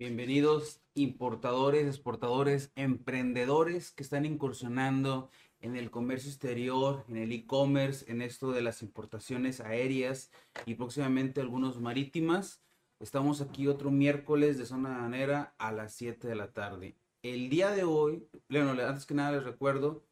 Bienvenidos 0.00 0.80
importadores, 0.94 1.86
exportadores, 1.86 2.72
emprendedores 2.74 3.92
que 3.92 4.02
están 4.02 4.24
incursionando 4.24 5.28
en 5.60 5.76
el 5.76 5.90
comercio 5.90 6.30
exterior, 6.30 7.04
en 7.06 7.18
el 7.18 7.30
e-commerce, 7.32 8.10
en 8.10 8.22
esto 8.22 8.50
de 8.50 8.62
las 8.62 8.80
importaciones 8.80 9.60
aéreas 9.60 10.30
y 10.64 10.76
próximamente 10.76 11.42
algunos 11.42 11.82
marítimas. 11.82 12.62
Estamos 12.98 13.42
aquí 13.42 13.68
otro 13.68 13.90
miércoles 13.90 14.56
de 14.56 14.64
zona 14.64 14.96
aduanera 14.96 15.54
a 15.58 15.70
las 15.70 15.92
7 15.96 16.26
de 16.26 16.34
la 16.34 16.50
tarde. 16.54 16.96
El 17.22 17.50
día 17.50 17.68
de 17.68 17.84
hoy, 17.84 18.26
bueno, 18.48 18.70
antes 18.70 19.04
que 19.04 19.12
nada 19.12 19.32
les 19.32 19.44
recuerdo, 19.44 20.06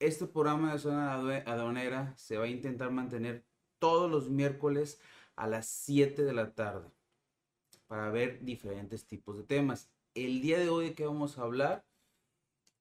este 0.00 0.26
programa 0.26 0.72
de 0.72 0.80
zona 0.80 1.14
aduanera 1.14 2.14
se 2.16 2.36
va 2.36 2.46
a 2.46 2.48
intentar 2.48 2.90
mantener 2.90 3.44
todos 3.78 4.10
los 4.10 4.28
miércoles 4.28 5.00
a 5.36 5.46
las 5.46 5.68
7 5.68 6.24
de 6.24 6.32
la 6.32 6.52
tarde 6.52 6.90
para 7.86 8.10
ver 8.10 8.44
diferentes 8.44 9.06
tipos 9.06 9.36
de 9.36 9.44
temas. 9.44 9.90
El 10.14 10.40
día 10.40 10.58
de 10.58 10.68
hoy, 10.68 10.88
¿de 10.88 10.94
qué 10.94 11.06
vamos 11.06 11.38
a 11.38 11.42
hablar? 11.42 11.84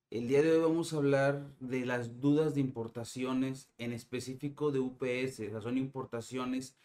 El 0.10 0.28
día 0.28 0.42
de 0.44 0.52
hoy 0.52 0.62
vamos 0.62 0.94
a 0.94 0.98
hablar 0.98 1.56
de 1.60 1.86
las 1.86 2.20
dudas 2.20 2.54
de 2.54 2.62
importaciones, 2.62 3.72
en 3.78 3.94
específico 3.94 4.72
de 4.72 4.80
UPS, 4.80 5.54
o 5.56 5.62
son 5.62 5.78
importaciones 5.78 6.78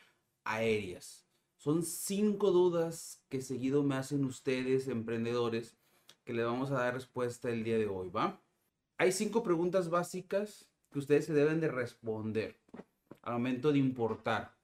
aéreas. 0.45 1.27
Son 1.59 1.83
cinco 1.83 2.53
dudas 2.53 3.23
que 3.29 3.43
seguido 3.43 3.83
me 3.83 3.97
hacen 3.97 4.25
ustedes, 4.25 4.89
emprendedores, 4.89 5.77
que 6.25 6.33
le 6.33 6.45
vamos 6.45 6.71
a 6.71 6.79
dar 6.79 6.95
respuesta 6.95 7.51
el 7.51 7.65
día 7.65 7.79
de 7.79 7.87
hoy, 7.87 8.09
¿va? 8.09 8.41
Hay 8.97 9.13
cinco 9.13 9.43
preguntas 9.43 9.91
básicas 9.91 10.69
que 10.91 10.99
ustedes 10.99 11.27
se 11.27 11.35
deben 11.35 11.61
de 11.61 11.69
responder 11.69 12.61
al 13.23 13.35
momento 13.35 13.73
de 13.73 13.79
importar. 13.79 14.58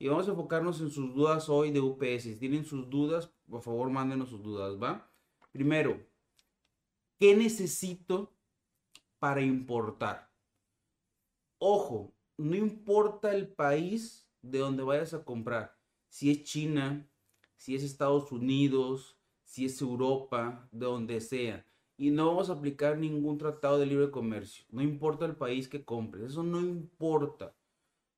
Y 0.00 0.08
vamos 0.08 0.26
a 0.26 0.32
enfocarnos 0.32 0.80
en 0.80 0.90
sus 0.90 1.14
dudas 1.14 1.48
hoy 1.48 1.70
de 1.70 1.80
UPS. 1.80 2.24
Si 2.24 2.36
tienen 2.36 2.64
sus 2.64 2.90
dudas, 2.90 3.30
por 3.48 3.62
favor, 3.62 3.88
mándenos 3.90 4.30
sus 4.30 4.42
dudas, 4.42 4.76
¿va? 4.82 5.08
Primero, 5.52 6.00
¿Qué 7.20 7.36
necesito 7.36 8.32
para 9.18 9.42
importar? 9.42 10.32
Ojo, 11.58 12.14
no 12.38 12.56
importa 12.56 13.34
el 13.34 13.46
país 13.46 14.26
de 14.40 14.60
donde 14.60 14.82
vayas 14.82 15.12
a 15.12 15.22
comprar. 15.22 15.76
Si 16.08 16.30
es 16.30 16.44
China, 16.44 17.06
si 17.56 17.74
es 17.74 17.82
Estados 17.82 18.32
Unidos, 18.32 19.18
si 19.44 19.66
es 19.66 19.78
Europa, 19.82 20.66
de 20.72 20.86
donde 20.86 21.20
sea. 21.20 21.66
Y 21.98 22.10
no 22.10 22.28
vamos 22.28 22.48
a 22.48 22.54
aplicar 22.54 22.96
ningún 22.96 23.36
tratado 23.36 23.78
de 23.78 23.84
libre 23.84 24.10
comercio. 24.10 24.64
No 24.70 24.80
importa 24.80 25.26
el 25.26 25.36
país 25.36 25.68
que 25.68 25.84
compres. 25.84 26.30
Eso 26.30 26.42
no 26.42 26.58
importa. 26.58 27.54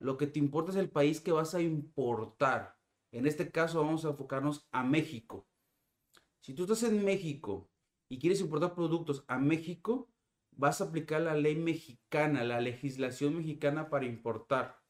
Lo 0.03 0.19
que 0.19 0.27
te 0.27 0.39
importa 0.39 0.73
es 0.73 0.77
el 0.77 0.91
país 0.91 1.21
que 1.21 1.33
vas 1.33 1.55
a 1.55 1.63
importar. 1.63 2.77
En 3.13 3.27
este 3.27 3.51
caso 3.51 3.83
vamos 3.83 4.05
a 4.05 4.11
enfocarnos 4.11 4.67
a 4.73 4.83
México. 4.83 5.47
Si 6.41 6.55
tú 6.55 6.65
estás 6.65 6.83
en 6.83 7.05
México 7.05 7.71
y 8.09 8.19
quieres 8.19 8.41
importar 8.41 8.75
productos 8.75 9.25
a 9.29 9.39
México, 9.39 10.11
vas 10.51 10.81
a 10.81 10.85
aplicar 10.85 11.21
la 11.21 11.35
ley 11.35 11.57
mexicana, 11.57 12.43
la 12.43 12.61
legislación 12.61 13.37
mexicana 13.37 13.91
para 13.91 14.07
importar. 14.07 14.83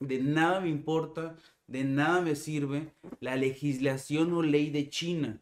De 0.00 0.20
nada 0.20 0.60
me 0.60 0.68
importa, 0.68 1.36
de 1.66 1.84
nada 1.84 2.20
me 2.20 2.34
sirve 2.34 2.94
la 3.20 3.36
legislación 3.36 4.32
o 4.32 4.42
ley 4.42 4.70
de 4.70 4.88
China. 4.90 5.40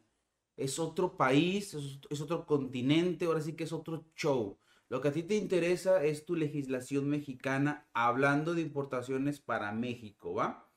Es 0.57 0.79
otro 0.79 1.17
país, 1.17 1.75
es, 1.75 2.21
otro 2.21 2.47
continente, 2.47 3.27
ahora 3.27 3.41
sí 3.41 3.55
que 3.55 3.65
es 3.65 3.73
otro 3.73 4.05
show. 4.15 4.59
Lo 4.89 5.01
que 5.01 5.09
a 5.09 5.13
ti 5.13 5.23
te 5.25 5.35
interesa 5.35 6.05
es 6.05 6.25
tu 6.25 6.37
legislación 6.37 7.09
mexicana 7.09 7.89
hablando 7.93 8.55
de 8.55 8.63
importaciones 8.63 9.41
para 9.41 9.73
México, 9.73 10.35
¿va? 10.35 10.71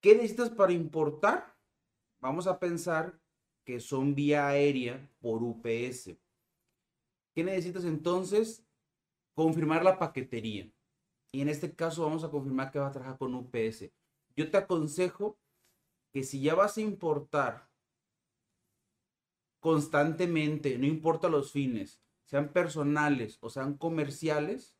¿Qué 0.00 0.16
necesitas 0.16 0.50
para 0.50 0.72
importar? 0.72 1.56
Vamos 2.20 2.48
a 2.48 2.58
pensar 2.58 3.20
que 3.64 3.78
son 3.78 4.16
vía 4.16 4.48
aérea 4.48 5.08
por 5.20 5.42
UPS. 5.42 6.16
¿Qué 7.34 7.44
necesitas 7.44 7.84
entonces? 7.84 8.66
Confirmar 9.34 9.84
la 9.84 9.98
paquetería. 9.98 10.68
Y 11.30 11.40
en 11.40 11.48
este 11.48 11.74
caso 11.74 12.02
vamos 12.02 12.24
a 12.24 12.30
confirmar 12.30 12.72
que 12.72 12.80
va 12.80 12.88
a 12.88 12.92
trabajar 12.92 13.18
con 13.18 13.34
UPS. 13.34 13.90
Yo 14.34 14.50
te 14.50 14.56
aconsejo 14.56 15.38
que 16.12 16.24
si 16.24 16.42
ya 16.42 16.54
vas 16.54 16.76
a 16.76 16.80
importar 16.80 17.70
constantemente, 19.60 20.76
no 20.76 20.86
importa 20.86 21.28
los 21.28 21.52
fines, 21.52 22.02
sean 22.32 22.48
personales 22.48 23.36
o 23.42 23.50
sean 23.50 23.76
comerciales, 23.76 24.74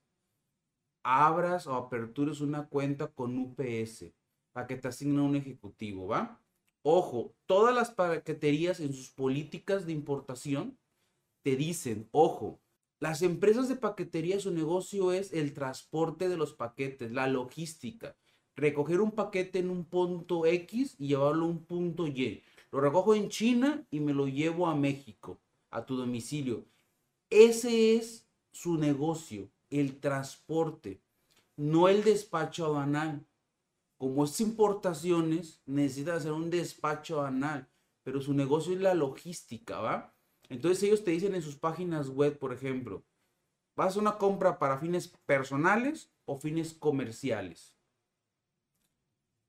abras 1.02 1.66
o 1.66 1.74
apertures 1.74 2.40
una 2.40 2.66
cuenta 2.66 3.08
con 3.08 3.36
UPS 3.36 4.06
para 4.52 4.66
que 4.66 4.76
te 4.76 4.88
asigne 4.88 5.20
un 5.20 5.36
ejecutivo, 5.36 6.06
¿va? 6.06 6.41
Ojo, 6.80 7.34
todas 7.44 7.74
las 7.74 7.91
paqueterías 7.91 8.80
en 8.80 8.94
sus 8.94 9.10
políticas 9.10 9.84
de 9.84 9.92
importación 9.92 10.78
te 11.42 11.54
dicen, 11.56 12.08
ojo, 12.10 12.58
las 13.00 13.20
empresas 13.20 13.68
de 13.68 13.76
paquetería, 13.76 14.41
su 14.41 14.50
negocio 14.50 15.12
es 15.12 15.34
el 15.34 15.52
transporte 15.52 16.30
de 16.30 16.38
los 16.38 16.54
paquetes, 16.54 17.12
la 17.12 17.26
logística. 17.26 18.16
Recoger 18.56 19.02
un 19.02 19.10
paquete 19.10 19.58
en 19.58 19.68
un 19.68 19.84
punto 19.84 20.46
X 20.46 20.96
y 20.98 21.08
llevarlo 21.08 21.44
a 21.44 21.48
un 21.48 21.66
punto 21.66 22.06
Y. 22.06 22.42
Lo 22.70 22.80
recojo 22.80 23.14
en 23.14 23.28
China 23.28 23.84
y 23.91 24.00
me 24.00 24.14
lo 24.14 24.26
llevo 24.26 24.68
a 24.68 24.74
México, 24.74 25.38
a 25.70 25.84
tu 25.84 25.96
domicilio. 25.96 26.64
Ese 27.32 27.97
es 27.97 28.28
su 28.50 28.76
negocio, 28.76 29.50
el 29.70 30.00
transporte, 30.00 31.00
no 31.56 31.88
el 31.88 32.04
despacho 32.04 32.66
aduanal 32.66 33.26
como 33.97 34.25
es 34.25 34.41
importaciones, 34.41 35.62
necesita 35.65 36.16
hacer 36.16 36.32
un 36.32 36.50
despacho 36.50 37.22
anal, 37.22 37.71
pero 38.03 38.21
su 38.21 38.34
negocio 38.34 38.75
es 38.75 38.81
la 38.81 38.94
logística, 38.94 39.81
¿va? 39.81 40.12
Entonces 40.50 40.82
ellos 40.82 41.04
te 41.04 41.12
dicen 41.12 41.37
en 41.37 41.41
sus 41.41 41.56
páginas 41.56 42.09
web, 42.09 42.37
por 42.37 42.53
ejemplo, 42.53 43.04
vas 43.76 43.97
a 43.97 44.00
una 44.00 44.19
compra 44.19 44.59
para 44.59 44.78
fines 44.78 45.06
personales 45.06 46.10
o 46.25 46.37
fines 46.37 46.75
comerciales. 46.75 47.76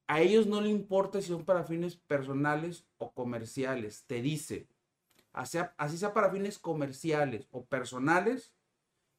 A 0.08 0.22
ellos 0.22 0.46
no 0.46 0.62
le 0.62 0.70
importa 0.70 1.20
si 1.20 1.30
son 1.30 1.44
para 1.44 1.64
fines 1.64 1.96
personales 1.96 2.86
o 3.00 3.12
comerciales. 3.12 4.06
Te 4.06 4.22
dice, 4.22 4.68
así, 5.34 5.98
sea 5.98 6.14
para 6.14 6.32
fines 6.32 6.60
comerciales 6.60 7.48
o 7.52 7.66
personales, 7.66 8.54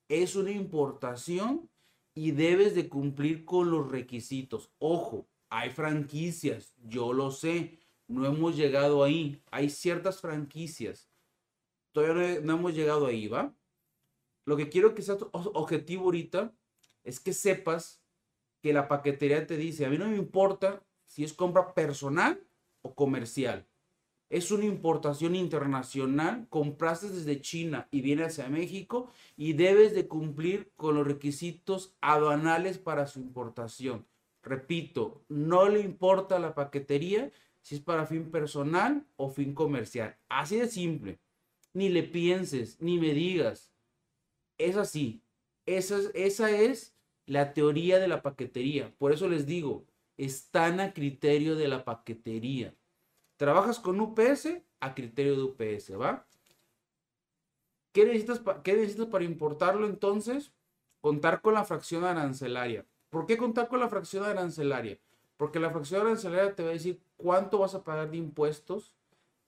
es 0.09 0.37
una 0.37 0.53
importación 0.53 1.69
y 2.15 2.31
debes 2.31 2.75
de 2.75 2.89
cumplir 2.89 3.45
con 3.45 3.71
los 3.71 3.91
requisitos. 3.91 4.71
Ojo, 4.79 5.29
hay 5.51 5.71
franquicias, 5.71 6.75
yo 6.85 7.13
lo 7.13 7.31
sé, 7.31 7.81
no 8.07 8.25
hemos 8.27 8.57
llegado 8.57 9.03
ahí. 9.03 9.43
Hay 9.51 9.71
ciertas 9.71 10.21
franquicias. 10.21 11.11
Todavía 11.93 12.41
no, 12.41 12.55
hemos 12.55 12.75
llegado 12.75 13.07
ahí, 13.07 13.29
¿va? 13.29 13.55
Lo 14.45 14.57
que 14.57 14.69
quiero 14.69 14.95
que 14.95 15.03
sea 15.03 15.19
tu 15.19 15.29
objetivo 15.33 16.05
ahorita 16.05 16.55
es 17.03 17.19
que 17.19 17.33
sepas 17.33 18.03
que 18.63 18.73
la 18.73 18.89
paquetería 18.89 19.47
te 19.47 19.57
dice, 19.57 19.85
a 19.85 19.91
mí 19.91 19.99
no 19.99 20.09
me 20.09 20.17
importa 20.17 20.85
si 21.05 21.25
es 21.25 21.33
compra 21.33 21.75
personal 21.75 22.47
o 22.83 22.95
comercial 22.95 23.67
es 24.34 24.50
una 24.50 24.65
importación 24.65 25.37
internacional, 25.37 26.49
compraste 26.50 27.09
desde 27.09 27.41
China 27.41 27.87
y 27.93 28.00
viene 28.00 28.25
hacia 28.25 28.49
México 28.49 29.09
y 29.37 29.53
debes 29.53 29.95
de 29.95 30.09
cumplir 30.09 30.72
con 30.75 30.97
los 30.97 31.06
requisitos 31.06 31.95
aduanales 32.00 32.78
para 32.78 33.06
su 33.06 33.21
importación. 33.21 34.05
Repito, 34.43 35.23
no 35.28 35.69
le 35.69 35.83
importa 35.83 36.41
la 36.41 36.53
paquetería 36.53 37.31
si 37.61 37.77
es 37.77 37.81
para 37.81 38.06
fin 38.06 38.33
personal 38.33 39.06
o 39.15 39.31
fin 39.31 39.55
comercial. 39.55 40.17
Así 40.28 40.56
de 40.56 40.67
simple. 40.67 41.21
Ni 41.73 41.89
le 41.89 42.03
pienses, 42.03 42.81
ni 42.81 42.99
me 42.99 43.15
digas. 43.15 43.73
Es 44.59 44.77
así. 44.77 45.23
Esa 45.65 45.97
es, 45.97 46.11
esa 46.12 46.50
es 46.50 46.97
la 47.27 47.53
teoría 47.55 48.00
de 48.00 48.09
la 48.09 48.21
paquetería. 48.21 48.93
Por 48.99 49.12
eso 49.12 49.28
les 49.28 49.47
digo, 49.47 49.87
están 50.17 50.81
a 50.81 50.93
criterio 50.93 51.55
de 51.55 51.69
la 51.69 51.84
paquetería. 51.84 52.75
Trabajas 53.37 53.81
con 53.81 54.00
UPS 54.00 54.62
a 54.81 54.95
criterio 54.95 55.37
de 55.37 55.43
UPS, 55.43 56.00
¿va? 56.00 56.26
¿Qué 57.93 58.05
necesitas, 58.05 58.43
¿Qué 58.62 58.75
necesitas 58.75 59.06
para 59.06 59.25
importarlo 59.25 59.87
entonces? 59.87 60.53
Contar 61.00 61.41
con 61.41 61.55
la 61.55 61.64
fracción 61.64 62.05
arancelaria. 62.05 62.87
¿Por 63.11 63.26
qué 63.26 63.37
contar 63.37 63.69
con 63.69 63.81
la 63.81 63.88
fracción 63.88 64.25
arancelaria? 64.25 64.99
Porque 65.37 65.61
la 65.61 65.70
fracción 65.70 66.03
arancelaria 66.03 66.55
te 66.55 66.62
va 66.62 66.70
a 66.70 66.73
decir 66.73 67.00
cuánto 67.17 67.59
vas 67.59 67.75
a 67.75 67.85
pagar 67.85 68.11
de 68.11 68.17
impuestos, 68.17 68.94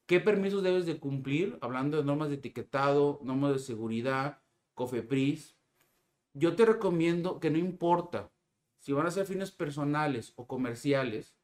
qué 0.06 0.20
permisos 0.20 0.62
debes 0.62 0.86
de 0.86 0.98
cumplir, 0.98 1.58
hablando 1.60 1.96
de 1.96 2.04
normas 2.04 2.28
de 2.28 2.36
etiquetado, 2.36 3.20
normas 3.22 3.52
de 3.52 3.58
seguridad, 3.60 4.38
COFEPRIS. 4.74 5.56
Yo 6.34 6.54
te 6.54 6.66
recomiendo 6.66 7.40
que 7.40 7.50
no 7.50 7.58
importa 7.58 8.30
si 8.78 8.92
van 8.92 9.06
a 9.06 9.10
ser 9.10 9.26
fines 9.26 9.50
personales 9.50 10.32
o 10.36 10.46
comerciales, 10.46 11.35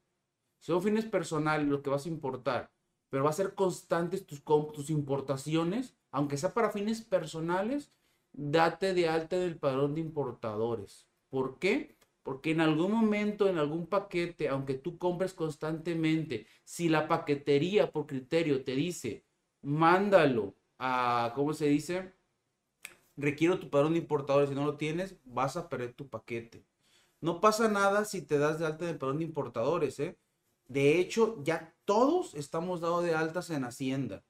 son 0.62 0.80
fines 0.80 1.04
personales 1.04 1.66
lo 1.66 1.82
que 1.82 1.90
vas 1.90 2.06
a 2.06 2.08
importar, 2.08 2.70
pero 3.10 3.24
va 3.24 3.30
a 3.30 3.34
ser 3.34 3.54
constantes 3.54 4.24
tus, 4.26 4.42
tus 4.72 4.90
importaciones, 4.90 5.96
aunque 6.12 6.36
sea 6.36 6.54
para 6.54 6.70
fines 6.70 7.02
personales, 7.02 7.90
date 8.32 8.94
de 8.94 9.08
alta 9.08 9.36
del 9.36 9.56
padrón 9.56 9.94
de 9.94 10.00
importadores. 10.00 11.08
¿Por 11.30 11.58
qué? 11.58 11.96
Porque 12.22 12.52
en 12.52 12.60
algún 12.60 12.92
momento, 12.92 13.48
en 13.48 13.58
algún 13.58 13.86
paquete, 13.88 14.48
aunque 14.48 14.74
tú 14.74 14.98
compres 14.98 15.34
constantemente, 15.34 16.46
si 16.62 16.88
la 16.88 17.08
paquetería 17.08 17.90
por 17.90 18.06
criterio 18.06 18.62
te 18.62 18.76
dice, 18.76 19.24
mándalo 19.62 20.54
a, 20.78 21.32
¿cómo 21.34 21.54
se 21.54 21.66
dice? 21.66 22.12
Requiero 23.16 23.58
tu 23.58 23.68
padrón 23.68 23.94
de 23.94 23.98
importadores. 23.98 24.50
Si 24.50 24.54
no 24.54 24.64
lo 24.64 24.76
tienes, 24.76 25.16
vas 25.24 25.56
a 25.56 25.68
perder 25.68 25.92
tu 25.92 26.08
paquete. 26.08 26.64
No 27.20 27.40
pasa 27.40 27.68
nada 27.68 28.04
si 28.04 28.22
te 28.22 28.38
das 28.38 28.60
de 28.60 28.66
alta 28.66 28.86
de 28.86 28.94
padrón 28.94 29.18
de 29.18 29.24
importadores, 29.24 29.98
¿eh? 29.98 30.16
De 30.72 30.98
hecho, 30.98 31.36
ya 31.44 31.76
todos 31.84 32.34
estamos 32.34 32.80
dados 32.80 33.04
de 33.04 33.14
altas 33.14 33.50
en 33.50 33.64
Hacienda. 33.64 34.24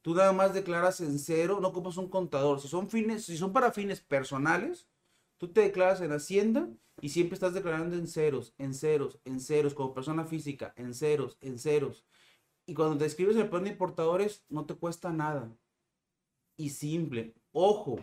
Tú 0.00 0.14
nada 0.14 0.32
más 0.32 0.54
declaras 0.54 1.00
en 1.00 1.18
cero, 1.18 1.58
no 1.60 1.68
ocupas 1.68 1.96
un 1.96 2.08
contador. 2.08 2.60
Si 2.60 2.68
son 2.68 2.88
fines, 2.88 3.24
si 3.24 3.36
son 3.36 3.52
para 3.52 3.72
fines 3.72 4.00
personales, 4.00 4.86
tú 5.38 5.48
te 5.48 5.62
declaras 5.62 6.00
en 6.00 6.12
Hacienda 6.12 6.68
y 7.00 7.08
siempre 7.08 7.34
estás 7.34 7.52
declarando 7.52 7.96
en 7.96 8.06
ceros, 8.06 8.54
en 8.58 8.74
ceros, 8.74 9.18
en 9.24 9.40
ceros, 9.40 9.74
como 9.74 9.92
persona 9.92 10.24
física, 10.24 10.72
en 10.76 10.94
ceros, 10.94 11.36
en 11.40 11.58
ceros. 11.58 12.04
Y 12.64 12.74
cuando 12.74 12.98
te 12.98 13.06
escribes 13.06 13.34
el 13.34 13.48
plan 13.48 13.64
de 13.64 13.70
importadores, 13.70 14.44
no 14.48 14.66
te 14.66 14.76
cuesta 14.76 15.10
nada. 15.10 15.50
Y 16.56 16.70
simple. 16.70 17.34
Ojo, 17.50 17.98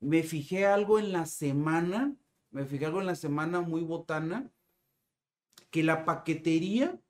me 0.00 0.22
fijé 0.22 0.66
algo 0.66 0.98
en 0.98 1.12
la 1.12 1.24
semana, 1.24 2.14
me 2.50 2.66
fijé 2.66 2.84
algo 2.84 3.00
en 3.00 3.06
la 3.06 3.16
semana 3.16 3.62
muy 3.62 3.80
botana, 3.80 4.52
que 5.70 5.82
la 5.82 6.04
paquetería 6.04 7.00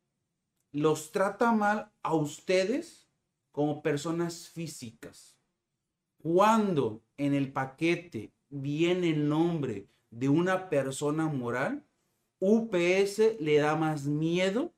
los 0.72 1.12
trata 1.12 1.52
mal 1.52 1.92
a 2.02 2.14
ustedes 2.14 3.08
como 3.52 3.82
personas 3.82 4.48
físicas. 4.48 5.38
Cuando 6.16 7.02
en 7.16 7.34
el 7.34 7.52
paquete 7.52 8.32
viene 8.48 9.10
el 9.10 9.28
nombre 9.28 9.88
de 10.10 10.28
una 10.28 10.68
persona 10.68 11.26
moral, 11.26 11.84
UPS 12.38 13.38
le 13.40 13.58
da 13.58 13.76
más 13.76 14.06
miedo 14.06 14.72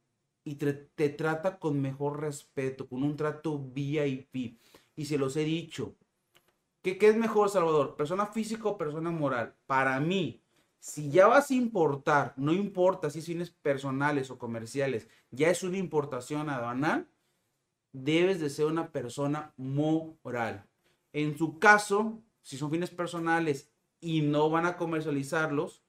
y 0.45 0.57
te, 0.57 1.09
trata 1.11 1.59
con 1.59 1.81
mejor 1.81 2.21
respeto, 2.21 2.87
con 2.89 3.03
un 3.03 3.17
trato 3.17 3.59
VIP. 3.59 4.59
Y 4.97 5.07
se 5.07 5.17
los 5.17 5.37
he 5.37 5.45
dicho. 5.45 5.97
¿Qué, 6.83 6.99
¿Qué 6.99 7.09
es 7.09 7.17
mejor, 7.17 7.49
Salvador? 7.49 7.97
¿Persona 7.97 8.27
física 8.27 8.69
o 8.69 8.77
persona 8.77 9.11
moral? 9.11 9.57
Para 9.67 9.99
mí, 10.01 10.44
si 10.85 11.09
ya 11.09 11.29
vas 11.29 11.51
a 11.51 11.55
importar, 11.55 12.35
no 12.37 12.53
importa 12.53 13.09
si 13.09 13.21
es 13.21 13.25
fines 13.25 13.51
personales 13.51 14.31
o 14.31 14.37
comerciales, 14.37 15.09
ya 15.31 15.49
es 15.49 15.63
una 15.63 15.79
importación 15.79 16.51
aduanal, 16.51 17.09
debes 17.93 18.39
de 18.39 18.51
ser 18.51 18.67
una 18.67 18.93
persona 18.93 19.55
moral. 19.57 20.67
En 21.15 21.39
su 21.39 21.59
caso, 21.59 22.21
si 22.43 22.59
son 22.59 22.71
fines 22.71 22.91
personales 22.91 23.71
y 23.99 24.21
no 24.21 24.51
van 24.51 24.67
a 24.67 24.77
comercializarlos, 24.77 25.83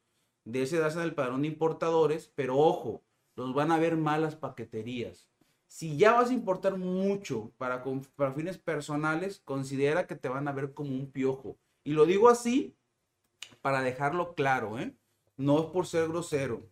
ese 0.45 0.79
darse 0.79 1.03
el 1.03 1.13
padrón 1.13 1.41
de 1.41 1.49
importadores, 1.49 2.31
pero 2.33 2.57
ojo, 2.57 3.03
los 3.35 3.53
van 3.53 3.73
a 3.73 3.79
ver 3.79 3.97
malas 3.97 4.37
paqueterías. 4.37 5.27
Si 5.67 5.97
ya 5.97 6.13
vas 6.13 6.29
a 6.29 6.33
importar 6.33 6.77
mucho 6.77 7.51
para, 7.57 7.83
para 8.15 8.33
fines 8.33 8.57
personales, 8.57 9.41
considera 9.43 10.07
que 10.07 10.15
te 10.15 10.29
van 10.29 10.47
a 10.47 10.53
ver 10.53 10.73
como 10.73 10.91
un 10.91 11.11
piojo. 11.11 11.57
Y 11.83 11.91
lo 11.91 12.05
digo 12.05 12.29
así 12.29 12.77
para 13.61 13.81
dejarlo 13.81 14.35
claro, 14.35 14.79
¿eh? 14.79 14.95
No 15.37 15.59
es 15.59 15.65
por 15.65 15.85
ser 15.85 16.07
grosero. 16.07 16.69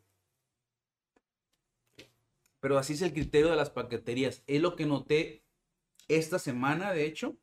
Pero 2.59 2.77
así 2.77 2.93
es 2.93 3.01
el 3.01 3.13
criterio 3.13 3.49
de 3.49 3.55
las 3.55 3.69
paqueterías. 3.69 4.43
Es 4.47 4.61
lo 4.61 4.75
que 4.75 4.85
noté 4.85 5.43
esta 6.07 6.39
semana, 6.39 6.93
de 6.93 7.05
hecho, 7.05 7.35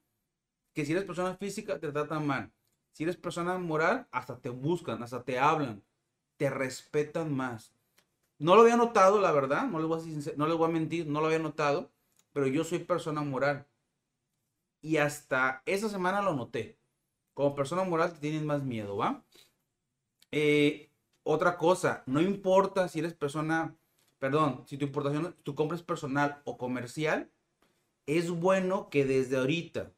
que 0.73 0.87
si 0.87 0.93
eres 0.93 1.05
persona 1.05 1.37
física 1.37 1.79
te 1.79 1.93
tratan 1.93 2.27
mal. 2.27 2.53
Si 2.93 3.05
eres 3.05 3.17
persona 3.17 3.59
moral, 3.59 4.09
hasta 4.11 4.38
te 4.41 4.49
buscan, 4.49 5.03
hasta 5.03 5.23
te 5.23 5.38
hablan, 5.38 5.85
te 6.37 6.50
respetan 6.50 7.35
más. 7.35 7.75
No 8.38 8.55
lo 8.55 8.62
había 8.62 8.76
notado, 8.76 9.21
la 9.21 9.33
verdad, 9.33 9.67
no 9.67 9.79
les 9.79 9.88
voy 9.88 10.00
a, 10.00 10.37
no 10.37 10.47
les 10.47 10.56
voy 10.56 10.69
a 10.69 10.73
mentir, 10.73 11.06
no 11.06 11.21
lo 11.21 11.26
había 11.26 11.38
notado, 11.38 11.93
pero 12.33 12.47
yo 12.47 12.65
soy 12.65 12.81
persona 12.81 13.21
moral. 13.23 13.67
Y 14.81 14.97
hasta 14.97 15.62
esa 15.67 15.91
semana 15.91 16.23
lo 16.23 16.35
noté 16.35 16.80
como 17.40 17.54
persona 17.54 17.84
moral 17.84 18.12
te 18.12 18.19
tienen 18.19 18.44
más 18.44 18.62
miedo, 18.62 18.98
¿va? 18.98 19.25
Eh, 20.31 20.90
otra 21.22 21.56
cosa, 21.56 22.02
no 22.04 22.20
importa 22.20 22.87
si 22.87 22.98
eres 22.98 23.14
persona, 23.14 23.75
perdón, 24.19 24.64
si 24.66 24.76
tu 24.76 24.84
importación, 24.84 25.34
tu 25.42 25.54
compra 25.54 25.75
es 25.78 25.82
personal 25.82 26.42
o 26.44 26.58
comercial, 26.58 27.31
es 28.04 28.28
bueno 28.28 28.90
que 28.90 29.06
desde 29.06 29.38
ahorita, 29.38 29.90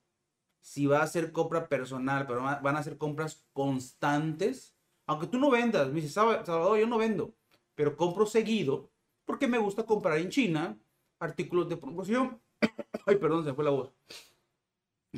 si 0.60 0.86
va 0.86 1.00
a 1.00 1.02
hacer 1.02 1.32
compra 1.32 1.68
personal, 1.68 2.28
pero 2.28 2.42
van 2.44 2.76
a 2.76 2.82
ser 2.84 2.96
compras 2.96 3.44
constantes, 3.52 4.76
aunque 5.06 5.26
tú 5.26 5.40
no 5.40 5.50
vendas, 5.50 5.88
me 5.88 5.96
dices, 5.96 6.12
Salvador, 6.12 6.78
yo 6.78 6.86
no 6.86 6.98
vendo, 6.98 7.34
pero 7.74 7.96
compro 7.96 8.24
seguido 8.24 8.88
porque 9.24 9.48
me 9.48 9.58
gusta 9.58 9.84
comprar 9.84 10.18
en 10.18 10.30
China 10.30 10.78
artículos 11.18 11.68
de 11.68 11.76
promoción. 11.76 12.40
Ay, 13.04 13.16
perdón, 13.16 13.44
se 13.44 13.52
fue 13.52 13.64
la 13.64 13.70
voz. 13.70 13.92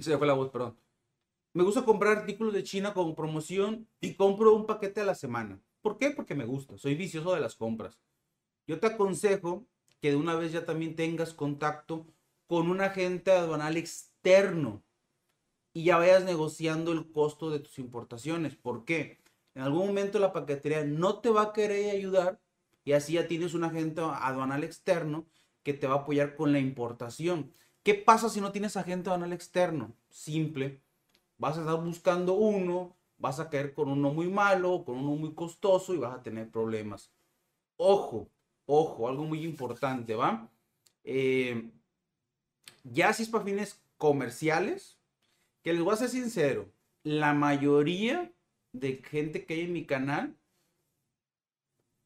Se 0.01 0.17
fue 0.17 0.27
la 0.27 0.33
voz, 0.33 0.49
perdón. 0.49 0.84
Me 1.55 1.63
gusta 1.63 1.85
comprar 1.85 2.19
artículos 2.19 2.53
de 2.53 2.65
China 2.65 2.93
con 2.95 3.15
promoción 3.15 3.87
y 4.01 4.15
compro 4.15 4.57
un 4.57 4.67
paquete 4.67 5.03
a 5.03 5.05
la 5.05 5.15
semana. 5.15 5.61
¿Por 5.83 5.99
qué? 5.99 6.11
Porque 6.11 6.35
me 6.35 6.47
gusta. 6.47 6.77
Soy 6.77 6.97
vicioso 6.97 7.33
de 7.33 7.41
las 7.41 7.55
compras. 7.55 8.01
Yo 8.67 8.81
te 8.81 8.89
aconsejo 8.89 9.65
que 10.01 10.11
de 10.11 10.17
una 10.17 10.35
vez 10.35 10.51
ya 10.51 10.65
también 10.65 10.97
tengas 10.97 11.33
contacto 11.33 12.09
con 12.49 12.69
un 12.69 12.81
agente 12.81 13.31
aduanal 13.31 13.77
externo 13.77 14.83
y 15.73 15.85
ya 15.85 15.97
vayas 15.97 16.25
negociando 16.25 16.91
el 16.91 17.13
costo 17.13 17.51
de 17.51 17.61
tus 17.61 17.79
importaciones. 17.79 18.57
¿Por 18.57 18.85
qué? 18.85 19.21
En 19.55 19.63
algún 19.63 19.87
momento 19.87 20.19
la 20.19 20.33
paquetería 20.33 20.83
no 20.83 21.21
te 21.21 21.31
va 21.31 21.43
a 21.43 21.53
querer 21.53 21.95
ayudar 21.95 22.41
y 22.85 22.95
así 22.95 23.13
ya 23.13 23.29
tienes 23.29 23.55
un 23.55 23.63
agente 23.63 24.01
aduanal 24.01 24.65
externo 24.65 25.29
que 25.63 25.73
te 25.73 25.87
va 25.87 25.95
a 25.95 25.99
apoyar 25.99 26.35
con 26.35 26.51
la 26.51 26.59
importación. 26.59 27.55
¿Qué 27.85 27.95
pasa 27.95 28.29
si 28.29 28.41
no 28.41 28.51
tienes 28.51 28.77
agente 28.77 29.09
aduanal 29.09 29.33
externo? 29.33 29.95
Simple 30.09 30.84
vas 31.45 31.59
a 31.59 31.61
estar 31.61 31.79
buscando 31.79 32.33
uno, 32.33 32.97
vas 33.19 33.39
a 33.39 33.51
caer 33.51 33.75
con 33.75 33.91
uno 33.91 34.15
muy 34.15 34.29
malo, 34.29 34.83
con 34.83 34.97
uno 34.97 35.15
muy 35.15 35.35
costoso 35.35 35.93
y 35.93 35.99
vas 35.99 36.15
a 36.15 36.23
tener 36.23 36.51
problemas. 36.51 37.13
Ojo, 37.77 38.31
ojo, 38.65 39.09
algo 39.09 39.25
muy 39.25 39.45
importante, 39.45 40.15
¿va? 40.15 40.51
Eh, 41.05 41.71
ya 42.83 43.13
si 43.13 43.25
es 43.25 43.29
para 43.29 43.45
fines 43.45 43.79
comerciales, 43.99 44.99
que 45.63 45.75
les 45.75 45.83
voy 45.83 45.93
a 45.93 45.99
ser 45.99 46.09
sincero, 46.09 46.73
la 47.03 47.35
mayoría 47.35 48.33
de 48.73 49.03
gente 49.03 49.45
que 49.45 49.53
hay 49.53 49.61
en 49.65 49.75
mi 49.75 49.85
canal 49.85 50.39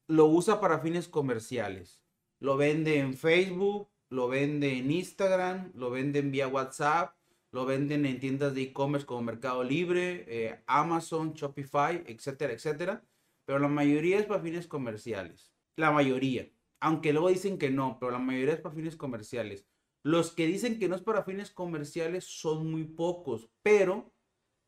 lo 0.07 0.25
usa 0.25 0.59
para 0.59 0.79
fines 0.79 1.07
comerciales. 1.07 2.01
Lo 2.39 2.57
vende 2.57 2.99
en 2.99 3.13
Facebook, 3.13 3.87
lo 4.09 4.27
vende 4.27 4.77
en 4.79 4.91
Instagram, 4.91 5.71
lo 5.75 5.91
vende 5.91 6.21
vía 6.23 6.49
WhatsApp, 6.49 7.15
lo 7.51 7.65
venden 7.65 8.05
en 8.05 8.19
tiendas 8.19 8.53
de 8.53 8.63
e-commerce 8.63 9.05
como 9.05 9.23
Mercado 9.23 9.63
Libre, 9.63 10.25
eh, 10.27 10.63
Amazon, 10.67 11.33
Shopify, 11.33 12.03
etcétera, 12.05 12.53
etcétera. 12.53 13.03
Pero 13.45 13.59
la 13.59 13.67
mayoría 13.67 14.19
es 14.19 14.25
para 14.25 14.41
fines 14.41 14.67
comerciales. 14.67 15.51
La 15.75 15.91
mayoría. 15.91 16.49
Aunque 16.79 17.11
luego 17.11 17.29
dicen 17.29 17.57
que 17.57 17.71
no, 17.71 17.97
pero 17.99 18.11
la 18.11 18.19
mayoría 18.19 18.53
es 18.53 18.61
para 18.61 18.75
fines 18.75 18.95
comerciales. 18.95 19.65
Los 20.03 20.31
que 20.31 20.47
dicen 20.47 20.79
que 20.79 20.87
no 20.87 20.95
es 20.95 21.01
para 21.01 21.23
fines 21.23 21.51
comerciales 21.51 22.25
son 22.25 22.69
muy 22.69 22.85
pocos, 22.85 23.49
pero 23.63 24.13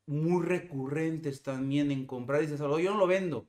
muy 0.08 0.44
recurrentes 0.44 1.41
también 1.44 1.91
en 1.91 2.06
comprar. 2.06 2.41
Dices, 2.41 2.60
yo 2.60 2.67
no 2.67 2.98
lo 2.98 3.08
vendo, 3.08 3.48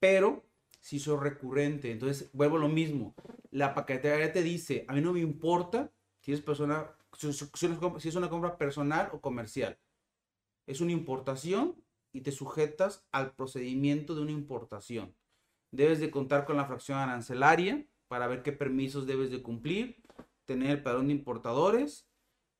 pero 0.00 0.44
si 0.80 0.98
soy 0.98 1.18
recurrente. 1.18 1.92
Entonces, 1.92 2.30
vuelvo 2.32 2.56
a 2.56 2.60
lo 2.60 2.68
mismo. 2.68 3.14
La 3.50 3.74
paquetería 3.74 4.32
te 4.32 4.42
dice, 4.42 4.84
a 4.88 4.94
mí 4.94 5.00
no 5.00 5.12
me 5.12 5.20
importa 5.20 5.92
si 6.20 6.32
eres 6.32 6.42
persona 6.42 6.96
si 7.20 8.08
es 8.08 8.16
una 8.16 8.30
compra 8.30 8.56
personal 8.56 9.10
o 9.12 9.20
comercial. 9.20 9.78
Es 10.66 10.80
una 10.80 10.92
importación 10.92 11.76
y 12.12 12.22
te 12.22 12.32
sujetas 12.32 13.06
al 13.12 13.34
procedimiento 13.34 14.14
de 14.14 14.22
una 14.22 14.32
importación. 14.32 15.14
Debes 15.70 16.00
de 16.00 16.10
contar 16.10 16.46
con 16.46 16.56
la 16.56 16.64
fracción 16.64 16.98
arancelaria 16.98 17.86
para 18.08 18.26
ver 18.26 18.42
qué 18.42 18.52
permisos 18.52 19.06
debes 19.06 19.30
de 19.30 19.42
cumplir, 19.42 20.02
tener 20.46 20.70
el 20.70 20.82
padrón 20.82 21.08
de 21.08 21.12
importadores 21.12 22.08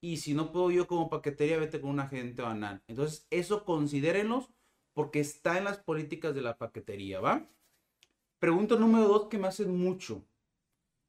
y 0.01 0.19
si 0.19 0.35
no 0.35 0.53
puedo 0.53 0.71
yo 0.71 0.87
como 0.87 1.11
paquetería, 1.11 1.59
vete 1.59 1.81
con 1.81 1.91
un 1.91 2.01
agente 2.01 2.43
banal. 2.43 2.83
Entonces, 2.87 3.27
eso 3.31 3.65
considérenlos 3.65 4.51
porque 4.93 5.21
está 5.21 5.59
en 5.59 5.65
las 5.65 5.79
políticas 5.79 6.35
de 6.35 6.43
la 6.43 6.57
paquetería, 6.57 7.21
¿va? 7.21 7.49
Pregunta 8.39 8.77
número 8.77 9.09
dos 9.09 9.29
que 9.29 9.39
me 9.39 9.49
hacen 9.49 9.77
mucho. 9.77 10.25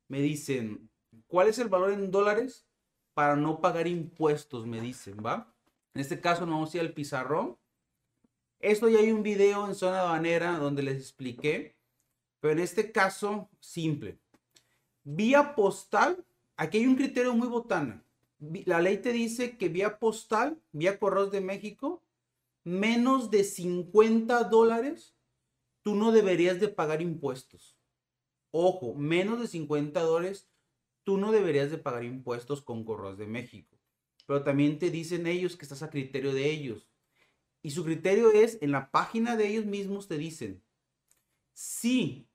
Me 0.07 0.21
dicen, 0.21 0.89
¿cuál 1.27 1.47
es 1.47 1.59
el 1.59 1.69
valor 1.69 1.91
en 1.91 2.11
dólares 2.11 2.67
para 3.13 3.35
no 3.35 3.61
pagar 3.61 3.87
impuestos, 3.87 4.65
me 4.65 4.81
dicen, 4.81 5.17
¿va? 5.25 5.53
En 5.93 6.01
este 6.01 6.21
caso 6.21 6.45
no 6.45 6.53
vamos 6.53 6.73
a 6.73 6.77
ir 6.77 6.81
al 6.81 6.93
pizarrón. 6.93 7.57
Esto 8.59 8.89
ya 8.89 8.99
hay 8.99 9.11
un 9.11 9.23
video 9.23 9.67
en 9.67 9.75
zona 9.75 10.01
aduanera 10.01 10.57
donde 10.57 10.83
les 10.83 10.97
expliqué, 10.97 11.75
pero 12.39 12.53
en 12.53 12.59
este 12.59 12.91
caso, 12.91 13.49
simple. 13.59 14.19
Vía 15.03 15.55
postal, 15.55 16.25
aquí 16.55 16.77
hay 16.79 16.87
un 16.87 16.95
criterio 16.95 17.33
muy 17.33 17.47
botana. 17.47 18.03
La 18.65 18.81
ley 18.81 18.97
te 18.97 19.11
dice 19.11 19.57
que 19.57 19.69
vía 19.69 19.99
postal, 19.99 20.61
vía 20.71 20.99
Correos 20.99 21.31
de 21.31 21.41
México, 21.41 22.03
menos 22.63 23.31
de 23.31 23.43
50 23.43 24.43
dólares 24.45 25.15
tú 25.81 25.95
no 25.95 26.11
deberías 26.11 26.59
de 26.59 26.67
pagar 26.67 27.01
impuestos. 27.01 27.77
Ojo, 28.51 28.93
menos 28.95 29.39
de 29.39 29.47
50 29.47 30.01
dólares, 30.01 30.49
tú 31.03 31.17
no 31.17 31.31
deberías 31.31 31.71
de 31.71 31.77
pagar 31.77 32.03
impuestos 32.03 32.61
con 32.61 32.83
Correos 32.83 33.17
de 33.17 33.27
México. 33.27 33.77
Pero 34.25 34.43
también 34.43 34.79
te 34.79 34.89
dicen 34.89 35.27
ellos 35.27 35.57
que 35.57 35.65
estás 35.65 35.83
a 35.83 35.89
criterio 35.89 36.33
de 36.33 36.49
ellos. 36.49 36.89
Y 37.61 37.71
su 37.71 37.83
criterio 37.83 38.31
es, 38.31 38.57
en 38.61 38.71
la 38.71 38.91
página 38.91 39.35
de 39.35 39.47
ellos 39.47 39.65
mismos 39.65 40.07
te 40.07 40.17
dicen, 40.17 40.63
si 41.53 42.27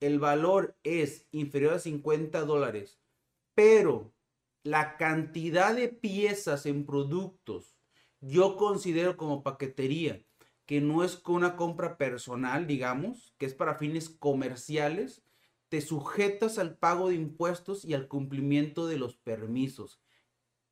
el 0.00 0.18
valor 0.18 0.76
es 0.82 1.26
inferior 1.30 1.74
a 1.74 1.78
50 1.78 2.42
dólares, 2.42 2.98
pero 3.54 4.12
la 4.62 4.96
cantidad 4.96 5.74
de 5.74 5.88
piezas 5.88 6.66
en 6.66 6.86
productos 6.86 7.76
yo 8.20 8.56
considero 8.56 9.16
como 9.16 9.42
paquetería 9.42 10.22
que 10.64 10.80
no 10.80 11.04
es 11.04 11.22
una 11.26 11.54
compra 11.54 11.96
personal, 11.96 12.66
digamos, 12.66 13.32
que 13.38 13.46
es 13.46 13.54
para 13.54 13.76
fines 13.76 14.08
comerciales, 14.08 15.22
te 15.68 15.80
sujetas 15.80 16.58
al 16.58 16.78
pago 16.78 17.08
de 17.08 17.16
impuestos 17.16 17.84
y 17.84 17.94
al 17.94 18.08
cumplimiento 18.08 18.86
de 18.86 18.98
los 18.98 19.16
permisos. 19.16 20.00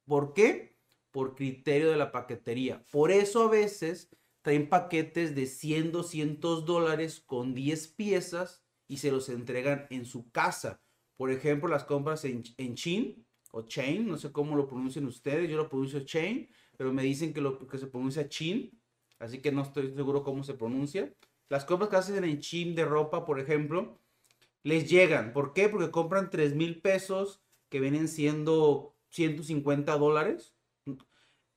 ¿Por 0.05 0.35
qué? 0.35 0.77
Por 1.11 1.35
criterio 1.35 1.91
de 1.91 1.97
la 1.97 2.13
paquetería. 2.13 2.85
Por 2.91 3.11
eso 3.11 3.45
a 3.45 3.51
veces 3.51 4.11
traen 4.43 4.69
paquetes 4.69 5.35
de 5.35 5.47
100, 5.47 5.93
200 5.93 6.65
dólares 6.65 7.21
con 7.21 7.55
10 7.55 7.89
piezas 7.89 8.63
y 8.87 8.99
se 8.99 9.11
los 9.11 9.29
entregan 9.29 9.87
en 9.91 10.05
su 10.05 10.31
casa. 10.31 10.83
Por 11.17 11.31
ejemplo, 11.31 11.69
las 11.69 11.85
compras 11.85 12.25
en, 12.25 12.43
en 12.59 12.75
Chin 12.75 13.27
o 13.53 13.63
Chain, 13.63 14.07
no 14.07 14.19
sé 14.19 14.33
cómo 14.33 14.57
lo 14.57 14.67
pronuncian 14.67 15.07
ustedes, 15.07 15.49
yo 15.49 15.57
lo 15.57 15.69
pronuncio 15.69 16.01
Chain, 16.01 16.49
pero 16.77 16.93
me 16.93 17.03
dicen 17.03 17.33
que, 17.33 17.41
lo, 17.41 17.67
que 17.67 17.79
se 17.79 17.87
pronuncia 17.87 18.29
Chin, 18.29 18.79
así 19.19 19.41
que 19.41 19.53
no 19.53 19.63
estoy 19.63 19.95
seguro 19.95 20.23
cómo 20.25 20.43
se 20.43 20.55
pronuncia. 20.55 21.15
Las 21.49 21.65
compras 21.65 21.89
que 21.89 21.97
hacen 21.97 22.25
en 22.25 22.41
Chin 22.41 22.75
de 22.75 22.85
ropa, 22.85 23.25
por 23.25 23.39
ejemplo, 23.39 24.01
les 24.65 24.91
llegan. 24.91 25.33
¿Por 25.33 25.53
qué? 25.53 25.69
Porque 25.69 25.93
compran 25.93 26.31
3 26.31 26.57
mil 26.57 26.81
pesos 26.81 27.43
que 27.69 27.79
vienen 27.81 28.09
siendo 28.09 28.97
150 29.11 29.97
dólares 29.97 30.57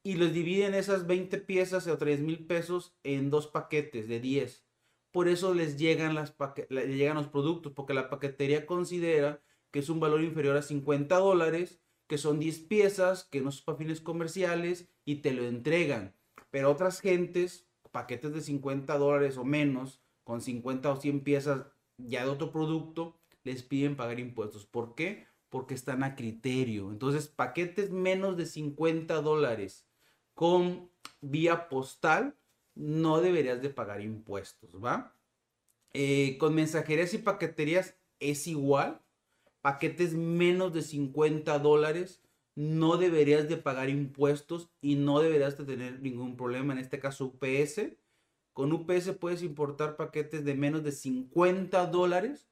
y 0.04 0.16
les 0.16 0.34
dividen 0.34 0.74
esas 0.74 1.08
20 1.08 1.40
piezas 1.40 1.88
o 1.88 1.98
3 1.98 2.20
mil 2.20 2.46
pesos 2.46 2.96
en 3.04 3.30
dos 3.30 3.48
paquetes 3.48 4.08
de 4.08 4.20
10. 4.20 4.66
Por 5.12 5.28
eso 5.28 5.54
les 5.54 5.78
llegan, 5.78 6.16
los 6.16 6.32
productos, 7.28 7.74
porque 7.74 7.94
la 7.94 8.10
paquetería 8.10 8.66
considera 8.66 9.42
que 9.72 9.80
es 9.80 9.90
un 9.90 10.00
valor 10.00 10.22
inferior 10.22 10.58
a 10.58 10.62
50 10.62 11.18
dólares, 11.18 11.82
que 12.08 12.18
son 12.18 12.40
10 12.40 12.60
piezas, 12.60 13.24
que 13.26 13.42
no 13.42 13.52
son 13.52 13.66
para 13.66 13.78
fines 13.78 14.02
comerciales 14.02 14.90
y 15.06 15.16
te 15.18 15.34
lo 15.34 15.44
entregan. 15.44 16.16
Pero 16.52 16.72
otras 16.72 17.02
gentes, 17.02 17.68
paquetes 17.92 18.34
de 18.34 18.42
50 18.42 18.98
dólares 18.98 19.38
o 19.38 19.44
menos, 19.44 20.02
con 20.24 20.42
50 20.42 20.92
o 20.92 20.96
100 20.98 21.24
piezas 21.24 21.66
ya 21.98 22.24
de 22.24 22.30
otro 22.30 22.52
producto, 22.52 23.20
les 23.44 23.64
piden 23.64 23.96
pagar 23.96 24.20
impuestos. 24.20 24.66
¿Por 24.66 24.96
qué? 24.96 25.28
Porque 25.50 25.74
están 25.74 26.04
a 26.04 26.16
criterio. 26.16 26.92
Entonces, 26.92 27.28
paquetes 27.28 27.92
menos 27.92 28.38
de 28.38 28.46
50 28.46 29.22
dólares 29.22 29.88
con 30.34 30.92
vía 31.22 31.70
postal, 31.70 32.38
no 32.76 33.22
deberías 33.22 33.62
de 33.62 33.70
pagar 33.70 34.02
impuestos, 34.02 34.76
¿va? 34.84 35.16
Eh, 35.94 36.38
con 36.38 36.54
mensajerías 36.54 37.14
y 37.14 37.18
paqueterías 37.18 37.98
es 38.20 38.46
igual. 38.48 39.02
Paquetes 39.62 40.14
menos 40.14 40.74
de 40.74 40.84
50 40.84 41.58
dólares, 41.60 42.22
no 42.56 42.98
deberías 42.98 43.50
de 43.50 43.58
pagar 43.58 43.90
impuestos 43.90 44.70
y 44.82 44.96
no 44.96 45.20
deberías 45.20 45.58
de 45.58 45.66
tener 45.66 46.02
ningún 46.02 46.38
problema. 46.38 46.74
En 46.74 46.80
este 46.80 47.00
caso, 47.00 47.26
UPS 47.26 47.98
con 48.58 48.72
UPS 48.72 49.14
puedes 49.20 49.44
importar 49.44 49.98
paquetes 49.98 50.44
de 50.44 50.56
menos 50.56 50.84
de 50.84 50.92
50 50.92 51.86
dólares 51.86 52.50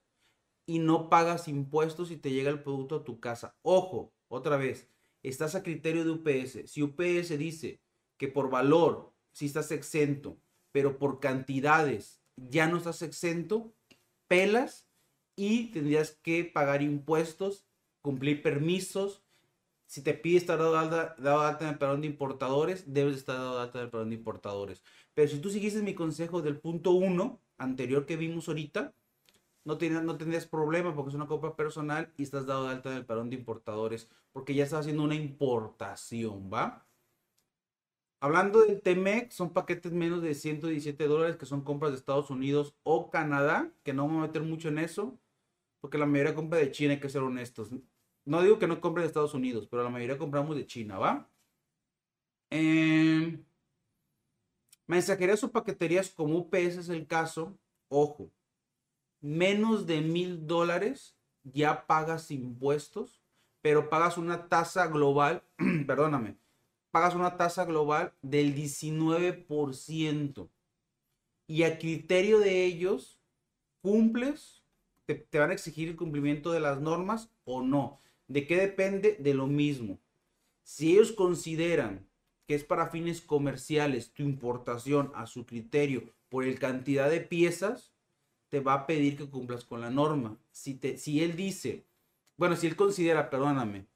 y 0.68 0.78
no 0.78 1.10
pagas 1.10 1.48
impuestos 1.48 2.12
y 2.12 2.18
te 2.18 2.30
llega 2.30 2.52
el 2.52 2.62
producto 2.62 2.98
a 2.98 3.04
tu 3.04 3.20
casa. 3.20 3.58
Ojo, 3.64 4.14
otra 4.28 4.56
vez, 4.56 4.88
estás 5.24 5.56
a 5.56 5.64
criterio 5.64 6.06
de 6.06 6.12
UPS. 6.12 6.72
Si 6.72 6.84
UPS 6.84 7.36
dice 7.40 7.82
que 8.18 8.28
por 8.28 8.52
valor, 8.52 9.16
si 9.32 9.48
estás 9.48 9.72
exento, 9.72 10.38
pero 10.72 11.00
por 11.00 11.20
cantidades 11.20 12.22
ya 12.36 12.68
no 12.68 12.78
estás 12.78 13.02
exento, 13.02 13.74
pelas 14.28 14.88
y 15.36 15.72
tendrías 15.72 16.20
que 16.22 16.44
pagar 16.44 16.84
impuestos, 16.84 17.66
cumplir 18.04 18.44
permisos. 18.44 19.24
Si 19.88 20.04
te 20.04 20.14
pide 20.14 20.38
estar 20.38 20.60
dado 20.60 20.78
alta 20.78 21.64
en 21.64 21.70
el 21.70 21.80
perdón 21.80 22.02
de 22.02 22.08
importadores, 22.08 22.94
debes 22.94 23.18
estar 23.18 23.38
dado 23.38 23.60
alta 23.60 23.80
en 23.80 23.86
el 23.86 23.90
perdón 23.90 24.10
de 24.10 24.18
importadores. 24.18 24.84
Pero 25.16 25.30
si 25.30 25.40
tú 25.40 25.50
siguieses 25.50 25.82
mi 25.82 25.96
consejo 25.96 26.44
del 26.44 26.60
punto 26.60 26.92
1 26.92 27.40
anterior 27.58 28.06
que 28.06 28.18
vimos 28.18 28.48
ahorita, 28.48 28.94
no, 29.64 29.78
no 30.04 30.18
tendrías 30.18 30.46
problema 30.46 30.94
porque 30.94 31.10
es 31.10 31.16
una 31.16 31.28
compra 31.28 31.56
personal 31.56 32.14
y 32.18 32.24
estás 32.24 32.46
dado 32.46 32.66
de 32.66 32.72
alta 32.72 32.92
en 32.92 32.98
el 32.98 33.06
parón 33.06 33.32
de 33.32 33.38
importadores 33.38 34.10
porque 34.32 34.54
ya 34.54 34.66
estás 34.66 34.82
haciendo 34.82 35.04
una 35.04 35.16
importación, 35.16 36.52
¿va? 36.54 36.86
Hablando 38.20 38.62
del 38.62 38.82
TMEC, 38.82 39.32
son 39.32 39.54
paquetes 39.54 39.92
menos 39.92 40.22
de 40.22 40.34
117 40.34 41.08
dólares 41.08 41.38
que 41.38 41.46
son 41.46 41.64
compras 41.64 41.92
de 41.92 41.98
Estados 41.98 42.30
Unidos 42.30 42.76
o 42.84 43.10
Canadá, 43.10 43.72
que 43.84 43.94
no 43.94 44.08
vamos 44.08 44.24
a 44.24 44.28
meter 44.28 44.42
mucho 44.44 44.70
en 44.70 44.80
eso, 44.80 45.18
porque 45.80 45.98
la 45.98 46.06
mayoría 46.06 46.36
compra 46.36 46.60
de 46.60 46.72
China, 46.72 46.94
hay 46.94 47.00
que 47.00 47.10
ser 47.10 47.22
honestos. 47.24 47.70
No 48.26 48.42
digo 48.42 48.60
que 48.60 48.68
no 48.68 48.82
compre 48.82 49.04
de 49.04 49.08
Estados 49.08 49.34
Unidos, 49.34 49.68
pero 49.70 49.84
la 49.84 49.90
mayoría 49.90 50.18
compramos 50.18 50.56
de 50.56 50.66
China, 50.66 50.98
¿va? 50.98 51.30
Eh, 52.50 53.40
Mensajerías 54.88 55.44
o 55.44 55.52
paqueterías 55.52 56.10
como 56.10 56.38
UPS 56.38 56.78
es 56.78 56.90
el 56.90 57.08
caso, 57.08 57.58
ojo, 57.90 58.32
menos 59.20 59.88
de 59.88 60.02
mil 60.02 60.46
dólares 60.46 61.18
ya 61.44 61.88
pagas 61.88 62.30
impuestos, 62.32 63.24
pero 63.62 63.90
pagas 63.90 64.18
una 64.18 64.48
tasa 64.48 64.88
global, 64.88 65.44
perdóname, 65.88 66.38
pagas 66.92 67.16
una 67.16 67.36
tasa 67.38 67.66
global 67.66 68.14
del 68.22 68.56
19%. 68.56 70.50
Y 71.48 71.64
a 71.64 71.78
criterio 71.78 72.40
de 72.40 72.66
ellos, 72.66 73.20
cumples, 73.82 74.64
te, 75.06 75.16
te 75.16 75.40
van 75.40 75.50
a 75.52 75.54
exigir 75.54 75.90
el 75.90 75.96
cumplimiento 75.96 76.52
de 76.52 76.60
las 76.60 76.80
normas 76.80 77.32
o 77.44 77.62
no. 77.62 78.00
¿De 78.28 78.48
qué 78.48 78.58
depende? 78.58 79.18
De 79.20 79.34
lo 79.34 79.48
mismo. 79.48 80.00
Si 80.64 80.94
ellos 80.94 81.12
consideran 81.12 82.08
que 82.48 82.56
es 82.56 82.64
para 82.64 82.90
fines 82.90 83.22
comerciales, 83.22 84.12
tu 84.14 84.24
importación 84.24 85.12
a 85.16 85.26
su 85.26 85.46
criterio 85.46 86.14
por 86.30 86.44
el 86.44 86.60
cantidad 86.60 87.10
de 87.10 87.22
piezas, 87.22 87.94
te 88.50 88.60
va 88.60 88.74
a 88.74 88.88
pedir 88.88 89.18
que 89.18 89.30
cumplas 89.30 89.66
con 89.66 89.82
la 89.82 89.90
norma. 89.90 90.38
Si, 90.52 90.76
te, 90.76 90.98
si 90.98 91.24
él 91.24 91.36
dice, 91.36 91.86
bueno, 92.38 92.56
si 92.56 92.68
él 92.68 92.76
considera, 92.76 93.30
perdóname, 93.30 93.88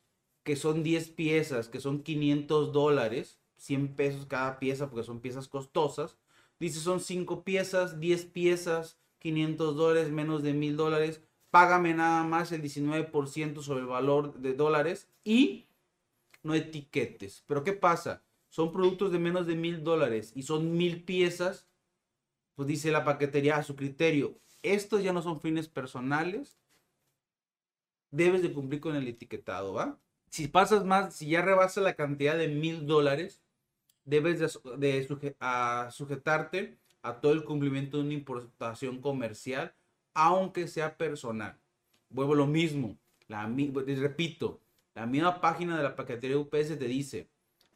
que 0.43 0.55
son 0.55 0.83
10 0.83 1.09
piezas, 1.09 1.67
que 1.67 1.79
son 1.79 2.01
500 2.01 2.71
dólares, 2.71 3.39
100 3.57 3.95
pesos 3.95 4.25
cada 4.25 4.57
pieza 4.59 4.89
porque 4.89 5.05
son 5.05 5.19
piezas 5.19 5.47
costosas, 5.47 6.17
dice 6.59 6.79
son 6.79 6.99
5 7.01 7.43
piezas, 7.43 7.99
10 7.99 8.25
piezas, 8.25 8.97
500 9.19 9.75
dólares, 9.75 10.11
menos 10.11 10.43
de 10.43 10.53
1000 10.53 10.77
dólares, 10.77 11.21
págame 11.51 11.93
nada 11.93 12.23
más 12.23 12.51
el 12.51 12.61
19% 12.63 13.61
sobre 13.61 13.81
el 13.81 13.87
valor 13.87 14.39
de 14.39 14.53
dólares 14.53 15.09
y 15.23 15.67
no 16.41 16.53
etiquetes. 16.53 17.43
Pero 17.45 17.63
¿qué 17.63 17.73
pasa? 17.73 18.23
Son 18.49 18.71
productos 18.71 19.11
de 19.11 19.19
menos 19.19 19.47
de 19.47 19.55
mil 19.55 19.83
dólares 19.83 20.31
y 20.35 20.43
son 20.43 20.75
mil 20.77 21.03
piezas, 21.03 21.67
pues 22.55 22.67
dice 22.67 22.91
la 22.91 23.05
paquetería 23.05 23.57
a 23.57 23.63
su 23.63 23.75
criterio, 23.75 24.37
estos 24.63 25.03
ya 25.03 25.13
no 25.13 25.21
son 25.21 25.39
fines 25.39 25.69
personales, 25.69 26.57
debes 28.11 28.41
de 28.41 28.51
cumplir 28.51 28.81
con 28.81 28.95
el 28.95 29.07
etiquetado, 29.07 29.73
¿va? 29.73 29.97
Si 30.29 30.47
pasas 30.47 30.83
más, 30.85 31.15
si 31.15 31.29
ya 31.29 31.41
rebasa 31.41 31.81
la 31.81 31.95
cantidad 31.95 32.37
de 32.37 32.47
mil 32.49 32.85
dólares, 32.85 33.41
debes 34.05 34.39
de, 34.39 35.07
sujetarte 35.91 36.77
a 37.01 37.21
todo 37.21 37.33
el 37.33 37.43
cumplimiento 37.43 37.97
de 37.97 38.03
una 38.03 38.13
importación 38.13 39.01
comercial, 39.01 39.73
aunque 40.13 40.67
sea 40.67 40.97
personal. 40.97 41.57
Vuelvo 42.09 42.35
lo 42.35 42.47
mismo, 42.47 42.97
la, 43.27 43.47
repito, 43.47 44.59
la 44.95 45.05
misma 45.05 45.39
página 45.41 45.77
de 45.77 45.83
la 45.83 45.95
paquetería 45.95 46.37
UPS 46.37 46.77
te 46.77 46.87
dice, 46.87 47.29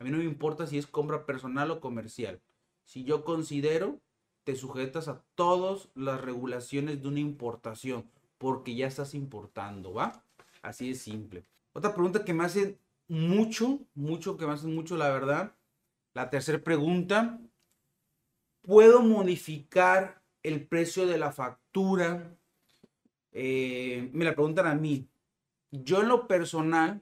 a 0.04 0.06
mí 0.06 0.12
no 0.12 0.18
me 0.18 0.26
importa 0.26 0.68
si 0.68 0.78
es 0.78 0.86
compra 0.86 1.26
personal 1.26 1.72
o 1.72 1.80
comercial. 1.80 2.42
Si 2.84 3.06
yo 3.06 3.24
considero, 3.24 4.02
te 4.44 4.58
sujetas 4.58 5.08
a 5.08 5.24
todas 5.34 5.88
las 5.96 6.20
regulaciones 6.20 7.02
de 7.02 7.08
una 7.08 7.22
importación, 7.22 8.10
porque 8.38 8.76
ya 8.76 8.86
estás 8.86 9.14
importando, 9.14 9.94
¿va? 9.94 10.22
Así 10.62 10.90
de 10.90 10.96
simple. 10.96 11.46
Otra 11.72 11.94
pregunta 11.94 12.26
que 12.26 12.34
me 12.34 12.44
hacen 12.44 12.78
mucho, 13.08 13.80
mucho, 13.96 14.36
que 14.36 14.46
me 14.46 14.52
hacen 14.52 14.76
mucho, 14.76 14.98
la 14.98 15.08
verdad. 15.08 15.56
La 16.14 16.30
tercera 16.30 16.62
pregunta, 16.62 17.40
¿puedo 18.62 19.02
modificar 19.04 20.22
el 20.44 20.68
precio 20.68 21.08
de 21.08 21.18
la 21.18 21.32
factura? 21.32 22.36
Eh, 23.32 24.10
me 24.12 24.26
la 24.26 24.36
preguntan 24.36 24.68
a 24.68 24.76
mí. 24.76 25.08
Yo 25.72 26.02
en 26.02 26.10
lo 26.10 26.28
personal, 26.28 27.02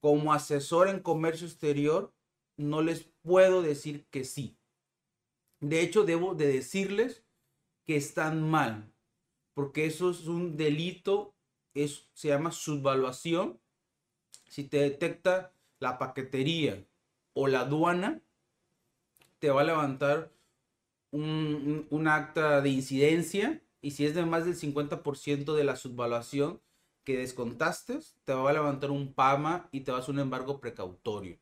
como 0.00 0.32
asesor 0.32 0.88
en 0.88 1.00
comercio 1.00 1.46
exterior, 1.46 2.12
no 2.56 2.82
les 2.82 3.04
puedo 3.22 3.62
decir 3.62 4.06
que 4.10 4.24
sí. 4.24 4.58
De 5.60 5.80
hecho, 5.80 6.04
debo 6.04 6.34
de 6.34 6.46
decirles 6.46 7.24
que 7.84 7.96
están 7.96 8.48
mal, 8.48 8.92
porque 9.54 9.86
eso 9.86 10.10
es 10.10 10.26
un 10.26 10.56
delito, 10.56 11.34
es, 11.74 12.08
se 12.12 12.28
llama 12.28 12.52
subvaluación. 12.52 13.60
Si 14.48 14.64
te 14.64 14.78
detecta 14.78 15.52
la 15.80 15.98
paquetería 15.98 16.86
o 17.32 17.48
la 17.48 17.60
aduana, 17.60 18.22
te 19.38 19.50
va 19.50 19.62
a 19.62 19.64
levantar 19.64 20.32
un, 21.10 21.86
un, 21.90 22.08
acta 22.08 22.60
de 22.60 22.70
incidencia 22.70 23.62
y 23.80 23.92
si 23.92 24.04
es 24.04 24.14
de 24.14 24.26
más 24.26 24.44
del 24.44 24.56
50% 24.56 25.54
de 25.54 25.64
la 25.64 25.76
subvaluación 25.76 26.60
que 27.08 27.16
descontaste, 27.16 28.00
te 28.24 28.34
va 28.34 28.50
a 28.50 28.52
levantar 28.52 28.90
un 28.90 29.14
PAMA 29.14 29.70
y 29.72 29.80
te 29.80 29.90
va 29.90 29.98
a 29.98 30.10
un 30.10 30.18
embargo 30.18 30.60
precautorio. 30.60 31.38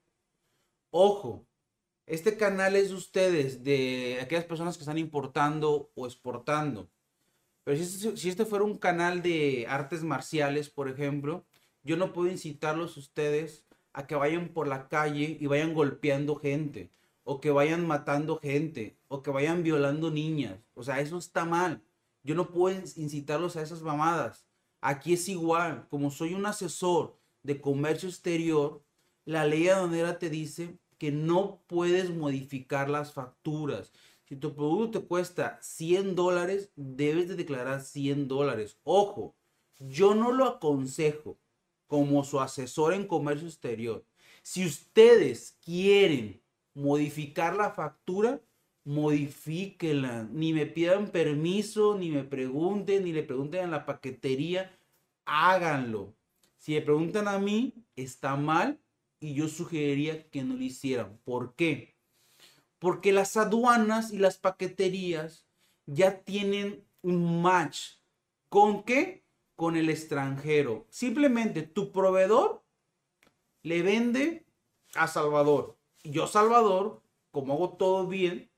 Ojo, 0.92 1.44
este 2.06 2.36
canal 2.36 2.76
es 2.76 2.90
de 2.90 2.94
ustedes, 2.94 3.64
de 3.64 4.20
aquellas 4.22 4.44
personas 4.44 4.76
que 4.76 4.84
están 4.84 4.96
importando 4.96 5.90
o 5.96 6.06
exportando. 6.06 6.88
Pero 7.64 7.76
si 7.78 7.82
este, 7.82 8.16
si 8.16 8.28
este 8.28 8.44
fuera 8.44 8.64
un 8.64 8.78
canal 8.78 9.22
de 9.22 9.66
artes 9.68 10.04
marciales, 10.04 10.70
por 10.70 10.88
ejemplo, 10.88 11.44
yo 11.82 11.96
no 11.96 12.12
puedo 12.12 12.30
incitarlos 12.30 12.96
a 12.96 13.00
ustedes 13.00 13.66
a 13.92 14.06
que 14.06 14.14
vayan 14.14 14.50
por 14.50 14.68
la 14.68 14.86
calle 14.86 15.36
y 15.40 15.46
vayan 15.46 15.74
golpeando 15.74 16.36
gente, 16.36 16.92
o 17.24 17.40
que 17.40 17.50
vayan 17.50 17.84
matando 17.88 18.38
gente, 18.38 18.96
o 19.08 19.20
que 19.20 19.32
vayan 19.32 19.64
violando 19.64 20.12
niñas. 20.12 20.60
O 20.74 20.84
sea, 20.84 21.00
eso 21.00 21.18
está 21.18 21.44
mal. 21.44 21.82
Yo 22.22 22.36
no 22.36 22.52
puedo 22.52 22.78
incitarlos 22.94 23.56
a 23.56 23.62
esas 23.62 23.82
mamadas. 23.82 24.45
Aquí 24.88 25.14
es 25.14 25.28
igual, 25.28 25.88
como 25.90 26.12
soy 26.12 26.34
un 26.34 26.46
asesor 26.46 27.18
de 27.42 27.60
comercio 27.60 28.08
exterior, 28.08 28.84
la 29.24 29.44
ley 29.44 29.66
aduanera 29.66 30.20
te 30.20 30.30
dice 30.30 30.78
que 30.96 31.10
no 31.10 31.60
puedes 31.66 32.10
modificar 32.10 32.88
las 32.88 33.12
facturas. 33.12 33.92
Si 34.26 34.36
tu 34.36 34.54
producto 34.54 35.00
te 35.00 35.06
cuesta 35.08 35.58
100 35.60 36.14
dólares, 36.14 36.70
debes 36.76 37.26
de 37.26 37.34
declarar 37.34 37.80
100 37.80 38.28
dólares. 38.28 38.78
Ojo, 38.84 39.34
yo 39.80 40.14
no 40.14 40.30
lo 40.30 40.44
aconsejo 40.44 41.36
como 41.88 42.22
su 42.22 42.38
asesor 42.38 42.94
en 42.94 43.08
comercio 43.08 43.48
exterior. 43.48 44.06
Si 44.44 44.64
ustedes 44.64 45.58
quieren 45.64 46.40
modificar 46.74 47.56
la 47.56 47.72
factura, 47.72 48.40
modifíquenla. 48.86 50.28
Ni 50.32 50.52
me 50.52 50.64
pidan 50.64 51.10
permiso, 51.10 51.98
ni 51.98 52.10
me 52.10 52.22
pregunten, 52.22 53.04
ni 53.04 53.12
le 53.12 53.24
pregunten 53.24 53.64
a 53.64 53.66
la 53.66 53.84
paquetería. 53.84 54.75
Háganlo. 55.26 56.14
Si 56.56 56.74
me 56.74 56.80
preguntan 56.80 57.28
a 57.28 57.38
mí, 57.38 57.74
está 57.96 58.36
mal 58.36 58.80
y 59.20 59.34
yo 59.34 59.48
sugeriría 59.48 60.28
que 60.30 60.42
no 60.42 60.54
lo 60.54 60.62
hicieran. 60.62 61.18
¿Por 61.24 61.54
qué? 61.54 61.96
Porque 62.78 63.12
las 63.12 63.36
aduanas 63.36 64.12
y 64.12 64.18
las 64.18 64.38
paqueterías 64.38 65.46
ya 65.86 66.22
tienen 66.22 66.84
un 67.02 67.42
match. 67.42 67.98
¿Con 68.48 68.84
qué? 68.84 69.24
Con 69.54 69.76
el 69.76 69.90
extranjero. 69.90 70.86
Simplemente 70.90 71.62
tu 71.62 71.92
proveedor 71.92 72.62
le 73.62 73.82
vende 73.82 74.46
a 74.94 75.08
Salvador. 75.08 75.76
Yo, 76.04 76.26
Salvador, 76.26 77.02
como 77.30 77.54
hago 77.54 77.76
todo 77.76 78.06
bien, 78.06 78.50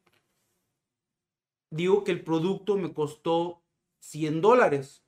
digo 1.71 2.05
que 2.05 2.13
el 2.13 2.23
producto 2.23 2.77
me 2.77 2.93
costó 2.93 3.63
100 4.01 4.41
dólares. 4.41 5.05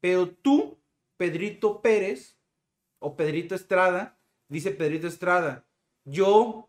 Pero 0.00 0.30
tú, 0.30 0.77
Pedrito 1.18 1.82
Pérez 1.82 2.38
o 3.00 3.16
Pedrito 3.16 3.54
Estrada, 3.54 4.18
dice 4.48 4.70
Pedrito 4.70 5.06
Estrada, 5.06 5.66
yo 6.04 6.68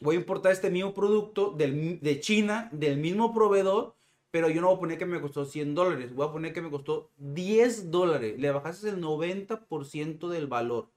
voy 0.00 0.14
a 0.14 0.20
importar 0.20 0.52
este 0.52 0.70
mismo 0.70 0.94
producto 0.94 1.50
de 1.50 2.20
China, 2.20 2.68
del 2.70 2.98
mismo 2.98 3.34
proveedor, 3.34 3.96
pero 4.30 4.48
yo 4.48 4.60
no 4.60 4.68
voy 4.68 4.76
a 4.76 4.80
poner 4.80 4.98
que 4.98 5.06
me 5.06 5.20
costó 5.20 5.44
100 5.44 5.74
dólares, 5.74 6.14
voy 6.14 6.28
a 6.28 6.32
poner 6.32 6.52
que 6.52 6.62
me 6.62 6.70
costó 6.70 7.10
10 7.16 7.90
dólares, 7.90 8.38
le 8.38 8.50
bajaste 8.50 8.90
el 8.90 9.02
90% 9.02 10.28
del 10.28 10.46
valor. 10.46 10.90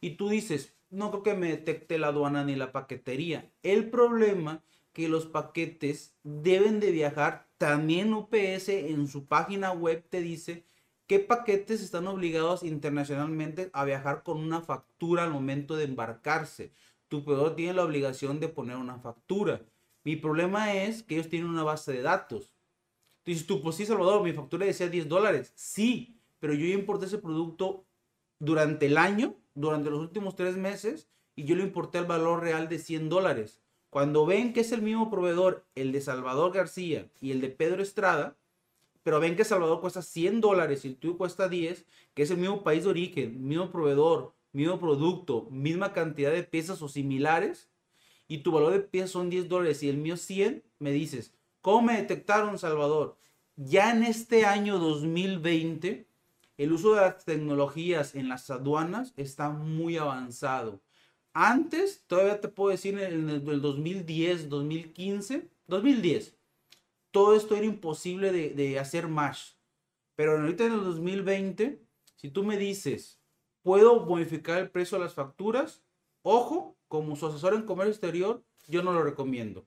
Y 0.00 0.10
tú 0.10 0.28
dices, 0.28 0.74
no 0.90 1.10
creo 1.10 1.22
que 1.22 1.34
me 1.34 1.48
detecte 1.48 1.98
la 1.98 2.08
aduana 2.08 2.44
ni 2.44 2.54
la 2.54 2.72
paquetería. 2.72 3.50
El 3.62 3.90
problema 3.90 4.62
que 4.92 5.08
los 5.08 5.26
paquetes 5.26 6.16
deben 6.22 6.80
de 6.80 6.92
viajar, 6.92 7.48
también 7.58 8.14
UPS 8.14 8.68
en 8.68 9.08
su 9.08 9.26
página 9.26 9.72
web 9.72 10.04
te 10.08 10.20
dice 10.20 10.64
¿Qué 11.08 11.18
paquetes 11.18 11.80
están 11.80 12.06
obligados 12.06 12.62
internacionalmente 12.62 13.70
a 13.72 13.86
viajar 13.86 14.22
con 14.22 14.36
una 14.36 14.60
factura 14.60 15.24
al 15.24 15.30
momento 15.30 15.74
de 15.74 15.84
embarcarse? 15.84 16.70
Tu 17.08 17.24
proveedor 17.24 17.56
tiene 17.56 17.72
la 17.72 17.84
obligación 17.84 18.40
de 18.40 18.50
poner 18.50 18.76
una 18.76 18.98
factura. 18.98 19.62
Mi 20.04 20.16
problema 20.16 20.74
es 20.74 21.02
que 21.02 21.14
ellos 21.14 21.30
tienen 21.30 21.48
una 21.48 21.62
base 21.62 21.92
de 21.92 22.02
datos. 22.02 22.54
Dices 23.24 23.46
tú, 23.46 23.62
pues 23.62 23.76
sí, 23.76 23.86
Salvador, 23.86 24.22
mi 24.22 24.34
factura 24.34 24.66
decía 24.66 24.90
10 24.90 25.08
dólares. 25.08 25.50
Sí, 25.54 26.20
pero 26.40 26.52
yo 26.52 26.66
importé 26.66 27.06
ese 27.06 27.16
producto 27.16 27.86
durante 28.38 28.84
el 28.84 28.98
año, 28.98 29.34
durante 29.54 29.88
los 29.88 30.00
últimos 30.00 30.36
tres 30.36 30.58
meses, 30.58 31.08
y 31.34 31.44
yo 31.44 31.56
lo 31.56 31.62
importé 31.62 31.96
al 31.96 32.04
valor 32.04 32.42
real 32.42 32.68
de 32.68 32.78
100 32.78 33.08
dólares. 33.08 33.62
Cuando 33.88 34.26
ven 34.26 34.52
que 34.52 34.60
es 34.60 34.72
el 34.72 34.82
mismo 34.82 35.10
proveedor, 35.10 35.64
el 35.74 35.90
de 35.90 36.02
Salvador 36.02 36.52
García 36.52 37.10
y 37.18 37.30
el 37.30 37.40
de 37.40 37.48
Pedro 37.48 37.82
Estrada, 37.82 38.36
pero 39.02 39.20
ven 39.20 39.36
que 39.36 39.44
Salvador 39.44 39.80
cuesta 39.80 40.02
100 40.02 40.40
dólares 40.40 40.84
y 40.84 40.88
el 40.88 40.96
tuyo 40.96 41.16
cuesta 41.16 41.48
10, 41.48 41.86
que 42.14 42.22
es 42.22 42.30
el 42.30 42.38
mismo 42.38 42.62
país 42.62 42.84
de 42.84 42.90
origen, 42.90 43.46
mismo 43.46 43.70
proveedor, 43.70 44.34
mismo 44.52 44.78
producto, 44.78 45.48
misma 45.50 45.92
cantidad 45.92 46.32
de 46.32 46.42
piezas 46.42 46.82
o 46.82 46.88
similares, 46.88 47.70
y 48.26 48.38
tu 48.38 48.52
valor 48.52 48.72
de 48.72 48.80
piezas 48.80 49.10
son 49.10 49.30
10 49.30 49.48
dólares 49.48 49.82
y 49.82 49.88
el 49.88 49.96
mío 49.96 50.16
100, 50.16 50.62
me 50.78 50.92
dices, 50.92 51.34
¿cómo 51.60 51.82
me 51.82 51.96
detectaron, 51.96 52.58
Salvador? 52.58 53.16
Ya 53.56 53.90
en 53.90 54.02
este 54.02 54.44
año 54.44 54.78
2020, 54.78 56.06
el 56.58 56.72
uso 56.72 56.94
de 56.94 57.00
las 57.00 57.24
tecnologías 57.24 58.14
en 58.14 58.28
las 58.28 58.50
aduanas 58.50 59.14
está 59.16 59.50
muy 59.50 59.96
avanzado. 59.96 60.80
Antes, 61.32 62.04
todavía 62.06 62.40
te 62.40 62.48
puedo 62.48 62.70
decir 62.70 62.98
en 62.98 63.30
el 63.30 63.62
2010, 63.62 64.48
2015, 64.48 65.48
2010, 65.68 66.37
todo 67.10 67.34
esto 67.34 67.56
era 67.56 67.66
imposible 67.66 68.32
de, 68.32 68.78
hacer 68.78 69.08
más. 69.08 69.58
Pero 70.14 70.32
ahorita 70.32 70.66
en 70.66 70.72
el 70.72 70.84
2020, 70.84 71.82
si 72.16 72.30
tú 72.30 72.44
me 72.44 72.56
dices, 72.56 73.20
¿puedo 73.62 74.04
modificar 74.04 74.58
el 74.58 74.70
precio 74.70 74.98
de 74.98 75.04
las 75.04 75.14
facturas? 75.14 75.84
Ojo, 76.22 76.76
como 76.88 77.16
su 77.16 77.26
asesor 77.26 77.54
en 77.54 77.62
comercio 77.62 77.92
exterior, 77.92 78.44
yo 78.66 78.82
no 78.82 78.92
lo 78.92 79.02
recomiendo. 79.02 79.66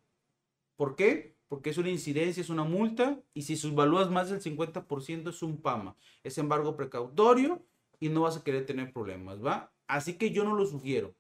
¿Por 0.76 0.96
qué? 0.96 1.38
Porque 1.48 1.70
es 1.70 1.78
una 1.78 1.90
incidencia, 1.90 2.42
es 2.42 2.50
una 2.50 2.64
multa 2.64 3.22
y 3.34 3.44
si 3.44 3.56
subvalúas 3.56 4.10
más 4.10 4.30
del 4.30 4.42
50% 4.42 5.30
es 5.30 5.42
un 5.42 5.62
PAMA. 5.62 5.96
Es 6.24 6.38
embargo 6.38 6.76
precautorio 6.76 7.66
y 8.00 8.10
no 8.10 8.22
vas 8.22 8.38
a 8.38 8.44
querer 8.44 8.66
tener 8.66 8.92
problemas, 8.92 9.44
¿va? 9.44 9.74
Así 9.88 10.18
que 10.18 10.32
yo 10.32 10.44
no 10.44 10.56
lo 10.56 10.66
sugiero. 10.66 11.16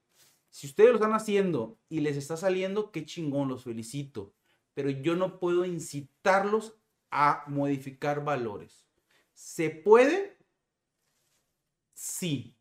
Si 0.49 0.67
ustedes 0.67 0.89
lo 0.89 0.95
están 0.95 1.13
haciendo 1.13 1.77
y 1.89 2.01
les 2.01 2.17
está 2.17 2.37
saliendo, 2.37 2.91
qué 2.91 3.05
chingón, 3.05 3.49
los 3.49 3.63
felicito 3.63 4.33
pero 4.73 4.89
yo 4.89 5.15
no 5.15 5.39
puedo 5.39 5.65
incitarlos 5.65 6.75
a 7.09 7.43
modificar 7.47 8.23
valores. 8.23 8.87
¿Se 9.33 9.69
puede? 9.69 10.37
Sí. 11.93 12.55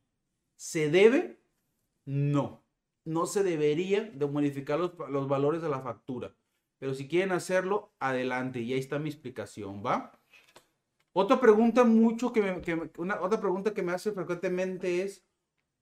¿Se 0.56 0.90
debe? 0.90 1.40
No. 2.04 2.64
No 3.04 3.26
se 3.26 3.42
debería 3.42 4.02
de 4.02 4.26
modificar 4.26 4.78
los, 4.78 5.28
valores 5.28 5.62
de 5.62 5.68
la 5.68 5.80
factura. 5.80 6.34
Pero 6.78 6.94
si 6.94 7.08
quieren 7.08 7.32
hacerlo, 7.32 7.92
adelante. 7.98 8.60
Y 8.60 8.72
ahí 8.72 8.78
está 8.78 8.98
mi 8.98 9.08
explicación, 9.08 9.82
¿va? 9.84 10.18
Otra 11.12 11.40
pregunta 11.40 11.84
mucho 11.84 12.32
que, 12.32 12.92
una, 12.98 13.20
otra 13.20 13.40
pregunta 13.40 13.74
que 13.74 13.82
me 13.82 13.92
hace 13.92 14.12
frecuentemente 14.12 15.02
es 15.02 15.24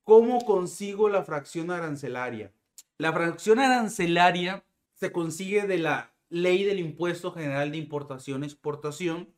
¿cómo 0.04 0.44
consigo 0.44 1.08
la 1.08 1.22
fracción 1.22 1.70
arancelaria? 1.70 2.52
La 2.96 3.12
fracción 3.12 3.58
arancelaria 3.58 4.64
se 4.94 5.12
consigue 5.12 5.66
de 5.66 5.78
la 5.78 6.14
ley 6.30 6.64
del 6.64 6.78
impuesto 6.78 7.32
general 7.32 7.72
de 7.72 7.78
importación 7.78 8.44
exportación 8.44 9.34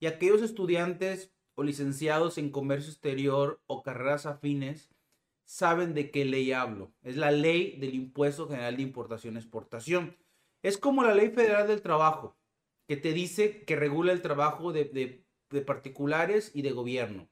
y 0.00 0.06
aquellos 0.06 0.42
estudiantes 0.42 1.32
o 1.54 1.62
licenciados 1.62 2.38
en 2.38 2.50
comercio 2.50 2.90
exterior 2.90 3.62
o 3.66 3.82
carreras 3.82 4.26
afines 4.26 4.90
saben 5.44 5.94
de 5.94 6.10
qué 6.10 6.24
ley 6.24 6.52
hablo. 6.52 6.92
Es 7.02 7.16
la 7.16 7.30
ley 7.30 7.76
del 7.78 7.94
impuesto 7.94 8.48
general 8.48 8.76
de 8.76 8.82
importación 8.82 9.36
exportación. 9.36 10.16
Es 10.62 10.78
como 10.78 11.02
la 11.02 11.14
ley 11.14 11.30
federal 11.30 11.68
del 11.68 11.82
trabajo, 11.82 12.36
que 12.88 12.96
te 12.96 13.12
dice 13.12 13.64
que 13.64 13.76
regula 13.76 14.12
el 14.12 14.22
trabajo 14.22 14.72
de, 14.72 15.24
particulares 15.66 16.52
y 16.54 16.62
de 16.62 16.72
gobierno. 16.72 17.28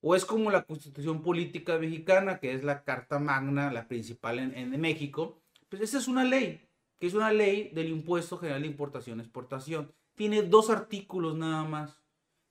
O 0.00 0.16
es 0.16 0.24
como 0.24 0.50
la 0.50 0.62
constitución 0.62 1.22
política 1.22 1.78
mexicana, 1.78 2.40
que 2.40 2.54
es 2.54 2.64
la 2.64 2.84
carta 2.84 3.18
magna, 3.18 3.70
la 3.70 3.86
principal 3.86 4.38
en, 4.38 4.54
en 4.54 4.80
México. 4.80 5.42
Pues 5.68 5.82
esa 5.82 5.98
es 5.98 6.08
una 6.08 6.24
ley 6.24 6.69
que 7.00 7.06
es 7.06 7.14
una 7.14 7.32
ley 7.32 7.70
del 7.72 7.88
impuesto 7.88 8.36
general 8.36 8.62
de 8.62 8.68
importación-exportación. 8.68 9.92
Tiene 10.14 10.42
dos 10.42 10.68
artículos 10.68 11.34
nada 11.34 11.64
más, 11.64 12.02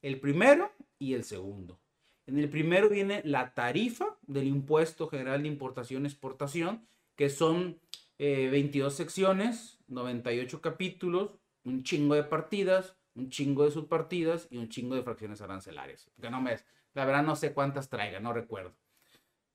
el 0.02 0.20
primero 0.20 0.72
y 0.98 1.14
el 1.14 1.24
segundo. 1.24 1.80
En 2.26 2.40
el 2.40 2.50
primero 2.50 2.90
viene 2.90 3.22
la 3.24 3.54
tarifa 3.54 4.18
del 4.24 4.48
impuesto 4.48 5.08
general 5.08 5.44
de 5.44 5.50
importación-exportación, 5.50 6.88
que 7.16 7.30
son 7.30 7.80
22 8.18 8.94
eh, 8.94 8.98
secciones, 8.98 9.80
98 9.88 10.62
capítulos, 10.62 11.38
un 11.64 11.84
chingo 11.84 12.16
de 12.16 12.24
partidas, 12.24 12.98
un 13.14 13.30
chingo 13.30 13.66
de 13.66 13.72
subpartidas 13.72 14.48
y 14.50 14.58
un 14.58 14.70
chingo 14.70 14.96
de 14.96 15.04
fracciones 15.04 15.42
arancelarias. 15.42 16.10
Que 16.20 16.30
no 16.32 16.42
me, 16.42 16.58
la 16.94 17.06
verdad 17.06 17.24
no 17.24 17.36
sé 17.36 17.54
cuántas 17.54 17.90
traiga, 17.90 18.20
no 18.20 18.34
recuerdo. 18.34 18.74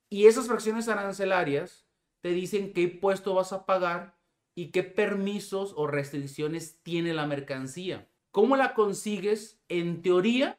Y 0.08 0.26
esas 0.26 0.46
fracciones 0.46 0.88
arancelarias 0.88 1.86
te 2.20 2.30
dicen 2.30 2.72
qué 2.72 2.82
impuesto 2.82 3.34
vas 3.34 3.52
a 3.52 3.66
pagar 3.66 4.13
y 4.54 4.70
qué 4.70 4.82
permisos 4.82 5.72
o 5.76 5.86
restricciones 5.86 6.78
tiene 6.82 7.12
la 7.12 7.26
mercancía. 7.26 8.08
¿Cómo 8.30 8.56
la 8.56 8.74
consigues? 8.74 9.60
En 9.68 10.02
teoría, 10.02 10.58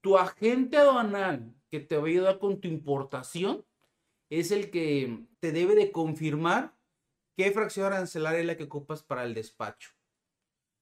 tu 0.00 0.18
agente 0.18 0.76
aduanal 0.76 1.54
que 1.70 1.80
te 1.80 1.96
va 1.96 2.04
a 2.04 2.06
ayudar 2.06 2.38
con 2.38 2.60
tu 2.60 2.68
importación 2.68 3.64
es 4.28 4.50
el 4.50 4.70
que 4.70 5.26
te 5.40 5.52
debe 5.52 5.74
de 5.74 5.92
confirmar 5.92 6.76
qué 7.36 7.50
fracción 7.50 7.86
arancelaria 7.86 8.40
es 8.40 8.46
la 8.46 8.56
que 8.56 8.64
ocupas 8.64 9.02
para 9.02 9.24
el 9.24 9.34
despacho. 9.34 9.90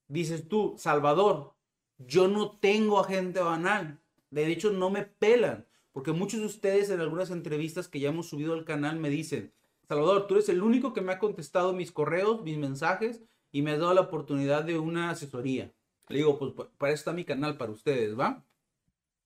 Dices 0.07 0.49
tú, 0.49 0.75
Salvador, 0.79 1.55
yo 1.99 2.29
no 2.29 2.59
tengo 2.59 3.01
agente 3.01 3.41
aduanal. 3.41 4.01
De 4.31 4.47
hecho, 4.47 4.71
no 4.71 4.91
me 4.91 5.05
pelan. 5.05 5.67
Porque 5.93 6.13
muchos 6.13 6.41
de 6.41 6.47
ustedes 6.47 6.91
en 6.91 7.01
algunas 7.01 7.31
entrevistas 7.31 7.89
que 7.89 8.01
ya 8.01 8.11
hemos 8.11 8.29
subido 8.29 8.55
al 8.55 8.65
canal 8.65 8.99
me 8.99 9.11
dicen, 9.11 9.53
Salvador, 9.89 10.27
tú 10.27 10.35
eres 10.35 10.49
el 10.51 10.63
único 10.63 10.93
que 10.93 11.01
me 11.01 11.13
ha 11.13 11.19
contestado 11.19 11.73
mis 11.73 11.93
correos, 11.93 12.43
mis 12.43 12.59
mensajes 12.59 13.25
y 13.51 13.63
me 13.63 13.73
has 13.73 13.79
dado 13.79 13.95
la 13.95 14.03
oportunidad 14.03 14.65
de 14.65 14.79
una 14.79 15.11
asesoría. 15.11 15.73
Le 16.09 16.19
digo, 16.19 16.39
pues 16.39 16.53
para 16.77 16.93
eso 16.93 17.01
está 17.01 17.13
mi 17.15 17.25
canal, 17.25 17.57
para 17.57 17.73
ustedes, 17.73 18.19
¿va? 18.19 18.45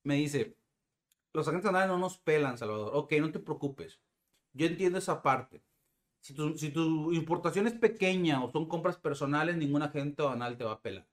Me 0.05 0.17
dice, 0.17 0.57
los 1.33 1.49
agentes 1.49 1.67
aduanales 1.67 1.93
no 1.93 1.99
nos 1.99 2.19
pelan, 2.19 2.59
Salvador. 2.59 2.93
Ok, 2.95 3.13
no 3.21 3.33
te 3.33 3.41
preocupes. 3.41 4.01
Yo 4.53 4.67
entiendo 4.67 4.99
esa 4.99 5.21
parte. 5.23 5.65
Si 6.21 6.35
tu, 6.35 6.57
si 6.57 6.71
tu 6.71 7.13
importación 7.13 7.67
es 7.67 7.75
pequeña 7.75 8.45
o 8.45 8.51
son 8.51 8.69
compras 8.69 8.97
personales, 8.97 9.57
ningún 9.57 9.83
agente 9.83 10.23
aduanal 10.23 10.57
te 10.57 10.65
va 10.65 10.73
a 10.73 10.81
pelar. 10.81 11.09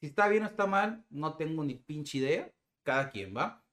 Si 0.00 0.06
está 0.06 0.28
bien 0.28 0.44
o 0.44 0.46
está 0.46 0.66
mal, 0.66 1.04
no 1.10 1.36
tengo 1.36 1.64
ni 1.64 1.74
pinche 1.74 2.18
idea. 2.18 2.52
Cada 2.84 3.10
quien, 3.10 3.36
¿va? 3.36 3.64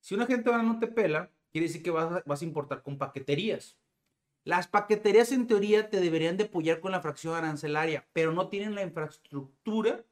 Si 0.00 0.14
un 0.14 0.22
agente 0.22 0.48
aduanal 0.48 0.74
no 0.74 0.78
te 0.78 0.86
pela, 0.86 1.32
quiere 1.50 1.66
decir 1.66 1.82
que 1.82 1.90
vas 1.90 2.24
vas 2.24 2.42
a 2.42 2.44
importar 2.44 2.82
con 2.82 2.98
paqueterías. 2.98 3.79
Las 4.44 4.68
paqueterías 4.68 5.32
en 5.32 5.46
teoría 5.46 5.90
te 5.90 6.00
deberían 6.00 6.36
de 6.36 6.44
apoyar 6.44 6.80
con 6.80 6.92
la 6.92 7.02
fracción 7.02 7.34
arancelaria, 7.34 8.08
pero 8.12 8.32
no 8.32 8.48
tienen 8.48 8.74
la 8.74 8.82
infraestructura 8.82 10.04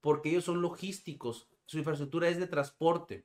porque 0.00 0.30
ellos 0.30 0.44
son 0.44 0.62
logísticos. 0.62 1.48
Su 1.64 1.78
infraestructura 1.78 2.28
es 2.28 2.38
de 2.38 2.46
transporte, 2.46 3.24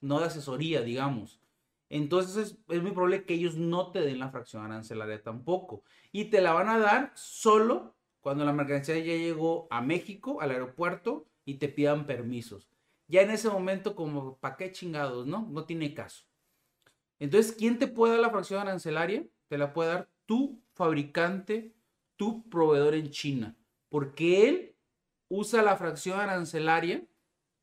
no 0.00 0.20
de 0.20 0.26
asesoría, 0.26 0.82
digamos. 0.82 1.40
Entonces 1.88 2.58
es, 2.68 2.82
muy 2.82 2.90
probable 2.90 3.24
que 3.24 3.34
ellos 3.34 3.56
no 3.56 3.92
te 3.92 4.00
den 4.00 4.18
la 4.18 4.30
fracción 4.30 4.64
arancelaria 4.64 5.22
tampoco. 5.22 5.82
Y 6.12 6.26
te 6.26 6.40
la 6.40 6.52
van 6.52 6.68
a 6.68 6.78
dar 6.78 7.12
solo 7.14 7.94
cuando 8.20 8.44
la 8.44 8.52
mercancía 8.52 8.98
ya 8.98 9.14
llegó 9.14 9.68
a 9.70 9.80
México, 9.80 10.40
al 10.40 10.50
aeropuerto, 10.50 11.26
y 11.44 11.54
te 11.54 11.68
pidan 11.68 12.06
permisos. 12.06 12.68
Ya 13.06 13.22
en 13.22 13.30
ese 13.30 13.48
momento, 13.48 13.94
como, 13.94 14.36
¿para 14.38 14.56
qué 14.56 14.72
chingados? 14.72 15.26
No, 15.26 15.46
no 15.48 15.64
tiene 15.64 15.94
caso. 15.94 16.24
Entonces, 17.20 17.52
¿quién 17.52 17.78
te 17.78 17.86
puede 17.86 18.14
dar 18.14 18.22
la 18.22 18.30
fracción 18.30 18.60
arancelaria? 18.60 19.24
Te 19.48 19.58
la 19.58 19.72
puede 19.72 19.90
dar 19.90 20.08
tu 20.26 20.60
fabricante, 20.74 21.74
tu 22.16 22.48
proveedor 22.48 22.94
en 22.94 23.10
China. 23.10 23.56
Porque 23.88 24.48
él 24.48 24.74
usa 25.28 25.62
la 25.62 25.76
fracción 25.76 26.20
arancelaria 26.20 27.04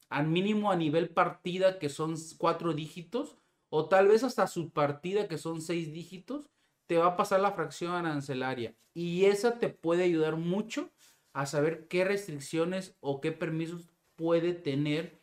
al 0.09 0.27
mínimo 0.27 0.71
a 0.71 0.75
nivel 0.75 1.09
partida, 1.09 1.79
que 1.79 1.89
son 1.89 2.15
cuatro 2.37 2.73
dígitos, 2.73 3.37
o 3.69 3.89
tal 3.89 4.07
vez 4.07 4.23
hasta 4.23 4.45
su 4.45 4.69
partida, 4.69 5.27
que 5.27 5.39
son 5.39 5.61
seis 5.61 5.91
dígitos, 5.91 6.51
te 6.85 6.97
va 6.97 7.07
a 7.07 7.17
pasar 7.17 7.39
la 7.39 7.53
fracción 7.53 7.93
arancelaria. 7.93 8.75
Y 8.93 9.25
esa 9.25 9.57
te 9.57 9.69
puede 9.69 10.03
ayudar 10.03 10.35
mucho 10.35 10.91
a 11.33 11.47
saber 11.47 11.87
qué 11.87 12.05
restricciones 12.05 12.95
o 12.99 13.19
qué 13.19 13.31
permisos 13.31 13.89
puede 14.15 14.53
tener 14.53 15.19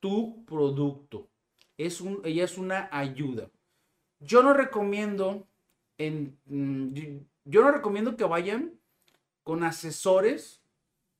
tu 0.00 0.44
producto. 0.44 1.30
Es 1.78 2.00
un, 2.00 2.20
ella 2.24 2.44
es 2.44 2.58
una 2.58 2.88
ayuda. 2.92 3.50
Yo 4.20 4.42
no 4.42 4.52
recomiendo, 4.52 5.46
mm, 5.98 6.94
yo 7.44 7.62
no 7.62 7.70
recomiendo 7.70 8.16
que 8.16 8.24
vayan 8.24 8.78
con 9.42 9.62
asesores 9.62 10.62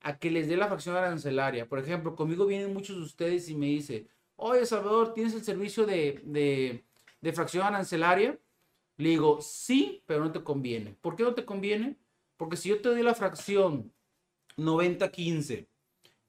a 0.00 0.18
que 0.18 0.30
les 0.30 0.48
dé 0.48 0.56
la 0.56 0.68
fracción 0.68 0.96
arancelaria. 0.96 1.68
Por 1.68 1.78
ejemplo, 1.78 2.14
conmigo 2.14 2.46
vienen 2.46 2.72
muchos 2.72 2.96
de 2.96 3.02
ustedes 3.02 3.48
y 3.48 3.54
me 3.54 3.66
dicen, 3.66 4.08
oye 4.36 4.66
Salvador, 4.66 5.14
¿tienes 5.14 5.34
el 5.34 5.42
servicio 5.44 5.86
de, 5.86 6.84
fracción 7.34 7.64
arancelaria? 7.64 8.38
Le 8.98 9.10
digo, 9.10 9.40
sí, 9.40 10.02
pero 10.06 10.24
no 10.24 10.32
te 10.32 10.42
conviene. 10.42 10.96
¿Por 11.00 11.16
qué 11.16 11.22
no 11.22 11.34
te 11.34 11.44
conviene? 11.44 11.96
Porque 12.36 12.56
si 12.56 12.68
yo 12.68 12.80
te 12.80 12.88
doy 12.88 13.02
la 13.02 13.14
fracción 13.14 13.92
90-15 14.56 15.66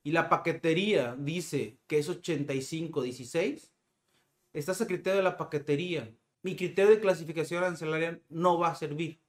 y 0.03 0.11
la 0.11 0.29
paquetería 0.29 1.15
dice 1.17 1.77
que 1.87 1.99
es 1.99 2.09
85-16, 2.09 3.71
estás 4.53 4.81
a 4.81 4.87
criterio 4.87 5.17
de 5.17 5.23
la 5.23 5.37
paquetería. 5.37 6.11
Mi 6.41 6.55
criterio 6.55 6.91
de 6.91 6.99
clasificación 6.99 7.63
arancelaria 7.63 8.21
no 8.29 8.57
va 8.59 8.69
a 8.69 8.75
servir. 8.75 9.19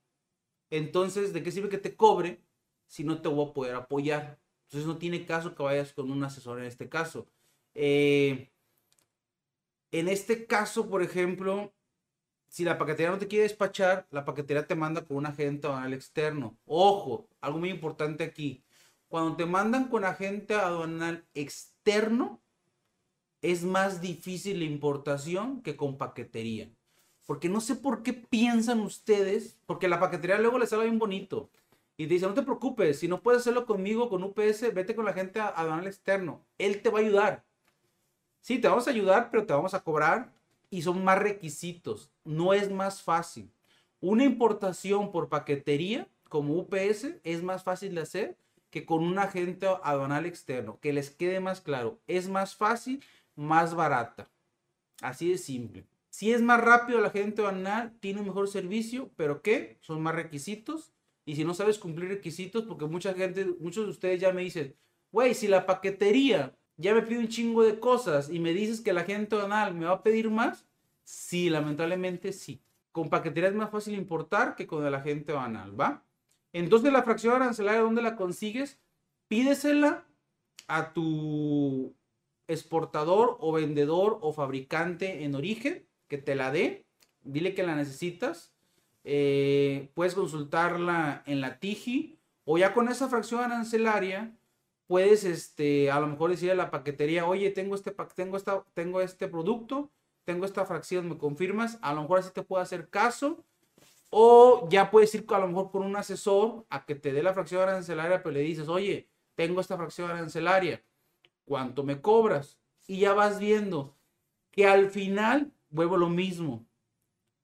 Entonces, 0.71 1.33
¿de 1.33 1.43
qué 1.43 1.51
sirve 1.51 1.69
que 1.69 1.79
te 1.79 1.97
cobre 1.97 2.43
si 2.87 3.05
no 3.05 3.21
te 3.21 3.29
voy 3.29 3.49
a 3.49 3.53
poder 3.53 3.75
apoyar? 3.75 4.39
Entonces 4.65 4.87
no 4.87 4.99
tiene 4.99 5.25
caso 5.25 5.55
que 5.55 5.63
vayas 5.63 5.93
con 5.93 6.11
un 6.11 6.23
asesor 6.23 6.59
en 6.61 6.67
este 6.67 6.89
caso. 6.89 7.27
Eh, 7.75 8.51
en 9.91 10.09
este 10.09 10.47
caso, 10.47 10.91
por 10.91 11.03
ejemplo, 11.03 11.73
si 12.49 12.65
la 12.65 12.79
paquetería 12.79 13.11
no 13.11 13.19
te 13.19 13.29
quiere 13.29 13.45
despachar, 13.45 14.07
la 14.11 14.25
paquetería 14.25 14.67
te 14.67 14.75
manda 14.75 15.05
con 15.05 15.17
un 15.17 15.27
agente 15.27 15.67
aduanal 15.67 15.95
externo. 15.95 16.59
Ojo, 16.67 17.29
algo 17.41 17.59
muy 17.59 17.71
importante 17.71 18.25
aquí. 18.25 18.63
Cuando 19.09 19.37
te 19.37 19.47
mandan 19.47 19.89
con 19.89 20.05
agente 20.05 20.55
aduanal 20.55 21.27
externo, 21.35 22.43
es 23.41 23.65
más 23.65 24.01
difícil 24.01 24.59
la 24.59 24.65
importación 24.67 25.63
que 25.63 25.77
con 25.77 25.97
paquetería. 25.97 26.71
Porque 27.29 27.51
no 27.51 27.61
sé 27.61 27.75
por 27.75 28.03
qué 28.03 28.15
piensan 28.15 28.81
ustedes, 28.81 29.59
porque 29.67 29.87
la 29.87 30.01
paquetería 30.01 30.39
luego 30.39 30.59
les 30.59 30.71
sale 30.71 30.85
bien 30.85 30.99
bonito. 30.99 31.51
Y 31.99 32.07
te 32.07 32.15
dice, 32.15 32.27
no 32.27 32.33
te 32.33 32.43
preocupes, 32.43 33.01
si 33.01 33.07
no 33.07 33.21
puedes 33.21 33.43
hacerlo 33.43 33.67
conmigo, 33.67 34.09
con 34.09 34.23
UPS, 34.23 34.73
vete 34.73 34.95
con 34.95 35.05
la 35.05 35.13
gente 35.13 35.39
aduanal 35.39 35.87
externo. 35.87 36.43
Él 36.57 36.81
te 36.81 36.89
va 36.89 37.01
a 37.01 37.03
ayudar. 37.03 37.45
Sí, 38.41 38.59
te 38.59 38.69
vamos 38.69 38.89
a 38.89 38.93
ayudar, 38.93 39.31
pero 39.31 39.45
te 39.45 39.53
vamos 39.53 39.75
a 39.75 39.85
cobrar 39.85 40.33
y 40.71 40.81
son 40.81 41.05
más 41.05 41.19
requisitos. 41.19 42.11
No 42.25 42.55
es 42.55 42.71
más 42.71 43.03
fácil. 43.03 43.53
Una 44.01 44.25
importación 44.25 45.13
por 45.13 45.29
paquetería 45.29 46.09
como 46.31 46.55
UPS 46.55 47.09
es 47.25 47.43
más 47.43 47.63
fácil 47.63 47.95
de 47.95 48.01
hacer 48.01 48.39
que 48.71 48.87
con 48.87 49.03
un 49.03 49.19
agente 49.19 49.67
aduanal 49.83 50.25
externo. 50.25 50.79
Que 50.81 50.95
les 50.95 51.11
quede 51.11 51.41
más 51.41 51.61
claro. 51.61 51.99
Es 52.07 52.27
más 52.31 52.57
fácil, 52.57 53.05
más 53.37 53.75
barata. 53.75 54.31
Así 55.03 55.29
de 55.31 55.37
simple. 55.37 55.85
Si 56.19 56.33
es 56.33 56.43
más 56.43 56.61
rápido 56.61 57.01
la 57.01 57.11
agente 57.11 57.43
aduanal, 57.43 57.97
tiene 58.01 58.19
un 58.19 58.27
mejor 58.27 58.49
servicio, 58.49 59.13
pero 59.15 59.41
¿qué? 59.41 59.79
Son 59.83 60.03
más 60.03 60.17
requisitos. 60.17 60.93
Y 61.25 61.37
si 61.37 61.45
no 61.45 61.55
sabes 61.55 61.79
cumplir 61.79 62.09
requisitos, 62.09 62.65
porque 62.65 62.87
mucha 62.87 63.15
gente, 63.15 63.45
muchos 63.61 63.85
de 63.85 63.91
ustedes 63.93 64.21
ya 64.21 64.33
me 64.33 64.43
dicen, 64.43 64.75
güey, 65.13 65.33
si 65.33 65.47
la 65.47 65.65
paquetería 65.65 66.59
ya 66.77 66.93
me 66.93 67.03
pide 67.03 67.21
un 67.21 67.29
chingo 67.29 67.63
de 67.63 67.79
cosas 67.79 68.31
y 68.31 68.41
me 68.41 68.53
dices 68.53 68.81
que 68.81 68.93
la 68.93 69.05
gente 69.05 69.37
aduanal 69.37 69.75
me 69.75 69.87
va 69.87 69.93
a 69.93 70.03
pedir 70.03 70.29
más, 70.29 70.67
sí, 71.05 71.51
lamentablemente 71.51 72.33
sí. 72.33 72.65
Con 72.91 73.11
paquetería 73.11 73.51
es 73.51 73.55
más 73.55 73.71
fácil 73.71 73.95
importar 73.95 74.57
que 74.57 74.67
con 74.67 74.85
el 74.85 74.97
agente 74.97 75.31
aduanal, 75.31 75.81
¿va? 75.81 76.05
Entonces 76.53 76.93
la 76.93 77.05
fracción 77.05 77.37
arancelaria, 77.37 77.83
¿dónde 77.83 78.03
la 78.03 78.17
consigues? 78.17 78.81
Pídesela 79.29 80.05
a 80.67 80.93
tu 80.93 81.95
exportador 82.49 83.37
o 83.39 83.53
vendedor 83.53 84.19
o 84.21 84.33
fabricante 84.33 85.23
en 85.23 85.37
origen 85.37 85.87
que 86.09 86.19
te 86.19 86.35
la 86.35 86.51
dé. 86.51 86.87
Dile 87.23 87.55
que 87.55 87.63
la 87.63 87.77
necesitas. 87.77 88.53
Eh, 89.05 89.91
puedes 89.95 90.15
consultarla 90.15 91.23
en 91.27 91.41
la 91.41 91.59
TIGI 91.59 92.19
o 92.45 92.59
ya 92.59 92.75
con 92.75 92.89
esa 92.89 93.09
fracción 93.09 93.41
arancelaria 93.41 94.35
puedes, 94.89 95.23
este, 95.25 95.91
a 95.93 96.01
lo 96.01 96.09
mejor 96.09 96.31
decirle 96.31 96.53
a 96.53 96.57
la 96.57 96.71
paquetería, 96.71 97.27
oye, 97.27 97.51
tengo 97.51 97.77
este, 97.77 97.95
tengo 98.17 98.37
esta, 98.37 98.65
tengo 98.75 99.01
este 99.01 99.29
producto, 99.29 99.93
tengo 100.25 100.45
esta 100.45 100.65
fracción, 100.65 101.09
¿me 101.09 101.19
confirmas? 101.19 101.79
A 101.83 101.95
lo 101.95 102.03
mejor 102.03 102.19
así 102.19 102.31
te 102.33 102.43
puedo 102.43 102.63
hacer 102.63 102.89
caso. 102.89 103.45
O 104.11 104.67
ya 104.71 104.91
puedes 104.91 105.15
ir 105.15 105.27
a 105.29 105.39
lo 105.39 105.49
mejor 105.49 105.71
con 105.71 105.83
un 105.85 105.95
asesor 105.95 106.65
a 106.71 106.87
que 106.87 106.95
te 106.95 107.13
dé 107.13 107.23
la 107.23 107.35
fracción 107.35 107.63
arancelaria, 107.63 108.23
pero 108.23 108.33
le 108.33 108.41
dices, 108.41 108.67
oye, 108.69 109.11
tengo 109.35 109.61
esta 109.61 109.77
fracción 109.77 110.11
arancelaria, 110.11 110.83
¿cuánto 111.45 111.85
me 111.85 112.01
cobras? 112.01 112.59
Y 112.87 113.01
ya 113.01 113.13
vas 113.13 113.39
viendo 113.39 113.95
que 114.51 114.67
al 114.67 114.91
final, 114.91 115.53
vuelvo 115.71 115.97
lo 115.97 116.09
mismo, 116.09 116.67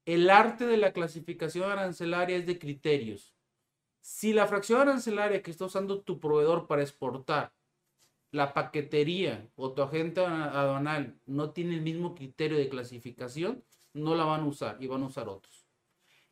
el 0.05 0.31
arte 0.31 0.67
de 0.67 0.77
la 0.77 0.93
clasificación 0.93 1.71
arancelaria 1.71 2.37
es 2.37 2.47
de 2.47 2.59
criterios. 2.59 3.35
Si 4.01 4.33
la 4.33 4.47
fracción 4.47 4.81
arancelaria 4.81 5.43
que 5.43 5.51
está 5.51 5.65
usando 5.65 6.03
tu 6.03 6.21
proveedor 6.21 6.67
para 6.67 6.83
exportar, 6.83 7.55
la 8.31 8.53
paquetería 8.53 9.49
o 9.55 9.73
tu 9.73 9.83
agente 9.83 10.21
aduanal 10.21 11.19
no 11.25 11.51
tiene 11.51 11.75
el 11.75 11.83
mismo 11.83 12.15
criterio 12.15 12.59
de 12.59 12.69
clasificación, 12.69 13.65
no 13.95 14.15
la 14.15 14.25
van 14.25 14.43
a 14.43 14.47
usar 14.47 14.77
y 14.81 14.89
van 14.89 15.03
a 15.03 15.07
usar 15.07 15.29
otros. 15.29 15.65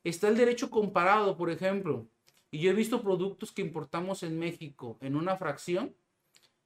Está 0.05 0.29
el 0.29 0.37
derecho 0.37 0.69
comparado, 0.69 1.37
por 1.37 1.51
ejemplo. 1.51 2.09
Y 2.51 2.59
yo 2.59 2.71
he 2.71 2.75
visto 2.75 3.03
productos 3.03 3.53
que 3.53 3.63
importamos 3.63 4.23
en 4.25 4.39
México 4.39 4.99
en 5.01 5.17
una 5.17 5.37
fracción 5.37 5.95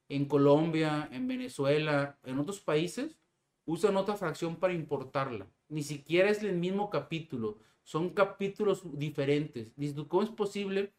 en 0.09 0.25
Colombia, 0.25 1.09
en 1.11 1.27
Venezuela, 1.27 2.17
en 2.23 2.39
otros 2.39 2.59
países, 2.59 3.17
usan 3.67 3.97
otra 3.97 4.15
fracción 4.15 4.55
para 4.55 4.73
importarla. 4.73 5.45
Ni 5.69 5.83
siquiera 5.83 6.29
es 6.29 6.41
el 6.41 6.55
mismo 6.55 6.89
capítulo, 6.89 7.59
son 7.83 8.09
capítulos 8.09 8.81
diferentes. 8.97 9.73
¿cómo 10.07 10.23
es 10.23 10.29
posible 10.29 10.93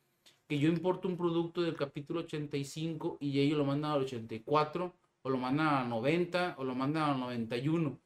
que 0.47 0.59
yo 0.59 0.69
importe 0.69 1.09
un 1.09 1.17
producto 1.17 1.63
del 1.63 1.77
capítulo 1.77 2.21
85 2.21 3.19
y 3.21 3.41
ellos 3.41 3.59
lo 3.59 3.65
mandan 3.65 3.93
al 3.93 4.03
84, 4.03 4.95
o 5.23 5.31
lo 5.31 5.39
mandan 5.39 5.67
al 5.67 5.89
90, 5.89 6.55
o 6.59 6.65
lo 6.65 6.75
mandan 6.75 7.11
al 7.11 7.21
91? 7.21 7.99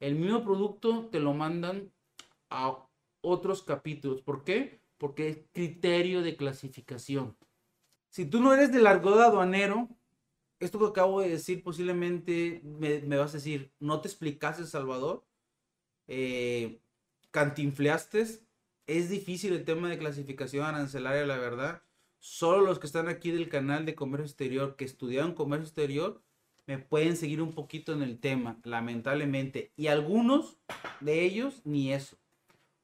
El 0.00 0.14
mismo 0.16 0.44
producto 0.44 1.08
te 1.10 1.20
lo 1.20 1.32
mandan 1.32 1.90
a 2.50 2.76
otros 3.20 3.62
capítulos. 3.62 4.20
¿Por 4.20 4.44
qué? 4.44 4.80
Porque 4.98 5.28
es 5.28 5.38
criterio 5.52 6.22
de 6.22 6.36
clasificación. 6.36 7.36
Si 8.10 8.26
tú 8.26 8.40
no 8.40 8.52
eres 8.52 8.72
del 8.72 8.86
argot 8.86 9.18
aduanero, 9.20 9.88
esto 10.60 10.78
que 10.78 10.86
acabo 10.86 11.20
de 11.20 11.30
decir 11.30 11.62
posiblemente 11.62 12.60
me, 12.64 13.00
vas 13.16 13.30
a 13.30 13.38
decir, 13.38 13.72
¿no 13.78 14.00
te 14.00 14.08
explicaste, 14.08 14.66
Salvador? 14.66 15.24
Eh, 16.06 16.80
¿Cantinfleaste? 17.30 18.26
Es 18.86 19.10
difícil 19.10 19.52
el 19.52 19.64
tema 19.64 19.88
de 19.88 19.98
clasificación 19.98 20.64
arancelaria, 20.64 21.26
la 21.26 21.36
verdad. 21.36 21.82
Solo 22.18 22.64
los 22.64 22.78
que 22.78 22.86
están 22.86 23.08
aquí 23.08 23.30
del 23.30 23.48
canal 23.48 23.86
de 23.86 23.94
comercio 23.94 24.26
exterior, 24.26 24.76
que 24.76 24.84
estudiaron 24.84 25.34
comercio 25.34 25.66
exterior, 25.66 26.22
me 26.66 26.78
pueden 26.78 27.16
seguir 27.16 27.40
un 27.40 27.52
poquito 27.52 27.92
en 27.92 28.02
el 28.02 28.18
tema, 28.18 28.58
lamentablemente. 28.64 29.72
Y 29.76 29.86
algunos 29.86 30.58
de 31.00 31.22
ellos 31.22 31.62
ni 31.64 31.92
eso. 31.92 32.16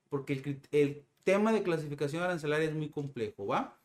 Porque 0.08 0.34
el, 0.34 0.60
el 0.70 1.06
tema 1.24 1.52
de 1.52 1.62
clasificación 1.62 2.22
arancelaria 2.22 2.68
es 2.68 2.74
muy 2.74 2.90
complejo, 2.90 3.46
¿va? 3.46 3.80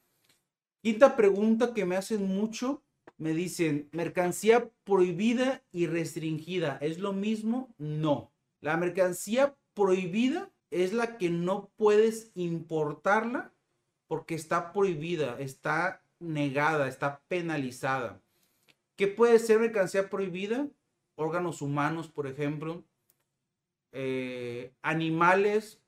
Quinta 0.81 1.15
pregunta 1.15 1.73
que 1.73 1.85
me 1.85 1.95
hacen 1.95 2.27
mucho 2.27 2.83
me 3.19 3.33
dicen, 3.33 3.89
mercancía 3.91 4.71
prohibida 4.85 5.61
y 5.71 5.87
restringida, 5.87 6.77
¿es 6.81 6.99
lo 6.99 7.13
mismo? 7.13 7.75
No. 7.77 8.31
La 8.61 8.77
mercancía 8.77 9.55
prohibida 9.73 10.51
es 10.71 10.93
la 10.93 11.17
que 11.17 11.29
no 11.29 11.69
puedes 11.75 12.31
importarla 12.33 13.53
porque 14.07 14.35
está 14.35 14.71
prohibida, 14.71 15.37
está 15.39 16.01
negada, 16.19 16.87
está 16.87 17.21
penalizada. 17.27 18.21
¿Qué 18.95 19.07
puede 19.07 19.37
ser 19.39 19.59
mercancía 19.59 20.09
prohibida? 20.09 20.67
Órganos 21.15 21.61
humanos, 21.61 22.07
por 22.07 22.25
ejemplo, 22.25 22.85
eh, 23.91 24.73
animales 24.81 25.81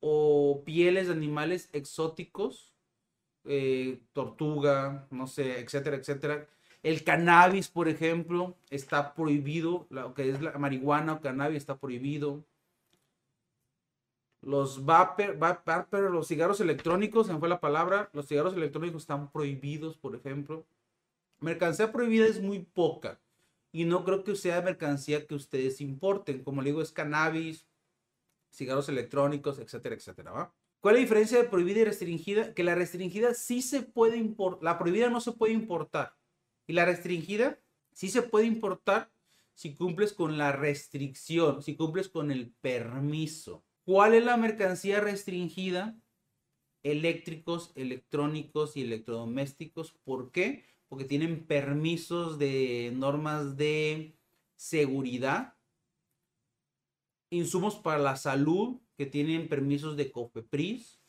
o 0.00 0.62
pieles 0.64 1.08
de 1.08 1.12
animales 1.12 1.68
exóticos, 1.72 2.72
eh, 3.44 4.00
tortuga, 4.12 5.06
no 5.10 5.26
sé, 5.26 5.60
etcétera, 5.60 5.96
etcétera, 5.96 6.48
el 6.82 7.04
cannabis, 7.04 7.68
por 7.68 7.88
ejemplo, 7.88 8.56
está 8.70 9.14
prohibido. 9.14 9.86
Lo 9.90 10.14
que 10.14 10.30
es 10.30 10.40
la 10.40 10.58
marihuana 10.58 11.14
o 11.14 11.20
cannabis 11.20 11.58
está 11.58 11.76
prohibido. 11.78 12.44
Los 14.40 14.84
vapor, 14.84 15.38
los 16.10 16.26
cigarros 16.26 16.60
electrónicos, 16.60 17.28
se 17.28 17.32
me 17.32 17.38
fue 17.38 17.48
la 17.48 17.60
palabra, 17.60 18.10
los 18.12 18.26
cigarros 18.26 18.54
electrónicos 18.54 19.02
están 19.02 19.30
prohibidos, 19.30 19.96
por 19.96 20.16
ejemplo. 20.16 20.66
Mercancía 21.38 21.92
prohibida 21.92 22.26
es 22.26 22.40
muy 22.40 22.60
poca 22.60 23.20
y 23.70 23.84
no 23.84 24.04
creo 24.04 24.24
que 24.24 24.34
sea 24.34 24.60
mercancía 24.60 25.26
que 25.26 25.36
ustedes 25.36 25.80
importen. 25.80 26.42
Como 26.42 26.60
le 26.60 26.70
digo, 26.70 26.82
es 26.82 26.90
cannabis, 26.90 27.66
cigarros 28.52 28.88
electrónicos, 28.88 29.60
etcétera, 29.60 29.94
etcétera. 29.94 30.52
¿Cuál 30.80 30.96
es 30.96 31.00
la 31.00 31.04
diferencia 31.04 31.38
de 31.38 31.48
prohibida 31.48 31.80
y 31.80 31.84
restringida? 31.84 32.54
Que 32.54 32.64
la 32.64 32.74
restringida 32.74 33.34
sí 33.34 33.62
se 33.62 33.82
puede 33.82 34.16
importar, 34.16 34.64
la 34.64 34.78
prohibida 34.78 35.08
no 35.08 35.20
se 35.20 35.30
puede 35.30 35.52
importar. 35.52 36.16
Y 36.66 36.72
la 36.72 36.84
restringida 36.84 37.58
sí 37.92 38.08
se 38.08 38.22
puede 38.22 38.46
importar 38.46 39.10
si 39.54 39.74
cumples 39.74 40.12
con 40.12 40.38
la 40.38 40.52
restricción, 40.52 41.62
si 41.62 41.76
cumples 41.76 42.08
con 42.08 42.30
el 42.30 42.50
permiso. 42.50 43.64
¿Cuál 43.84 44.14
es 44.14 44.24
la 44.24 44.36
mercancía 44.36 45.00
restringida? 45.00 45.96
Eléctricos, 46.82 47.72
electrónicos 47.74 48.76
y 48.76 48.82
electrodomésticos. 48.82 49.92
¿Por 50.04 50.30
qué? 50.32 50.64
Porque 50.88 51.04
tienen 51.04 51.46
permisos 51.46 52.38
de 52.38 52.92
normas 52.94 53.56
de 53.56 54.14
seguridad, 54.56 55.54
insumos 57.30 57.76
para 57.76 57.98
la 57.98 58.16
salud 58.16 58.80
que 58.96 59.06
tienen 59.06 59.48
permisos 59.48 59.96
de 59.96 60.12
COFEPRIS, 60.12 61.00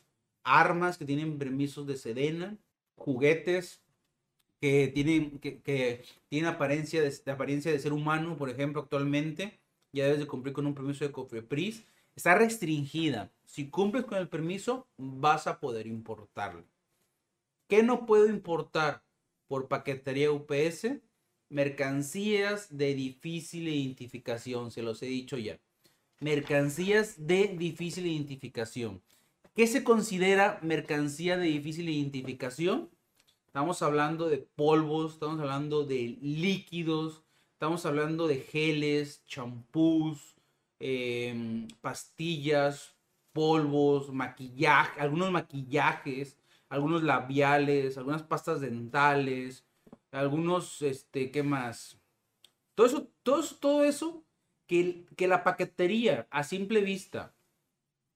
armas 0.42 0.98
que 0.98 1.04
tienen 1.04 1.38
permisos 1.38 1.86
de 1.86 1.96
Sedena, 1.96 2.58
juguetes 2.96 3.83
que 4.64 4.88
tienen, 4.88 5.38
que, 5.40 6.02
apariencia 6.46 7.02
de, 7.02 7.30
apariencia 7.30 7.70
de 7.70 7.78
ser 7.78 7.92
humano, 7.92 8.38
por 8.38 8.48
ejemplo, 8.48 8.80
actualmente, 8.80 9.60
ya 9.92 10.04
debes 10.04 10.20
de 10.20 10.26
cumplir 10.26 10.54
con 10.54 10.66
un 10.66 10.74
permiso 10.74 11.04
de 11.04 11.12
COFEPRIS, 11.12 11.84
está 12.16 12.34
restringida. 12.34 13.30
Si 13.44 13.68
cumples 13.68 14.06
con 14.06 14.16
el 14.16 14.30
permiso, 14.30 14.88
vas 14.96 15.46
a 15.48 15.60
poder 15.60 15.86
importarlo. 15.86 16.64
¿Qué 17.68 17.82
no 17.82 18.06
puedo 18.06 18.26
importar 18.26 19.04
por 19.48 19.68
paquetería 19.68 20.32
UPS? 20.32 20.96
Mercancías 21.50 22.74
de 22.74 22.94
difícil 22.94 23.68
identificación, 23.68 24.70
se 24.70 24.80
los 24.80 25.02
he 25.02 25.06
dicho 25.08 25.36
ya. 25.36 25.60
Mercancías 26.20 27.26
de 27.26 27.48
difícil 27.48 28.06
identificación. 28.06 29.02
¿Qué 29.54 29.66
se 29.66 29.84
considera 29.84 30.58
mercancía 30.62 31.36
de 31.36 31.48
difícil 31.48 31.90
identificación? 31.90 32.93
Estamos 33.54 33.82
hablando 33.82 34.28
de 34.28 34.38
polvos, 34.38 35.12
estamos 35.12 35.38
hablando 35.38 35.84
de 35.84 36.18
líquidos, 36.20 37.22
estamos 37.52 37.86
hablando 37.86 38.26
de 38.26 38.40
geles, 38.40 39.24
champús, 39.26 40.34
em, 40.80 41.68
pastillas, 41.80 42.96
polvos, 43.32 44.12
maquillaje, 44.12 45.00
algunos 45.00 45.30
maquillajes, 45.30 46.36
algunos 46.68 47.04
labiales, 47.04 47.96
algunas 47.96 48.24
pastas 48.24 48.60
dentales, 48.60 49.64
algunos, 50.10 50.82
este, 50.82 51.30
¿qué 51.30 51.44
más? 51.44 51.96
Todo 52.74 52.88
eso, 52.88 53.08
todo 53.22 53.38
eso, 53.38 53.56
todo 53.60 53.84
eso 53.84 54.24
que, 54.66 55.06
que 55.16 55.28
la 55.28 55.44
paquetería 55.44 56.26
a 56.32 56.42
simple 56.42 56.80
vista 56.80 57.32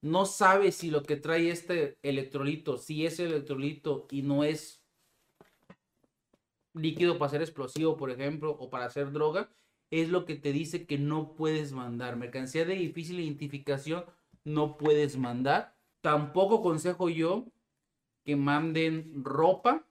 no 0.01 0.25
sabe 0.25 0.73
si 0.73 0.91
lo 0.91 1.03
que 1.03 1.15
trae 1.15 1.49
este 1.49 1.97
electrolito, 2.03 2.77
si 2.77 3.05
es 3.05 3.21
electrolito 3.21 4.05
y 4.11 4.21
no 4.21 4.43
es 4.43 4.79
líquido 6.73 7.17
para 7.17 7.31
ser 7.31 7.41
explosivo, 7.41 7.97
por 7.97 8.11
ejemplo, 8.11 8.51
o 8.51 8.69
para 8.69 8.85
hacer 8.85 9.11
droga, 9.11 9.49
es 9.91 10.09
lo 10.09 10.25
que 10.25 10.35
te 10.35 10.51
dice 10.51 10.85
que 10.85 10.97
no 10.97 11.35
puedes 11.35 11.71
mandar. 11.71 12.15
Mercancía 12.15 12.65
de 12.65 12.75
difícil 12.75 13.19
identificación 13.19 14.05
no 14.43 14.77
puedes 14.77 15.17
mandar. 15.17 15.75
Tampoco 16.01 16.61
consejo 16.61 17.09
yo 17.09 17.45
que 18.23 18.35
manden 18.35 19.23
ropa 19.23 19.85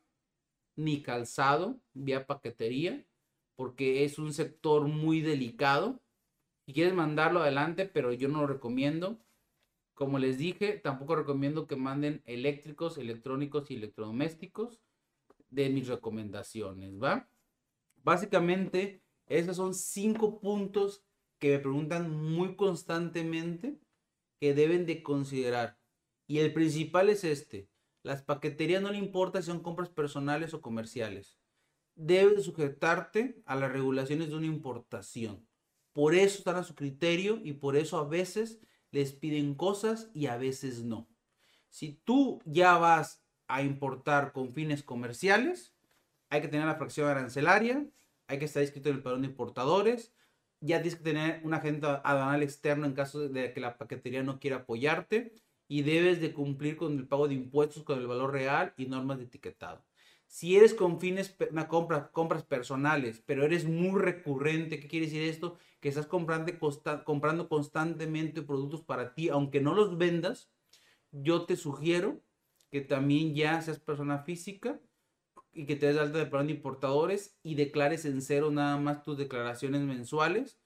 ni 0.77 1.03
calzado 1.03 1.81
vía 1.93 2.27
paquetería, 2.27 3.05
porque 3.57 4.05
es 4.05 4.19
un 4.19 4.33
sector 4.33 4.87
muy 4.87 5.21
delicado. 5.21 6.01
Si 6.64 6.73
quieres 6.73 6.95
mandarlo 6.95 7.41
adelante, 7.41 7.87
pero 7.87 8.12
yo 8.12 8.29
no 8.29 8.43
lo 8.43 8.47
recomiendo. 8.47 9.19
Como 9.95 10.21
les 10.21 10.38
dije, 10.38 10.75
tampoco 10.75 11.17
recomiendo 11.17 11.67
que 11.67 11.75
manden 11.75 12.23
eléctricos, 12.27 12.99
electrónicos 12.99 13.69
y 13.71 13.75
electrodomésticos 13.75 14.79
de 15.51 15.71
mis 15.71 15.89
recomendaciones, 15.89 16.93
¿va? 17.03 17.29
Básicamente, 18.03 19.03
esos 19.27 19.57
son 19.57 19.75
cinco 19.75 20.41
puntos 20.41 21.05
que 21.39 21.51
me 21.51 21.59
preguntan 21.59 22.11
muy 22.11 22.57
constantemente 22.57 23.79
que 24.41 24.55
deben 24.55 24.87
de 24.87 25.03
considerar. 25.03 25.79
Y 26.27 26.39
el 26.39 26.53
principal 26.53 27.09
es 27.09 27.25
este. 27.25 27.69
Las 28.03 28.23
paqueterías 28.23 28.83
no 28.83 28.91
le 28.91 28.99
importa 28.99 29.41
si 29.41 29.47
son 29.47 29.63
compras 29.63 29.89
personales 29.89 30.55
o 30.55 30.61
comerciales. 30.61 31.39
Debes 31.95 32.45
sujetarte 32.45 33.43
a 33.45 33.57
las 33.57 33.73
regulaciones 33.73 34.29
de 34.29 34.37
una 34.37 34.47
importación. 34.47 35.47
Por 35.93 36.15
eso 36.15 36.39
están 36.39 36.57
a 36.57 36.63
su 36.63 36.75
criterio 36.75 37.41
y 37.43 37.55
por 37.55 37.77
eso 37.77 37.99
a 37.99 38.07
veces 38.07 38.61
les 38.91 39.13
piden 39.13 39.55
cosas 39.55 40.11
y 40.15 40.27
a 40.27 40.37
veces 40.37 40.85
no. 40.85 41.09
Si 41.71 42.01
tú 42.05 42.41
ya 42.45 42.79
vas 42.79 43.25
a 43.49 43.63
importar 43.63 44.33
con 44.33 44.53
fines 44.53 44.83
comerciales, 44.83 45.75
hay 46.31 46.41
que 46.43 46.49
tener 46.49 46.67
la 46.67 46.77
fracción 46.77 47.09
arancelaria, 47.09 47.87
hay 48.27 48.39
que 48.39 48.45
estar 48.45 48.63
inscrito 48.63 48.91
en 48.91 48.97
el 48.97 49.03
padrón 49.03 49.23
de 49.23 49.29
importadores, 49.29 50.13
ya 50.61 50.83
tienes 50.83 50.97
que 50.97 51.05
tener 51.05 51.41
un 51.45 51.55
agente 51.55 51.87
aduanal 51.87 52.43
externo 52.43 52.87
en 52.87 52.93
caso 52.93 53.29
de 53.29 53.53
que 53.53 53.61
la 53.61 53.79
paquetería 53.79 54.23
no 54.23 54.39
quiera 54.39 54.59
apoyarte 54.59 55.33
y 55.67 55.83
debes 55.83 56.21
de 56.21 56.33
cumplir 56.33 56.77
con 56.77 56.99
el 56.99 57.07
pago 57.07 57.29
de 57.29 57.35
impuestos 57.35 57.85
con 57.85 57.99
el 57.99 58.07
valor 58.07 58.33
real 58.33 58.75
y 58.77 58.87
normas 58.87 59.19
de 59.19 59.25
etiquetado. 59.25 59.85
Si 60.27 60.57
eres 60.57 60.75
con 60.75 61.01
fines, 61.01 61.35
una 61.51 61.69
compra, 61.69 62.11
compras 62.11 62.43
personales, 62.43 63.23
pero 63.25 63.45
eres 63.45 63.65
muy 63.65 63.99
recurrente, 64.01 64.79
¿qué 64.79 64.89
quiere 64.89 65.07
decir 65.07 65.23
esto? 65.23 65.57
Que 65.81 65.89
estás 65.89 66.07
comprando, 66.07 66.53
comprando 67.05 67.49
constantemente 67.49 68.43
productos 68.43 68.83
para 68.83 69.15
ti, 69.15 69.31
aunque 69.31 69.61
no 69.61 69.75
los 69.75 69.97
vendas, 69.97 70.51
yo 71.13 71.47
te 71.47 71.57
sugiero 71.57 72.21
que 72.70 72.81
también 72.81 73.35
ya 73.35 73.61
seas 73.62 73.78
persona 73.78 74.18
física 74.20 74.81
y 75.52 75.66
que 75.66 75.76
te 75.76 75.87
des 75.87 75.96
de 75.96 76.02
alta 76.02 76.18
de 76.18 76.26
plan 76.26 76.50
importadores 76.50 77.38
y 77.42 77.54
declares 77.54 78.04
en 78.04 78.22
cero 78.22 78.50
nada 78.50 78.76
más 78.78 79.02
tus 79.02 79.18
declaraciones 79.18 79.83
mensuales, 79.83 80.61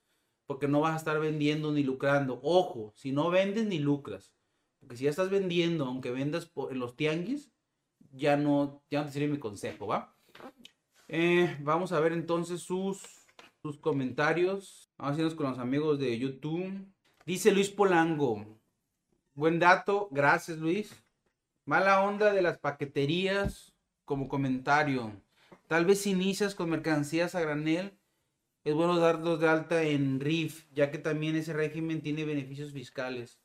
porque 0.45 0.67
no 0.67 0.81
vas 0.81 0.93
a 0.93 0.97
estar 0.97 1.19
vendiendo 1.19 1.71
ni 1.71 1.83
lucrando. 1.83 2.39
Ojo, 2.43 2.93
si 2.95 3.11
no 3.11 3.29
vendes 3.29 3.65
ni 3.65 3.79
lucras, 3.79 4.35
porque 4.79 4.97
si 4.97 5.05
ya 5.05 5.09
estás 5.09 5.29
vendiendo, 5.29 5.85
aunque 5.85 6.11
vendas 6.11 6.51
en 6.69 6.79
los 6.79 6.95
tianguis, 6.95 7.51
ya 8.11 8.37
no, 8.37 8.83
ya 8.91 8.99
no 8.99 9.05
te 9.07 9.13
sirve 9.13 9.29
mi 9.29 9.39
consejo, 9.39 9.87
¿va? 9.87 10.15
Eh, 11.07 11.57
vamos 11.61 11.91
a 11.91 11.99
ver 11.99 12.13
entonces 12.13 12.61
sus, 12.61 13.01
sus 13.61 13.77
comentarios. 13.77 14.91
Vamos 14.97 15.15
a 15.15 15.19
irnos 15.19 15.35
con 15.35 15.49
los 15.49 15.59
amigos 15.59 15.99
de 15.99 16.17
YouTube. 16.17 16.85
Dice 17.25 17.51
Luis 17.51 17.69
Polango. 17.69 18.59
Buen 19.33 19.57
dato, 19.57 20.09
gracias 20.11 20.59
Luis. 20.59 21.02
Mala 21.65 22.01
onda 22.03 22.33
de 22.33 22.41
las 22.41 22.57
paqueterías 22.57 23.73
como 24.05 24.27
comentario. 24.27 25.13
Tal 25.67 25.85
vez 25.85 26.01
si 26.01 26.11
inicias 26.11 26.55
con 26.55 26.69
mercancías 26.69 27.35
a 27.35 27.41
granel, 27.41 27.97
es 28.63 28.73
bueno 28.73 28.99
darlos 28.99 29.39
de 29.39 29.47
alta 29.47 29.83
en 29.83 30.19
RIF, 30.19 30.65
ya 30.73 30.91
que 30.91 30.97
también 30.97 31.35
ese 31.35 31.53
régimen 31.53 32.01
tiene 32.01 32.25
beneficios 32.25 32.73
fiscales. 32.73 33.39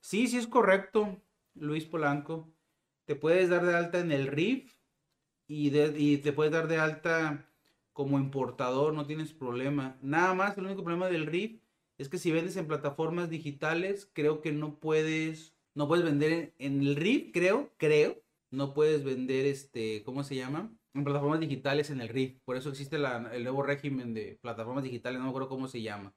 Sí, 0.00 0.26
sí 0.26 0.36
es 0.36 0.46
correcto, 0.46 1.22
Luis 1.54 1.86
Polanco. 1.86 2.52
Te 3.06 3.16
puedes 3.16 3.48
dar 3.48 3.64
de 3.64 3.74
alta 3.74 3.98
en 3.98 4.12
el 4.12 4.26
RIF 4.26 4.74
y, 5.46 5.76
y 5.78 6.18
te 6.18 6.32
puedes 6.32 6.52
dar 6.52 6.68
de 6.68 6.78
alta 6.78 7.46
como 7.94 8.18
importador, 8.18 8.92
no 8.92 9.06
tienes 9.06 9.32
problema. 9.32 9.96
Nada 10.02 10.34
más, 10.34 10.58
el 10.58 10.66
único 10.66 10.82
problema 10.82 11.08
del 11.08 11.26
RIF 11.26 11.60
es 11.96 12.08
que 12.08 12.18
si 12.18 12.32
vendes 12.32 12.56
en 12.56 12.66
plataformas 12.66 13.30
digitales, 13.30 14.10
creo 14.12 14.40
que 14.40 14.52
no 14.52 14.80
puedes, 14.80 15.53
no 15.74 15.88
puedes 15.88 16.04
vender 16.04 16.54
en, 16.58 16.80
el 16.80 16.96
RIF, 16.96 17.32
creo, 17.32 17.72
creo, 17.76 18.22
no 18.50 18.74
puedes 18.74 19.04
vender 19.04 19.46
este, 19.46 20.02
¿cómo 20.04 20.22
se 20.22 20.36
llama? 20.36 20.72
En 20.94 21.04
plataformas 21.04 21.40
digitales 21.40 21.90
en 21.90 22.00
el 22.00 22.08
RIF. 22.08 22.38
Por 22.44 22.56
eso 22.56 22.70
existe 22.70 22.96
el 22.96 23.42
nuevo 23.42 23.62
régimen 23.62 24.14
de 24.14 24.38
plataformas 24.40 24.84
digitales, 24.84 25.18
no 25.18 25.24
me 25.24 25.30
acuerdo 25.30 25.48
cómo 25.48 25.66
se 25.66 25.82
llama. 25.82 26.14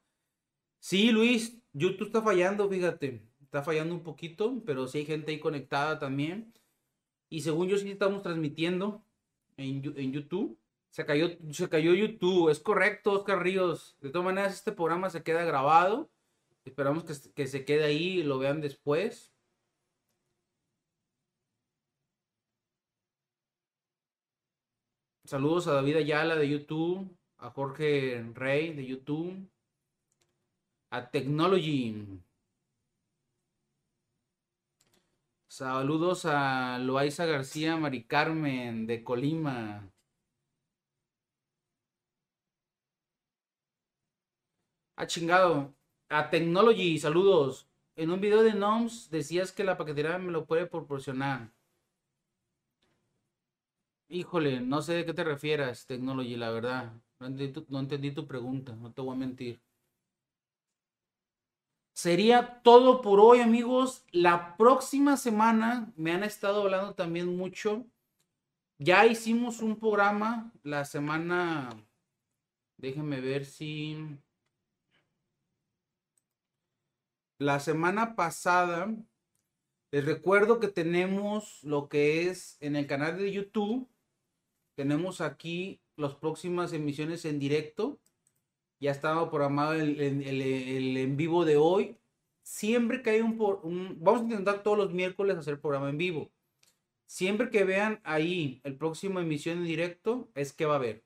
Sí, 0.78 1.10
Luis, 1.10 1.60
YouTube 1.72 2.06
está 2.06 2.22
fallando, 2.22 2.68
fíjate. 2.68 3.22
Está 3.42 3.62
fallando 3.62 3.94
un 3.94 4.02
poquito, 4.02 4.62
pero 4.64 4.86
sí 4.86 4.98
hay 4.98 5.06
gente 5.06 5.32
ahí 5.32 5.40
conectada 5.40 5.98
también. 5.98 6.52
Y 7.28 7.40
según 7.40 7.68
yo 7.68 7.78
sí 7.78 7.90
estamos 7.90 8.22
transmitiendo 8.22 9.04
en, 9.56 10.12
YouTube. 10.12 10.58
Se 10.90 11.04
cayó, 11.04 11.30
se 11.50 11.68
cayó 11.68 11.94
YouTube, 11.94 12.50
es 12.50 12.60
correcto, 12.60 13.12
Oscar 13.12 13.42
Ríos. 13.42 13.96
De 14.00 14.10
todas 14.10 14.24
maneras, 14.24 14.54
este 14.54 14.72
programa 14.72 15.10
se 15.10 15.22
queda 15.22 15.44
grabado. 15.44 16.10
Esperamos 16.64 17.04
que 17.34 17.46
se 17.46 17.64
quede 17.64 17.84
ahí 17.84 18.20
y 18.20 18.22
lo 18.22 18.38
vean 18.38 18.60
después. 18.60 19.32
Saludos 25.28 25.66
a 25.66 25.74
David 25.74 25.96
Ayala 25.96 26.36
de 26.36 26.48
YouTube, 26.48 27.14
a 27.36 27.50
Jorge 27.50 28.24
Rey 28.34 28.72
de 28.72 28.86
YouTube, 28.86 29.46
a 30.90 31.10
Technology. 31.10 32.22
Saludos 35.48 36.24
a 36.24 36.78
Loaiza 36.78 37.26
García 37.26 37.76
Mari 37.76 38.04
Carmen 38.04 38.86
de 38.86 39.04
Colima. 39.04 39.92
A 44.96 45.06
chingado. 45.06 45.74
A 46.08 46.30
Technology, 46.30 46.98
saludos. 46.98 47.68
En 47.96 48.10
un 48.10 48.20
video 48.22 48.42
de 48.42 48.54
NOMS 48.54 49.10
decías 49.10 49.52
que 49.52 49.64
la 49.64 49.76
paquetería 49.76 50.16
me 50.18 50.32
lo 50.32 50.46
puede 50.46 50.66
proporcionar. 50.66 51.52
Híjole, 54.10 54.60
no 54.60 54.80
sé 54.80 54.94
de 54.94 55.04
qué 55.04 55.12
te 55.12 55.22
refieras, 55.22 55.86
Technology, 55.86 56.36
la 56.36 56.50
verdad. 56.50 56.92
No 57.18 57.26
entendí, 57.26 58.10
tu, 58.10 58.26
pregunta, 58.26 58.74
no 58.74 58.92
te 58.92 59.02
voy 59.02 59.14
a 59.14 59.18
mentir. 59.18 59.60
Sería 61.92 62.62
todo 62.62 63.02
por 63.02 63.20
hoy, 63.20 63.40
amigos. 63.40 64.04
La 64.10 64.56
próxima 64.56 65.16
semana 65.18 65.92
me 65.96 66.12
han 66.12 66.24
estado 66.24 66.62
hablando 66.62 66.94
también 66.94 67.36
mucho. 67.36 67.86
Ya 68.78 69.04
hicimos 69.06 69.60
un 69.60 69.78
programa 69.78 70.52
la 70.62 70.84
semana. 70.86 71.68
Déjenme 72.78 73.20
ver 73.20 73.44
si. 73.44 74.18
La 77.38 77.60
semana 77.60 78.16
pasada. 78.16 78.88
Les 79.90 80.04
recuerdo 80.04 80.60
que 80.60 80.68
tenemos 80.68 81.62
lo 81.64 81.88
que 81.88 82.28
es 82.28 82.56
en 82.60 82.76
el 82.76 82.86
canal 82.86 83.18
de 83.18 83.32
YouTube 83.32 83.88
tenemos 84.78 85.20
aquí 85.20 85.80
las 85.96 86.14
próximas 86.14 86.72
emisiones 86.72 87.24
en 87.24 87.40
directo. 87.40 87.98
Ya 88.78 88.92
estaba 88.92 89.28
programado 89.28 89.72
el, 89.72 89.98
en 90.00 91.16
vivo 91.16 91.44
de 91.44 91.56
hoy. 91.56 91.96
Siempre 92.44 93.02
que 93.02 93.10
hay 93.10 93.20
un, 93.20 93.36
un, 93.64 93.96
Vamos 93.98 94.20
a 94.20 94.24
intentar 94.26 94.62
todos 94.62 94.78
los 94.78 94.92
miércoles 94.92 95.36
hacer 95.36 95.60
programa 95.60 95.90
en 95.90 95.98
vivo. 95.98 96.30
Siempre 97.06 97.50
que 97.50 97.64
vean 97.64 98.00
ahí 98.04 98.60
el 98.62 98.76
próximo 98.76 99.18
emisión 99.18 99.58
en 99.58 99.64
directo, 99.64 100.30
es 100.36 100.52
que 100.52 100.64
va 100.64 100.74
a 100.74 100.76
haber. 100.76 101.02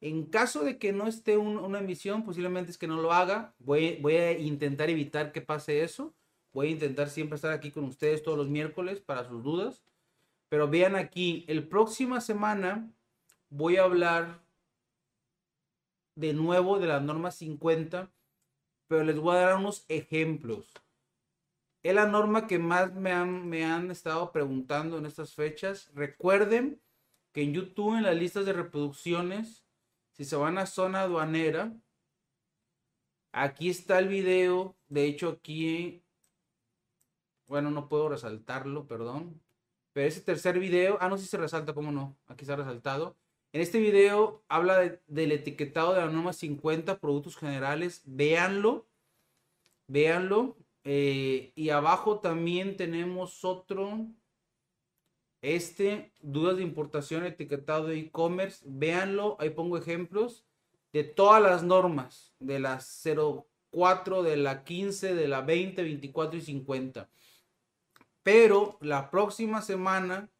En 0.00 0.24
caso 0.24 0.64
de 0.64 0.78
que 0.78 0.94
no 0.94 1.06
esté 1.06 1.36
una 1.36 1.80
emisión, 1.80 2.24
posiblemente 2.24 2.70
es 2.70 2.78
que 2.78 2.88
no 2.88 3.02
lo 3.02 3.12
haga. 3.12 3.54
Voy, 3.58 3.98
voy 4.00 4.14
a 4.14 4.38
intentar 4.38 4.88
evitar 4.88 5.32
que 5.32 5.42
pase 5.42 5.82
eso. 5.82 6.14
Voy 6.54 6.68
a 6.68 6.70
intentar 6.70 7.10
siempre 7.10 7.36
estar 7.36 7.52
aquí 7.52 7.70
con 7.70 7.84
ustedes 7.84 8.22
todos 8.22 8.38
los 8.38 8.48
miércoles 8.48 8.98
para 8.98 9.28
sus 9.28 9.44
dudas. 9.44 9.84
Pero 10.48 10.70
vean 10.70 10.96
aquí, 10.96 11.44
el 11.48 11.68
próxima 11.68 12.22
semana 12.22 12.90
voy 13.50 13.76
a 13.76 13.82
hablar 13.82 14.40
de 16.14 16.32
nuevo 16.32 16.78
de 16.78 16.86
la 16.86 17.00
norma 17.00 17.30
50, 17.30 18.10
pero 18.86 19.04
les 19.04 19.18
voy 19.18 19.36
a 19.36 19.40
dar 19.40 19.56
unos 19.56 19.84
ejemplos. 19.88 20.72
Es 21.82 21.94
la 21.94 22.06
norma 22.06 22.46
que 22.46 22.58
más 22.58 22.94
me 22.94 23.12
han, 23.12 23.48
me 23.48 23.64
han 23.64 23.90
estado 23.90 24.32
preguntando 24.32 24.98
en 24.98 25.06
estas 25.06 25.34
fechas. 25.34 25.90
Recuerden 25.94 26.80
que 27.32 27.42
en 27.42 27.54
YouTube, 27.54 27.96
en 27.96 28.02
las 28.02 28.16
listas 28.16 28.44
de 28.44 28.52
reproducciones, 28.52 29.64
si 30.12 30.24
se 30.24 30.36
van 30.36 30.58
a 30.58 30.66
zona 30.66 31.02
aduanera, 31.02 31.72
aquí 33.32 33.70
está 33.70 33.98
el 33.98 34.08
video. 34.08 34.76
De 34.88 35.04
hecho, 35.04 35.30
aquí, 35.30 36.02
bueno, 37.46 37.70
no 37.70 37.88
puedo 37.88 38.10
resaltarlo, 38.10 38.86
perdón. 38.86 39.40
Pero 39.92 40.06
ese 40.06 40.20
tercer 40.20 40.58
video, 40.58 40.98
ah, 41.00 41.08
no 41.08 41.16
si 41.16 41.26
se 41.26 41.38
resalta, 41.38 41.74
cómo 41.74 41.90
no, 41.90 42.16
aquí 42.26 42.44
está 42.44 42.56
resaltado. 42.56 43.16
En 43.52 43.60
este 43.60 43.80
video 43.80 44.44
habla 44.48 45.00
del 45.08 45.32
etiquetado 45.32 45.94
de 45.94 46.00
la 46.00 46.06
norma 46.06 46.32
50, 46.32 47.00
productos 47.00 47.36
generales. 47.36 48.02
Véanlo, 48.06 48.86
véanlo. 49.88 50.56
Eh, 50.84 51.52
y 51.56 51.70
abajo 51.70 52.20
también 52.20 52.76
tenemos 52.76 53.44
otro, 53.44 54.06
este, 55.42 56.12
dudas 56.20 56.58
de 56.58 56.62
importación, 56.62 57.26
etiquetado 57.26 57.88
de 57.88 57.98
e-commerce. 57.98 58.64
Véanlo, 58.68 59.36
ahí 59.40 59.50
pongo 59.50 59.76
ejemplos 59.76 60.46
de 60.92 61.02
todas 61.02 61.42
las 61.42 61.64
normas, 61.64 62.32
de 62.38 62.60
la 62.60 62.80
04, 63.72 64.22
de 64.22 64.36
la 64.36 64.62
15, 64.62 65.16
de 65.16 65.26
la 65.26 65.40
20, 65.40 65.82
24 65.82 66.38
y 66.38 66.42
50. 66.42 67.10
Pero 68.22 68.78
la 68.80 69.10
próxima 69.10 69.60
semana 69.60 70.30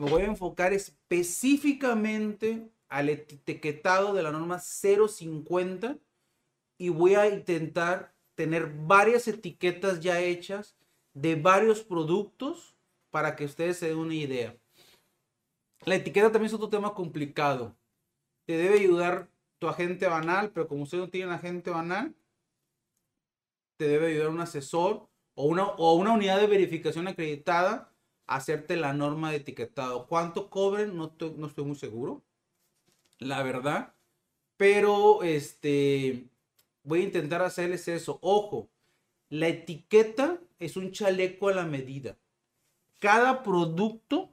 me 0.00 0.08
voy 0.08 0.22
a 0.22 0.28
enfocar 0.28 0.72
específicamente 0.72 2.70
al 2.88 3.10
etiquetado 3.10 4.14
de 4.14 4.22
la 4.22 4.32
norma 4.32 4.58
050 4.58 5.98
y 6.78 6.88
voy 6.88 7.16
a 7.16 7.28
intentar 7.28 8.14
tener 8.34 8.72
varias 8.74 9.28
etiquetas 9.28 10.00
ya 10.00 10.22
hechas 10.22 10.78
de 11.12 11.34
varios 11.34 11.82
productos 11.82 12.74
para 13.10 13.36
que 13.36 13.44
ustedes 13.44 13.76
se 13.76 13.88
den 13.88 13.98
una 13.98 14.14
idea. 14.14 14.56
La 15.84 15.96
etiqueta 15.96 16.32
también 16.32 16.46
es 16.46 16.54
otro 16.54 16.70
tema 16.70 16.94
complicado. 16.94 17.76
Te 18.46 18.56
debe 18.56 18.78
ayudar 18.78 19.28
tu 19.58 19.68
agente 19.68 20.06
banal, 20.06 20.50
pero 20.50 20.66
como 20.66 20.84
usted 20.84 20.96
no 20.96 21.10
tiene 21.10 21.26
un 21.26 21.34
agente 21.34 21.68
banal, 21.68 22.14
te 23.76 23.86
debe 23.86 24.06
ayudar 24.06 24.30
un 24.30 24.40
asesor 24.40 25.10
o 25.34 25.44
una, 25.44 25.64
o 25.64 25.92
una 25.96 26.12
unidad 26.12 26.40
de 26.40 26.46
verificación 26.46 27.06
acreditada 27.06 27.89
hacerte 28.30 28.76
la 28.76 28.92
norma 28.92 29.30
de 29.30 29.38
etiquetado. 29.38 30.06
¿Cuánto 30.06 30.50
cobren? 30.50 30.96
No, 30.96 31.12
no 31.36 31.46
estoy 31.46 31.64
muy 31.64 31.76
seguro, 31.76 32.22
la 33.18 33.42
verdad. 33.42 33.94
Pero 34.56 35.22
este, 35.22 36.28
voy 36.84 37.00
a 37.00 37.04
intentar 37.04 37.42
hacerles 37.42 37.88
eso. 37.88 38.18
Ojo, 38.22 38.70
la 39.28 39.48
etiqueta 39.48 40.40
es 40.60 40.76
un 40.76 40.92
chaleco 40.92 41.48
a 41.48 41.54
la 41.54 41.66
medida. 41.66 42.16
Cada 43.00 43.42
producto, 43.42 44.30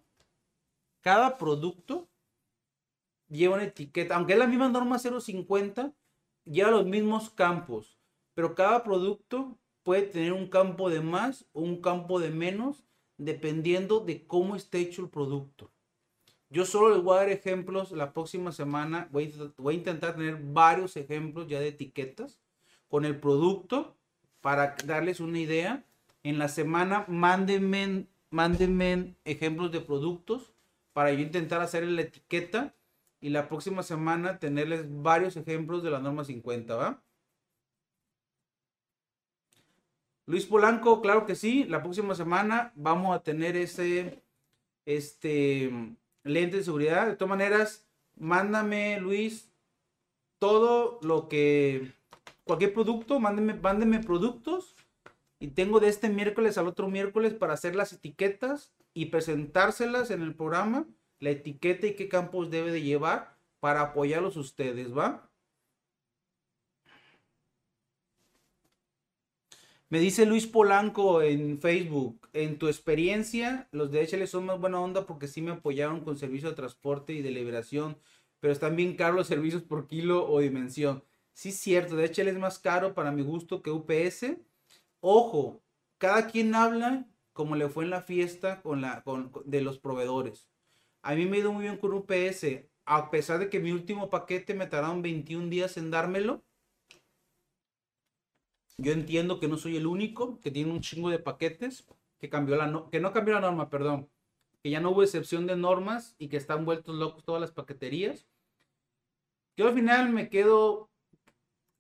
cada 1.02 1.38
producto 1.38 2.08
lleva 3.30 3.56
una 3.56 3.64
etiqueta, 3.64 4.16
aunque 4.16 4.34
es 4.34 4.40
la 4.40 4.48
misma 4.48 4.70
norma 4.70 5.00
050, 5.00 5.94
lleva 6.44 6.72
los 6.72 6.86
mismos 6.86 7.30
campos, 7.32 7.98
pero 8.36 8.54
cada 8.54 8.84
producto 8.84 9.58
puede 9.84 10.04
tener 10.04 10.34
un 10.34 10.50
campo 10.50 10.90
de 10.90 11.02
más 11.02 11.46
un 11.54 11.82
campo 11.82 12.20
de 12.20 12.30
menos 12.30 12.87
dependiendo 13.18 14.00
de 14.00 14.26
cómo 14.26 14.56
esté 14.56 14.80
hecho 14.80 15.02
el 15.02 15.10
producto. 15.10 15.72
Yo 16.50 16.66
solo 16.66 16.96
les 16.96 17.04
voy 17.04 17.16
a 17.16 17.20
dar 17.22 17.30
ejemplos 17.30 17.92
la 17.92 18.14
próxima 18.14 18.52
semana. 18.52 19.10
Voy 19.12 19.34
a, 19.58 19.74
intentar 19.74 20.16
tener 20.16 20.38
varios 20.42 20.96
ejemplos 20.96 21.48
ya 21.48 21.60
de 21.60 21.70
etiquetas 21.70 22.40
con 22.88 23.04
el 23.04 23.20
producto 23.20 23.96
para 24.42 24.76
darles 24.86 25.20
una 25.20 25.40
idea. 25.40 25.84
En 26.24 26.40
la 26.40 26.48
semana, 26.48 27.06
mándenme, 27.08 28.08
mándenme 28.30 29.16
ejemplos 29.26 29.72
de 29.72 29.82
productos 29.82 30.54
para 30.94 31.12
yo 31.12 31.20
intentar 31.20 31.62
hacer 31.62 31.86
la 31.86 32.02
etiqueta 32.02 32.74
y 33.20 33.30
la 33.30 33.50
próxima 33.50 33.84
semana 33.84 34.40
tenerles 34.40 34.86
varios 34.88 35.36
ejemplos 35.36 35.84
de 35.84 35.92
la 35.92 36.00
norma 36.00 36.24
50, 36.24 36.76
¿va? 36.76 37.02
Luis 40.28 40.46
Polanco, 40.46 41.02
claro 41.02 41.26
que 41.26 41.36
sí. 41.36 41.64
La 41.64 41.82
próxima 41.82 42.14
semana 42.14 42.74
vamos 42.76 43.16
a 43.16 43.24
tener 43.24 43.56
ese 43.56 44.22
este 44.86 45.72
lente 46.24 46.58
de 46.58 46.64
seguridad. 46.64 47.08
De 47.08 47.16
todas 47.16 47.30
maneras, 47.30 47.88
mándame, 48.16 49.00
Luis, 49.00 49.50
todo 50.38 51.00
lo 51.02 51.30
que 51.30 51.94
cualquier 52.44 52.74
producto, 52.74 53.20
mándeme, 53.20 53.54
mándeme 53.54 54.00
productos 54.00 54.76
y 55.40 55.50
tengo 55.50 55.80
de 55.80 55.88
este 55.88 56.10
miércoles 56.10 56.58
al 56.58 56.68
otro 56.68 56.90
miércoles 56.90 57.34
para 57.34 57.54
hacer 57.54 57.76
las 57.76 57.94
etiquetas 57.94 58.74
y 58.94 59.08
presentárselas 59.08 60.12
en 60.12 60.22
el 60.22 60.36
programa, 60.36 60.88
la 61.20 61.30
etiqueta 61.30 61.88
y 61.88 61.96
qué 61.96 62.10
campos 62.10 62.52
debe 62.52 62.72
de 62.72 62.82
llevar 62.82 63.38
para 63.62 63.82
apoyarlos 63.82 64.36
ustedes, 64.36 64.96
¿va? 64.96 65.30
Me 69.90 70.00
dice 70.00 70.26
Luis 70.26 70.48
Polanco 70.48 71.22
en 71.22 71.62
Facebook, 71.62 72.28
en 72.34 72.60
tu 72.60 72.68
experiencia, 72.68 73.70
los 73.72 73.90
de 73.90 74.06
HL 74.06 74.28
son 74.28 74.46
más 74.46 74.60
buena 74.60 74.82
onda 74.82 75.06
porque 75.06 75.30
sí 75.30 75.42
me 75.42 75.52
apoyaron 75.52 76.02
con 76.02 76.18
servicio 76.18 76.50
de 76.50 76.56
transporte 76.56 77.14
y 77.14 77.22
de 77.22 77.32
liberación, 77.32 77.98
pero 78.42 78.52
están 78.52 78.76
bien 78.76 78.98
caros 78.98 79.16
los 79.16 79.28
servicios 79.28 79.64
por 79.64 79.88
kilo 79.88 80.30
o 80.30 80.42
dimensión. 80.42 81.06
Sí, 81.32 81.54
cierto, 81.54 81.96
de 81.96 82.06
HL 82.06 82.28
es 82.28 82.38
más 82.38 82.60
caro 82.60 82.94
para 82.94 83.14
mi 83.14 83.22
gusto 83.22 83.62
que 83.62 83.72
UPS. 83.72 84.36
Ojo, 85.00 85.64
cada 85.98 86.28
quien 86.28 86.54
habla 86.54 87.08
como 87.32 87.56
le 87.56 87.70
fue 87.70 87.86
en 87.86 87.92
la 87.92 88.02
fiesta 88.02 88.62
con 88.62 88.82
la, 88.82 89.04
con, 89.04 89.32
de 89.46 89.62
los 89.62 89.80
proveedores. 89.80 90.50
A 91.02 91.16
mí 91.16 91.26
me 91.26 91.38
ha 91.38 91.40
ido 91.40 91.54
muy 91.54 91.64
bien 91.64 91.78
con 91.78 91.94
UPS, 91.94 92.66
a 92.86 93.10
pesar 93.10 93.40
de 93.40 93.50
que 93.50 93.62
mi 93.62 93.72
último 93.72 94.10
paquete 94.10 94.54
me 94.54 94.68
tardaron 94.68 95.02
21 95.02 95.48
días 95.48 95.78
en 95.78 95.92
dármelo 95.92 96.44
yo 98.78 98.92
entiendo 98.92 99.40
que 99.40 99.48
no 99.48 99.58
soy 99.58 99.76
el 99.76 99.88
único 99.88 100.40
que 100.40 100.52
tiene 100.52 100.72
un 100.72 100.82
chingo 100.82 101.10
de 101.10 101.20
paquetes 101.20 101.88
que 102.20 102.30
cambió 102.30 102.56
la 102.56 102.68
no, 102.68 102.90
que 102.90 103.00
no 103.00 103.12
cambió 103.12 103.34
la 103.34 103.42
norma, 103.42 103.70
perdón, 103.70 104.10
que 104.62 104.70
ya 104.70 104.80
no 104.80 104.92
hubo 104.92 105.04
excepción 105.04 105.48
de 105.48 105.56
normas 105.56 106.16
y 106.20 106.30
que 106.30 106.38
están 106.38 106.66
vueltos 106.66 106.96
locos 106.96 107.24
todas 107.24 107.42
las 107.42 107.52
paqueterías. 107.52 108.28
Yo 109.56 109.68
al 109.68 109.74
final 109.74 110.12
me 110.12 110.30
quedo 110.30 110.90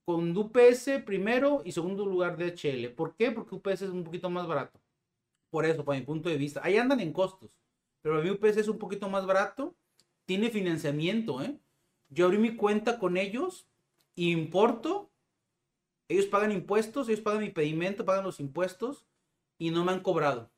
con 0.05 0.35
UPS 0.35 1.03
primero 1.05 1.61
y 1.65 1.71
segundo 1.71 2.05
lugar 2.05 2.37
de 2.37 2.47
HL. 2.47 2.95
¿Por 2.95 3.15
qué? 3.15 3.31
Porque 3.31 3.55
UPS 3.55 3.83
es 3.83 3.89
un 3.89 4.03
poquito 4.03 4.29
más 4.29 4.47
barato. 4.47 4.79
Por 5.51 5.65
eso, 5.65 5.85
para 5.85 5.99
mi 5.99 6.05
punto 6.05 6.29
de 6.29 6.37
vista. 6.37 6.61
Ahí 6.63 6.77
andan 6.77 6.99
en 6.99 7.13
costos. 7.13 7.55
Pero 8.01 8.21
mi 8.23 8.29
UPS 8.31 8.57
es 8.57 8.67
un 8.67 8.79
poquito 8.79 9.09
más 9.09 9.25
barato. 9.25 9.75
Tiene 10.25 10.49
financiamiento, 10.49 11.41
¿eh? 11.43 11.59
Yo 12.09 12.25
abrí 12.25 12.37
mi 12.37 12.55
cuenta 12.55 12.99
con 12.99 13.17
ellos, 13.17 13.67
importo 14.15 15.11
ellos 16.09 16.25
pagan 16.25 16.51
impuestos, 16.51 17.09
ellos 17.09 17.21
pagan 17.21 17.41
mi 17.41 17.49
pedimento, 17.49 18.05
pagan 18.05 18.23
los 18.23 18.39
impuestos 18.39 19.05
y 19.59 19.71
no 19.71 19.83
me 19.83 19.91
han 19.91 20.01
cobrado. 20.01 20.51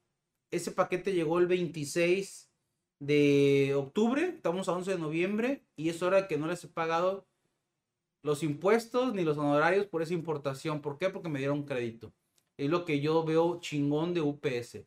Ese 0.52 0.72
paquete 0.72 1.14
llegó 1.14 1.40
el 1.40 1.48
26 1.48 2.52
de 3.00 3.74
octubre, 3.76 4.34
estamos 4.36 4.68
a 4.68 4.74
11 4.74 4.92
de 4.92 4.98
noviembre 4.98 5.66
y 5.76 5.90
es 5.90 6.02
hora 6.02 6.28
que 6.28 6.38
no 6.38 6.48
les 6.48 6.64
he 6.64 6.68
pagado 6.68 7.28
los 8.24 8.44
impuestos 8.44 9.14
ni 9.14 9.24
los 9.24 9.38
honorarios 9.38 9.88
por 9.88 10.02
esa 10.02 10.14
importación. 10.14 10.82
¿Por 10.82 10.98
qué? 10.98 11.10
Porque 11.10 11.30
me 11.30 11.40
dieron 11.40 11.64
crédito. 11.64 12.14
Es 12.58 12.70
lo 12.70 12.84
que 12.84 13.00
yo 13.00 13.24
veo 13.24 13.60
chingón 13.62 14.14
de 14.14 14.22
UPS. 14.22 14.86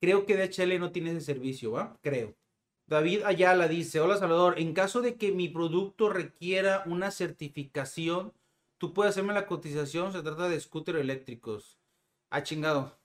Creo 0.00 0.26
que 0.26 0.36
DHL 0.36 0.78
no 0.78 0.92
tiene 0.92 1.10
ese 1.10 1.20
servicio, 1.20 1.72
¿va? 1.72 1.98
Creo. 2.02 2.36
David 2.86 3.22
Ayala 3.24 3.68
dice, 3.68 4.00
hola 4.00 4.16
Salvador, 4.16 4.58
en 4.58 4.74
caso 4.74 5.00
de 5.00 5.16
que 5.16 5.32
mi 5.32 5.48
producto 5.48 6.08
requiera 6.08 6.82
una 6.86 7.10
certificación, 7.10 8.32
Tú 8.82 8.92
puedes 8.92 9.10
hacerme 9.10 9.32
la 9.32 9.46
cotización, 9.46 10.12
se 10.12 10.22
trata 10.22 10.48
de 10.48 10.58
scooter 10.58 10.96
eléctricos. 10.96 11.78
Ah, 12.30 12.42
chingado. 12.42 12.98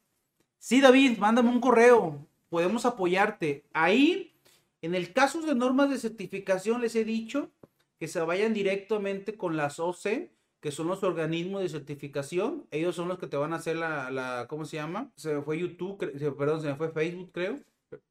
Sí, 0.58 0.82
David, 0.82 1.20
mándame 1.20 1.52
un 1.52 1.62
correo. 1.62 2.28
Podemos 2.50 2.84
apoyarte. 2.88 3.64
Ahí, 3.74 4.34
en 4.82 4.96
el 4.96 5.14
caso 5.14 5.40
de 5.44 5.54
normas 5.54 5.92
de 5.92 6.00
certificación, 6.00 6.82
les 6.82 6.96
he 6.96 7.06
dicho 7.06 7.52
que 8.00 8.08
se 8.08 8.20
vayan 8.22 8.56
directamente 8.56 9.38
con 9.38 9.56
las 9.56 9.80
OC, 9.80 10.32
que 10.62 10.72
son 10.72 10.88
los 10.88 11.04
organismos 11.04 11.62
de 11.62 11.70
certificación. 11.70 12.66
Ellos 12.72 12.96
son 12.96 13.08
los 13.08 13.20
que 13.20 13.28
te 13.28 13.38
van 13.38 13.54
a 13.54 13.58
hacer 13.58 13.76
la, 13.76 14.10
la 14.10 14.48
¿cómo 14.50 14.66
se 14.66 14.78
llama? 14.78 15.12
Se 15.16 15.32
me 15.32 15.44
fue 15.44 15.60
YouTube, 15.60 16.00
perdón, 16.36 16.60
se 16.60 16.70
me 16.70 16.76
fue 16.76 16.90
Facebook, 16.90 17.30
creo. 17.32 17.60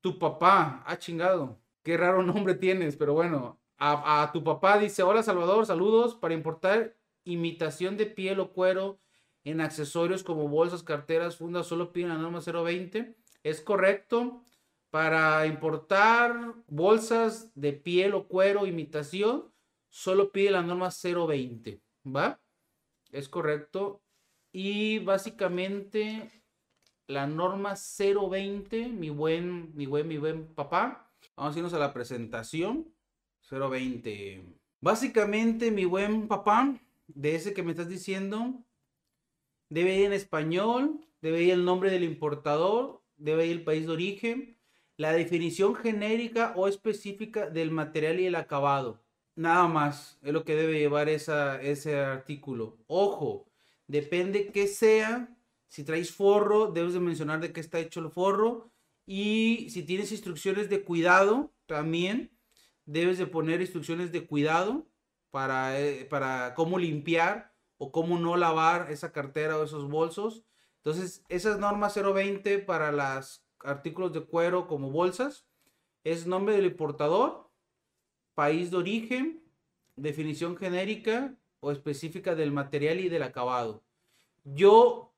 Tu 0.00 0.20
papá, 0.20 0.84
ha 0.86 0.96
chingado. 1.00 1.58
Qué 1.82 1.96
raro 1.96 2.22
nombre 2.22 2.54
tienes, 2.54 2.94
pero 2.94 3.12
bueno. 3.12 3.58
A, 3.76 4.22
a 4.22 4.30
tu 4.30 4.44
papá 4.44 4.78
dice, 4.78 5.02
hola 5.02 5.24
Salvador, 5.24 5.66
saludos 5.66 6.14
para 6.14 6.32
importar 6.32 6.95
imitación 7.26 7.98
de 7.98 8.06
piel 8.06 8.40
o 8.40 8.52
cuero 8.52 8.98
en 9.44 9.60
accesorios 9.60 10.22
como 10.22 10.48
bolsas, 10.48 10.82
carteras, 10.82 11.36
fundas, 11.36 11.66
solo 11.66 11.92
piden 11.92 12.08
la 12.08 12.18
norma 12.18 12.40
020. 12.40 13.14
Es 13.42 13.60
correcto. 13.60 14.42
Para 14.90 15.46
importar 15.46 16.54
bolsas 16.68 17.52
de 17.54 17.74
piel 17.74 18.14
o 18.14 18.28
cuero, 18.28 18.66
imitación, 18.66 19.52
solo 19.90 20.32
pide 20.32 20.52
la 20.52 20.62
norma 20.62 20.88
020. 20.90 21.82
¿Va? 22.06 22.40
Es 23.12 23.28
correcto. 23.28 24.02
Y 24.52 25.00
básicamente 25.00 26.30
la 27.06 27.26
norma 27.26 27.74
020, 27.74 28.88
mi 28.88 29.10
buen, 29.10 29.76
mi 29.76 29.86
buen, 29.86 30.08
mi 30.08 30.16
buen 30.16 30.54
papá. 30.54 31.12
Vamos 31.36 31.54
a 31.54 31.58
irnos 31.58 31.74
a 31.74 31.78
la 31.78 31.92
presentación. 31.92 32.92
020. 33.48 34.42
Básicamente, 34.80 35.70
mi 35.70 35.84
buen 35.84 36.28
papá, 36.28 36.74
de 37.08 37.34
ese 37.34 37.54
que 37.54 37.62
me 37.62 37.72
estás 37.72 37.88
diciendo, 37.88 38.64
debe 39.68 39.96
ir 39.96 40.06
en 40.06 40.12
español, 40.12 41.00
debe 41.20 41.42
ir 41.42 41.52
el 41.52 41.64
nombre 41.64 41.90
del 41.90 42.04
importador, 42.04 43.02
debe 43.16 43.46
ir 43.46 43.52
el 43.52 43.64
país 43.64 43.86
de 43.86 43.92
origen, 43.92 44.58
la 44.96 45.12
definición 45.12 45.74
genérica 45.74 46.52
o 46.56 46.68
específica 46.68 47.50
del 47.50 47.70
material 47.70 48.20
y 48.20 48.26
el 48.26 48.34
acabado. 48.34 49.02
Nada 49.34 49.68
más 49.68 50.18
es 50.22 50.32
lo 50.32 50.44
que 50.44 50.56
debe 50.56 50.78
llevar 50.78 51.08
esa, 51.08 51.60
ese 51.60 51.96
artículo. 51.96 52.78
Ojo, 52.86 53.46
depende 53.86 54.50
que 54.50 54.66
sea. 54.66 55.36
Si 55.68 55.84
traes 55.84 56.10
forro, 56.10 56.70
debes 56.72 56.94
de 56.94 57.00
mencionar 57.00 57.40
de 57.40 57.52
qué 57.52 57.60
está 57.60 57.78
hecho 57.78 58.00
el 58.00 58.10
forro. 58.10 58.70
Y 59.04 59.68
si 59.70 59.82
tienes 59.82 60.10
instrucciones 60.12 60.70
de 60.70 60.82
cuidado, 60.82 61.52
también 61.66 62.30
debes 62.86 63.18
de 63.18 63.26
poner 63.26 63.60
instrucciones 63.60 64.12
de 64.12 64.26
cuidado 64.26 64.86
para, 65.36 65.78
eh, 65.78 66.06
para 66.06 66.54
cómo 66.54 66.78
limpiar 66.78 67.52
o 67.76 67.92
cómo 67.92 68.18
no 68.18 68.38
lavar 68.38 68.90
esa 68.90 69.12
cartera 69.12 69.58
o 69.58 69.64
esos 69.64 69.86
bolsos. 69.86 70.46
Entonces, 70.78 71.26
esas 71.28 71.58
normas 71.58 71.94
020 71.94 72.58
para 72.60 72.90
los 72.90 73.44
artículos 73.60 74.14
de 74.14 74.24
cuero 74.24 74.66
como 74.66 74.90
bolsas 74.90 75.46
es 76.04 76.26
nombre 76.26 76.56
del 76.56 76.64
importador, 76.64 77.50
país 78.32 78.70
de 78.70 78.78
origen, 78.78 79.44
definición 79.94 80.56
genérica 80.56 81.36
o 81.60 81.70
específica 81.70 82.34
del 82.34 82.50
material 82.50 82.98
y 83.00 83.10
del 83.10 83.22
acabado. 83.22 83.84
Yo 84.42 85.12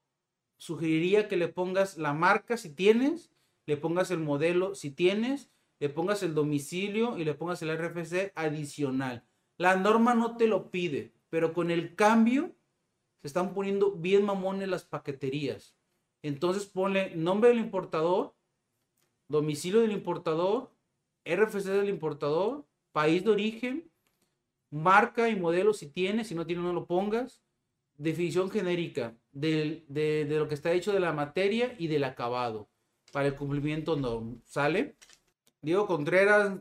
sugeriría 0.57 1.29
que 1.29 1.37
le 1.37 1.47
pongas 1.47 1.97
la 1.97 2.13
marca 2.13 2.57
si 2.57 2.75
tienes, 2.75 3.31
le 3.67 3.77
pongas 3.77 4.11
el 4.11 4.19
modelo 4.19 4.75
si 4.75 4.91
tienes, 4.91 5.49
le 5.79 5.89
pongas 5.89 6.25
el 6.25 6.35
domicilio 6.35 7.19
y 7.19 7.25
le 7.25 7.35
pongas 7.35 7.63
el 7.63 7.71
RFC 7.71 8.33
adicional. 8.35 9.28
La 9.59 9.77
norma 9.77 10.15
no 10.15 10.37
te 10.37 10.47
lo 10.47 10.71
pide, 10.71 11.13
pero 11.29 11.53
con 11.53 11.71
el 11.71 11.95
cambio 11.95 12.55
se 13.21 13.27
están 13.27 13.53
poniendo 13.53 13.93
bien 13.93 14.25
mamones 14.25 14.69
las 14.69 14.85
paqueterías. 14.85 15.77
Entonces 16.23 16.67
ponle 16.67 17.15
nombre 17.15 17.51
del 17.51 17.59
importador, 17.59 18.35
domicilio 19.29 19.81
del 19.81 19.93
importador, 19.93 20.71
RFC 21.25 21.65
del 21.65 21.89
importador, 21.89 22.65
país 22.93 23.25
de 23.25 23.31
origen, 23.31 23.91
marca 24.71 25.29
y 25.29 25.37
modelo 25.37 25.73
si 25.75 25.89
tienes, 25.89 26.29
si 26.29 26.35
no 26.35 26.47
tienes 26.47 26.65
no 26.65 26.73
lo 26.73 26.87
pongas, 26.87 27.43
definición 27.97 28.51
genérica 28.51 29.17
de, 29.33 29.85
de, 29.89 30.27
lo 30.39 30.49
que 30.49 30.55
está 30.55 30.73
hecho 30.73 30.93
de 30.93 31.01
la 31.01 31.13
materia 31.13 31.75
y 31.79 31.89
del 31.89 32.05
acabado 32.05 32.69
para 33.13 33.29
el 33.29 33.37
cumplimiento 33.37 33.97
no 33.97 34.41
sale. 34.45 34.97
Diego 35.63 35.87
Contreras, 35.87 36.59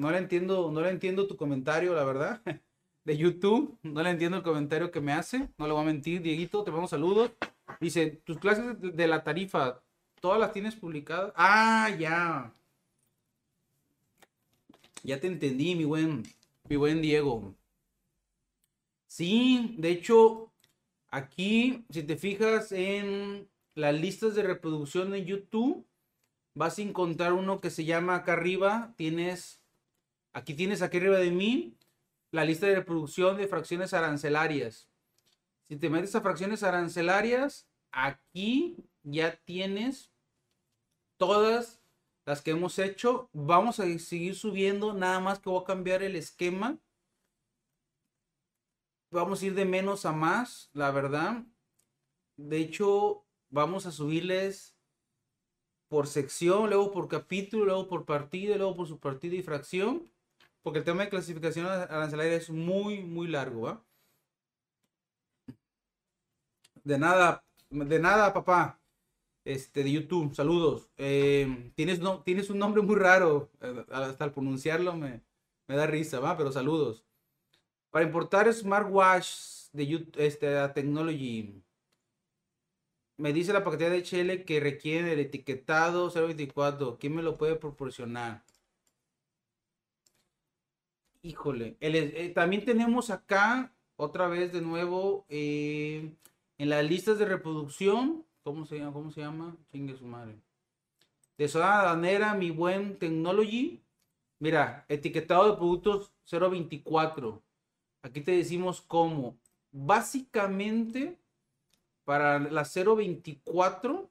no 0.00 0.10
le 0.10 0.18
entiendo, 0.18 0.70
no 0.72 0.80
le 0.80 0.88
entiendo 0.88 1.26
tu 1.26 1.36
comentario, 1.36 1.94
la 1.94 2.04
verdad, 2.04 2.42
de 3.04 3.16
YouTube, 3.18 3.78
no 3.82 4.02
le 4.02 4.10
entiendo 4.10 4.38
el 4.38 4.42
comentario 4.42 4.90
que 4.90 5.00
me 5.00 5.12
hace, 5.12 5.50
no 5.58 5.66
le 5.66 5.72
voy 5.72 5.82
a 5.82 5.86
mentir, 5.86 6.22
Dieguito, 6.22 6.64
te 6.64 6.70
mando 6.70 6.88
saludos. 6.88 7.32
Dice, 7.80 8.22
tus 8.24 8.38
clases 8.38 8.80
de 8.80 9.06
la 9.06 9.22
tarifa, 9.22 9.82
¿todas 10.20 10.40
las 10.40 10.52
tienes 10.52 10.74
publicadas? 10.74 11.32
Ah, 11.36 11.90
ya. 11.98 12.52
Ya 15.02 15.20
te 15.20 15.26
entendí, 15.26 15.74
mi 15.74 15.84
buen, 15.84 16.22
mi 16.68 16.76
buen 16.76 17.02
Diego. 17.02 17.54
Sí, 19.06 19.74
de 19.78 19.90
hecho, 19.90 20.50
aquí, 21.10 21.84
si 21.90 22.02
te 22.02 22.16
fijas 22.16 22.72
en 22.72 23.48
las 23.74 23.94
listas 23.94 24.34
de 24.34 24.42
reproducción 24.44 25.10
de 25.10 25.24
YouTube, 25.24 25.86
vas 26.54 26.78
a 26.78 26.82
encontrar 26.82 27.34
uno 27.34 27.60
que 27.60 27.70
se 27.70 27.84
llama 27.84 28.16
acá 28.16 28.32
arriba, 28.32 28.94
tienes, 28.96 29.59
aquí 30.32 30.54
tienes 30.54 30.82
aquí 30.82 30.98
arriba 30.98 31.18
de 31.18 31.30
mí, 31.30 31.76
la 32.30 32.44
lista 32.44 32.66
de 32.66 32.76
reproducción 32.76 33.36
de 33.36 33.48
fracciones 33.48 33.92
arancelarias. 33.92 34.88
Si 35.68 35.76
te 35.76 35.90
metes 35.90 36.14
a 36.14 36.20
fracciones 36.20 36.62
arancelarias, 36.62 37.68
aquí 37.92 38.76
ya 39.02 39.36
tienes 39.44 40.12
todas 41.16 41.82
las 42.24 42.42
que 42.42 42.52
hemos 42.52 42.78
hecho. 42.78 43.28
Vamos 43.32 43.80
a 43.80 43.84
seguir 43.98 44.34
subiendo, 44.34 44.94
nada 44.94 45.20
más 45.20 45.38
que 45.38 45.50
voy 45.50 45.62
a 45.62 45.66
cambiar 45.66 46.02
el 46.02 46.16
esquema. 46.16 46.78
Vamos 49.12 49.42
a 49.42 49.46
ir 49.46 49.54
de 49.54 49.64
menos 49.64 50.06
a 50.06 50.12
más, 50.12 50.70
la 50.72 50.90
verdad. 50.92 51.44
De 52.36 52.58
hecho, 52.58 53.24
vamos 53.48 53.86
a 53.86 53.92
subirles 53.92 54.76
por 55.88 56.06
sección, 56.06 56.70
luego 56.70 56.92
por 56.92 57.08
capítulo, 57.08 57.64
luego 57.64 57.88
por 57.88 58.04
partido, 58.06 58.56
luego 58.56 58.76
por 58.76 58.86
subpartido 58.86 59.34
y 59.34 59.42
fracción. 59.42 60.10
Porque 60.62 60.80
el 60.80 60.84
tema 60.84 61.04
de 61.04 61.10
clasificación 61.10 61.66
arancelaria 61.66 62.34
es 62.34 62.50
muy, 62.50 63.00
muy 63.02 63.28
largo, 63.28 63.82
De 66.84 66.98
nada, 66.98 67.44
de 67.70 67.98
nada, 67.98 68.32
papá 68.32 68.80
este, 69.44 69.82
de 69.84 69.92
YouTube. 69.92 70.34
Saludos. 70.34 70.90
Eh, 70.96 71.72
tienes, 71.74 72.00
no, 72.00 72.22
tienes 72.22 72.50
un 72.50 72.58
nombre 72.58 72.82
muy 72.82 72.96
raro. 72.96 73.50
Eh, 73.60 73.84
hasta 73.90 74.24
al 74.24 74.32
pronunciarlo 74.32 74.94
me, 74.96 75.22
da 75.68 75.86
risa, 75.86 76.20
¿va? 76.20 76.36
Pero 76.36 76.52
saludos. 76.52 77.04
Para 77.90 78.04
importar 78.04 78.52
smartwatch 78.52 79.70
de 79.72 79.86
YouTube, 79.86 80.14
este, 80.20 80.58
a 80.58 80.72
Technology, 80.72 81.62
me 83.16 83.32
dice 83.32 83.52
la 83.52 83.64
paquetera 83.64 83.90
de 83.90 84.02
HL 84.02 84.44
que 84.44 84.60
requiere 84.60 85.12
el 85.12 85.20
etiquetado 85.20 86.10
024. 86.10 86.98
¿Quién 86.98 87.14
me 87.14 87.22
lo 87.22 87.36
puede 87.38 87.56
proporcionar? 87.56 88.44
Híjole. 91.22 91.76
Eh, 91.80 92.32
también 92.34 92.64
tenemos 92.64 93.10
acá, 93.10 93.72
otra 93.96 94.28
vez 94.28 94.52
de 94.52 94.60
nuevo, 94.60 95.26
en 95.28 96.16
las 96.58 96.84
listas 96.84 97.18
de 97.18 97.26
reproducción, 97.26 98.24
¿Cómo 98.42 98.64
se 98.64 98.78
llama? 98.78 98.92
¿Cómo 98.92 99.10
se 99.10 99.20
llama? 99.20 99.56
Chingue 99.70 99.96
su 99.96 100.06
madre. 100.06 100.40
De 101.36 101.46
Zona 101.46 101.82
Danera, 101.82 102.34
mi 102.34 102.50
buen 102.50 102.98
Technology. 102.98 103.82
Mira, 104.38 104.86
etiquetado 104.88 105.50
de 105.50 105.56
productos 105.56 106.12
024. 106.30 107.42
Aquí 108.02 108.22
te 108.22 108.32
decimos 108.32 108.80
cómo. 108.80 109.36
Básicamente, 109.72 111.18
para 112.04 112.38
la 112.38 112.64
024, 112.64 114.10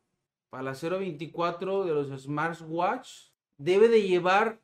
para 0.49 0.63
la 0.63 0.73
024 0.73 1.85
de 1.85 1.93
los 1.93 2.21
smartwatch, 2.21 3.31
debe 3.57 3.89
de 3.89 4.03
llevar 4.03 4.61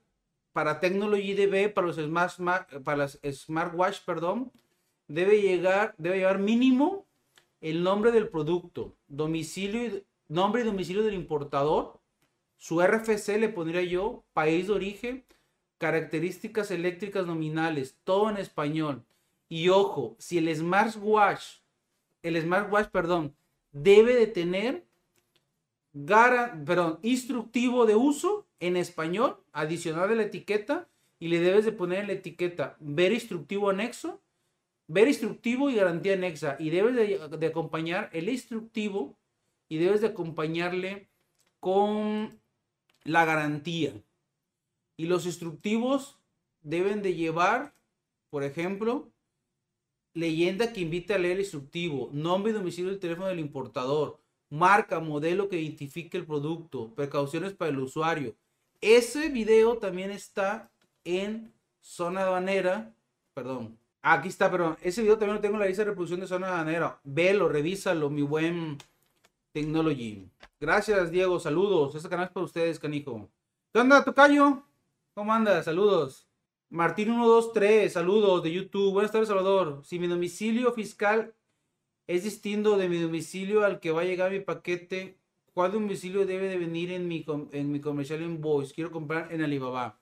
para 0.56 0.80
Technology 0.80 1.34
DB, 1.34 1.74
para 1.74 1.88
los 1.88 1.98
smart, 1.98 2.82
para 2.86 2.96
las 2.96 3.20
smartwatch, 3.30 4.06
perdón, 4.06 4.54
debe 5.10 5.42
llegar, 5.42 5.94
debe 5.98 6.20
llevar 6.20 6.40
mínimo 6.40 7.06
el 7.60 7.84
nombre 7.84 8.14
del 8.14 8.30
producto, 8.30 8.96
domicilio, 9.10 10.02
nombre 10.30 10.62
y 10.62 10.64
domicilio 10.64 11.04
del 11.04 11.16
importador, 11.16 12.00
su 12.56 12.82
RFC 12.82 13.38
le 13.38 13.50
pondría 13.50 13.82
yo, 13.82 14.24
país 14.32 14.68
de 14.68 14.74
origen, 14.74 15.26
características 15.78 16.72
eléctricas 16.72 17.28
nominales, 17.28 17.98
todo 18.06 18.30
en 18.30 18.38
español. 18.38 19.04
Y 19.50 19.68
ojo, 19.68 20.16
si 20.20 20.38
el 20.38 20.56
smartwatch, 20.56 21.58
el 22.24 22.42
smartwatch, 22.42 22.92
perdón, 22.92 23.36
debe 23.74 24.16
de 24.16 24.28
tener 24.28 24.86
perdón, 26.66 27.00
instructivo 27.02 27.86
de 27.86 27.98
uso 27.98 28.45
en 28.60 28.78
español, 28.78 29.44
adicional 29.54 30.10
de 30.10 30.16
la 30.16 30.24
etiqueta, 30.24 30.88
y 31.20 31.28
le 31.30 31.40
debes 31.40 31.66
de 31.66 31.72
poner 31.72 32.00
en 32.00 32.08
la 32.08 32.14
etiqueta 32.14 32.78
ver 32.80 33.12
instructivo 33.12 33.70
anexo 33.70 34.22
ver 34.88 35.08
instructivo 35.08 35.70
y 35.70 35.76
garantía 35.76 36.14
anexa. 36.14 36.58
Y 36.60 36.70
debes 36.70 36.96
de, 36.96 37.48
acompañar 37.48 38.10
el 38.14 38.30
instructivo 38.30 39.18
y 39.68 39.78
debes 39.78 40.02
de 40.02 40.08
acompañarle 40.08 41.10
con 41.60 42.40
la 43.04 43.26
garantía. 43.26 43.94
Y 44.98 45.08
los 45.08 45.26
instructivos 45.26 46.20
deben 46.62 47.02
de 47.02 47.16
llevar, 47.16 47.74
por 48.30 48.44
ejemplo, 48.44 49.12
leyenda 50.14 50.72
que 50.72 50.82
invita 50.82 51.16
a 51.16 51.18
leer 51.18 51.34
el 51.34 51.42
instructivo, 51.42 52.10
nombre 52.14 52.52
y 52.52 52.56
domicilio 52.56 52.92
del 52.92 53.00
teléfono 53.00 53.28
del 53.28 53.40
importador, 53.40 54.22
marca, 54.50 55.00
modelo 55.02 55.50
que 55.50 55.60
identifique 55.60 56.18
el 56.18 56.26
producto, 56.26 56.94
precauciones 56.96 57.54
para 57.54 57.72
el 57.72 57.80
usuario. 57.80 58.36
Ese 58.82 59.30
video 59.30 59.78
también 59.78 60.12
está 60.12 60.70
en 61.04 61.54
zona 61.82 62.22
aduanera, 62.22 62.94
perdón, 63.34 63.78
Aquí 64.08 64.28
está, 64.28 64.52
pero 64.52 64.78
ese 64.84 65.02
video 65.02 65.18
también 65.18 65.38
lo 65.38 65.42
tengo 65.42 65.56
en 65.56 65.62
la 65.62 65.66
lista 65.66 65.82
de 65.82 65.90
reproducción 65.90 66.20
de 66.20 66.28
Zona 66.28 66.50
Danera. 66.50 67.00
Velo, 67.04 67.50
revísalo, 67.50 68.12
mi 68.12 68.22
buen 68.22 68.78
Technology. 69.52 70.30
Gracias, 70.60 71.10
Diego. 71.10 71.40
Saludos. 71.40 71.96
Este 71.96 72.08
canal 72.08 72.28
es 72.28 72.32
para 72.32 72.46
ustedes, 72.46 72.78
canijo. 72.78 73.28
¿Qué 73.74 73.80
onda, 73.80 74.04
Tocayo? 74.04 74.62
¿Cómo 75.16 75.34
andas? 75.34 75.66
Saludos. 75.66 76.28
Martín 76.70 77.06
123, 77.06 77.92
saludos 77.92 78.44
de 78.44 78.52
YouTube. 78.52 78.94
Buenas 78.94 79.12
tardes, 79.12 79.28
Salvador. 79.28 79.82
Si 79.84 79.98
mi 79.98 80.06
domicilio 80.06 80.72
fiscal 80.74 81.34
es 82.06 82.26
distinto 82.26 82.78
de 82.78 82.88
mi 82.88 83.00
domicilio 83.00 83.66
al 83.66 83.80
que 83.80 83.90
va 83.90 84.02
a 84.02 84.06
llegar 84.06 84.30
mi 84.30 84.40
paquete, 84.40 85.18
¿cuál 85.56 85.72
domicilio 85.72 86.26
debe 86.26 86.50
de 86.50 86.58
venir 86.58 86.92
en 86.92 87.08
mi, 87.08 87.26
en 87.54 87.72
mi 87.72 87.80
comercial 87.80 88.22
invoice? 88.22 88.74
Quiero 88.74 88.92
comprar 88.92 89.34
en 89.34 89.42
Alibaba. 89.42 90.00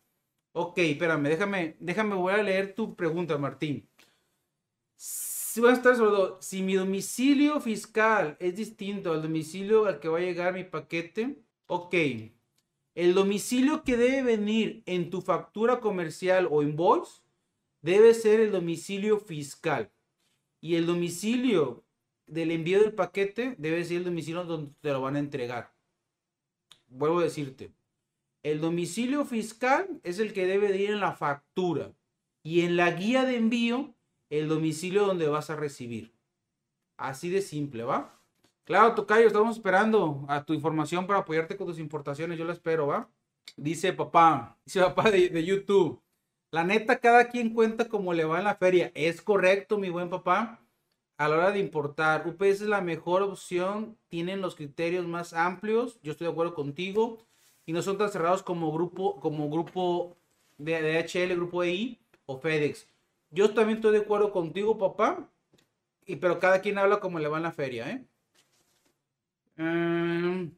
Ok, 0.51 0.80
espérame, 0.80 1.30
déjame, 1.30 1.78
déjame, 1.80 2.16
voy 2.16 2.34
a 2.34 2.43
leer 2.43 2.74
tu 2.76 2.95
pregunta, 2.95 3.38
Martín. 3.38 3.88
Si, 4.95 5.62
Si 6.39 6.64
mi 6.64 6.74
domicilio 6.74 7.62
fiscal 7.62 8.36
es 8.39 8.56
distinto 8.56 9.14
al 9.14 9.22
domicilio 9.22 9.86
al 9.86 9.99
que 9.99 10.10
va 10.10 10.18
a 10.18 10.22
llegar 10.22 10.54
mi 10.54 10.64
paquete, 10.64 11.38
ok. 11.68 11.95
El 12.95 13.14
domicilio 13.14 13.84
que 13.84 13.95
debe 13.95 14.24
venir 14.24 14.82
en 14.88 15.12
tu 15.12 15.22
factura 15.22 15.80
comercial 15.80 16.47
o 16.49 16.64
invoice 16.64 17.22
debe 17.82 18.14
ser 18.16 18.39
el 18.39 18.51
domicilio 18.51 19.20
fiscal. 19.20 19.91
Y 20.62 20.76
el 20.76 20.88
domicilio 20.88 21.84
del 22.34 22.52
envío 22.52 22.82
del 22.82 22.94
paquete 22.94 23.56
debe 23.58 23.84
ser 23.86 23.98
el 23.98 24.06
domicilio 24.06 24.44
donde 24.44 24.74
te 24.82 24.92
lo 24.92 25.02
van 25.02 25.16
a 25.16 25.20
entregar. 25.20 25.74
Vuelvo 26.88 27.20
a 27.20 27.24
decirte. 27.24 27.72
El 28.44 28.60
domicilio 28.60 29.26
fiscal 29.26 30.02
es 30.04 30.20
el 30.20 30.34
que 30.34 30.46
debe 30.46 30.70
de 30.72 30.80
ir 30.80 30.90
en 30.92 31.00
la 31.00 31.14
factura. 31.14 31.94
Y 32.44 32.62
en 32.62 32.76
la 32.76 32.92
guía 32.92 33.24
de 33.24 33.38
envío 33.38 33.96
el 34.30 34.48
domicilio 34.48 35.06
donde 35.06 35.28
vas 35.28 35.50
a 35.50 35.56
recibir. 35.56 36.14
Así 36.98 37.30
de 37.30 37.42
simple, 37.42 37.84
¿va? 37.84 38.20
Claro, 38.66 38.96
Tocayo, 38.96 39.28
estamos 39.28 39.58
esperando 39.58 40.26
a 40.28 40.44
tu 40.44 40.54
información 40.54 41.06
para 41.06 41.20
apoyarte 41.20 41.58
con 41.58 41.68
tus 41.68 41.80
importaciones. 41.80 42.40
Yo 42.40 42.46
la 42.46 42.54
espero, 42.54 42.88
¿va? 42.88 43.10
Dice 43.58 43.94
papá, 43.94 44.58
dice 44.66 44.80
papá 44.80 45.12
de, 45.12 45.44
YouTube. 45.44 46.02
La 46.52 46.64
neta, 46.64 47.00
cada 47.00 47.30
quien 47.30 47.54
cuenta 47.54 47.90
como 47.90 48.14
le 48.14 48.26
va 48.26 48.40
en 48.40 48.46
la 48.46 48.56
feria. 48.56 48.92
Es 48.96 49.22
correcto, 49.22 49.78
mi 49.78 49.90
buen 49.90 50.10
papá. 50.10 50.62
A 51.24 51.30
la 51.30 51.38
hora 51.38 51.51
de 51.53 51.59
importar, 51.59 52.28
UPS 52.28 52.43
es 52.43 52.61
la 52.63 52.82
mejor 52.82 53.21
opción. 53.21 53.97
Tienen 54.09 54.41
los 54.41 54.55
criterios 54.55 55.07
más 55.07 55.32
amplios. 55.32 55.97
Yo 56.03 56.11
estoy 56.11 56.28
de 56.28 56.34
acuerdo 56.34 56.53
contigo. 56.53 57.17
Y 57.65 57.71
no 57.71 57.82
son 57.82 57.97
tan 57.97 58.09
cerrados 58.09 58.43
como 58.43 58.74
grupo, 58.74 59.21
como 59.21 59.49
grupo 59.49 60.17
de 60.57 60.82
DHL, 60.82 61.34
grupo 61.38 61.63
EI 61.63 61.97
o 62.26 62.39
FedEx. 62.39 62.89
Yo 63.32 63.53
también 63.53 63.78
estoy 63.78 63.93
de 63.93 63.99
acuerdo 63.99 64.34
contigo, 64.34 64.78
papá. 64.78 65.30
Y, 66.05 66.17
pero 66.17 66.39
cada 66.39 66.59
quien 66.59 66.78
habla 66.78 66.99
como 66.99 67.19
le 67.19 67.30
va 67.30 67.38
en 67.38 67.43
la 67.43 67.53
feria, 67.53 67.89
¿eh? 67.89 68.05
Em, 69.55 70.51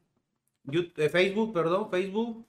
eh, 0.72 1.08
Facebook, 1.08 1.52
perdón, 1.52 1.90
Facebook. 1.92 2.44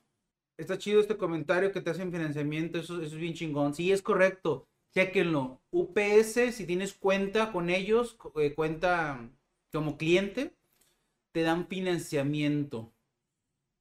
Está 0.58 0.80
chido 0.80 1.02
este 1.02 1.18
comentario 1.18 1.72
que 1.72 1.82
te 1.82 1.92
hacen 1.92 2.12
financiamiento. 2.12 2.80
Eso, 2.80 3.00
es 3.00 3.14
bien 3.14 3.36
chingón. 3.36 3.76
Sí, 3.76 3.92
es 3.92 4.02
correcto. 4.02 4.68
Chequenlo. 4.98 5.62
UPS, 5.70 6.54
si 6.54 6.66
tienes 6.66 6.96
cuenta 6.96 7.52
con 7.52 7.70
ellos, 7.70 8.18
eh, 8.36 8.56
cuenta 8.56 9.30
como 9.72 9.96
cliente, 9.96 10.56
te 11.32 11.44
dan 11.44 11.68
financiamiento. 11.68 12.92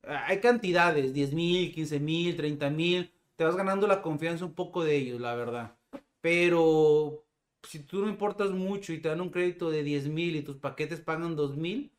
Ah, 0.02 0.26
hay 0.26 0.40
cantidades, 0.40 1.14
10 1.14 1.32
mil, 1.32 1.72
15 1.72 2.00
mil, 2.00 2.36
30 2.36 2.68
mil. 2.68 3.14
Te 3.34 3.44
vas 3.44 3.56
ganando 3.56 3.86
la 3.86 4.02
confianza 4.02 4.44
un 4.44 4.52
poco 4.52 4.84
de 4.84 4.94
ellos, 4.96 5.18
la 5.18 5.34
verdad. 5.34 5.78
Pero 6.20 7.24
si 7.62 7.78
tú 7.78 8.02
no 8.02 8.10
importas 8.10 8.50
mucho 8.50 8.92
y 8.92 9.00
te 9.00 9.08
dan 9.08 9.22
un 9.22 9.30
crédito 9.30 9.70
de 9.70 9.82
10 9.84 10.08
mil 10.08 10.36
y 10.36 10.42
tus 10.42 10.58
paquetes 10.58 11.00
pagan 11.00 11.34
2 11.34 11.56
mil, 11.56 11.92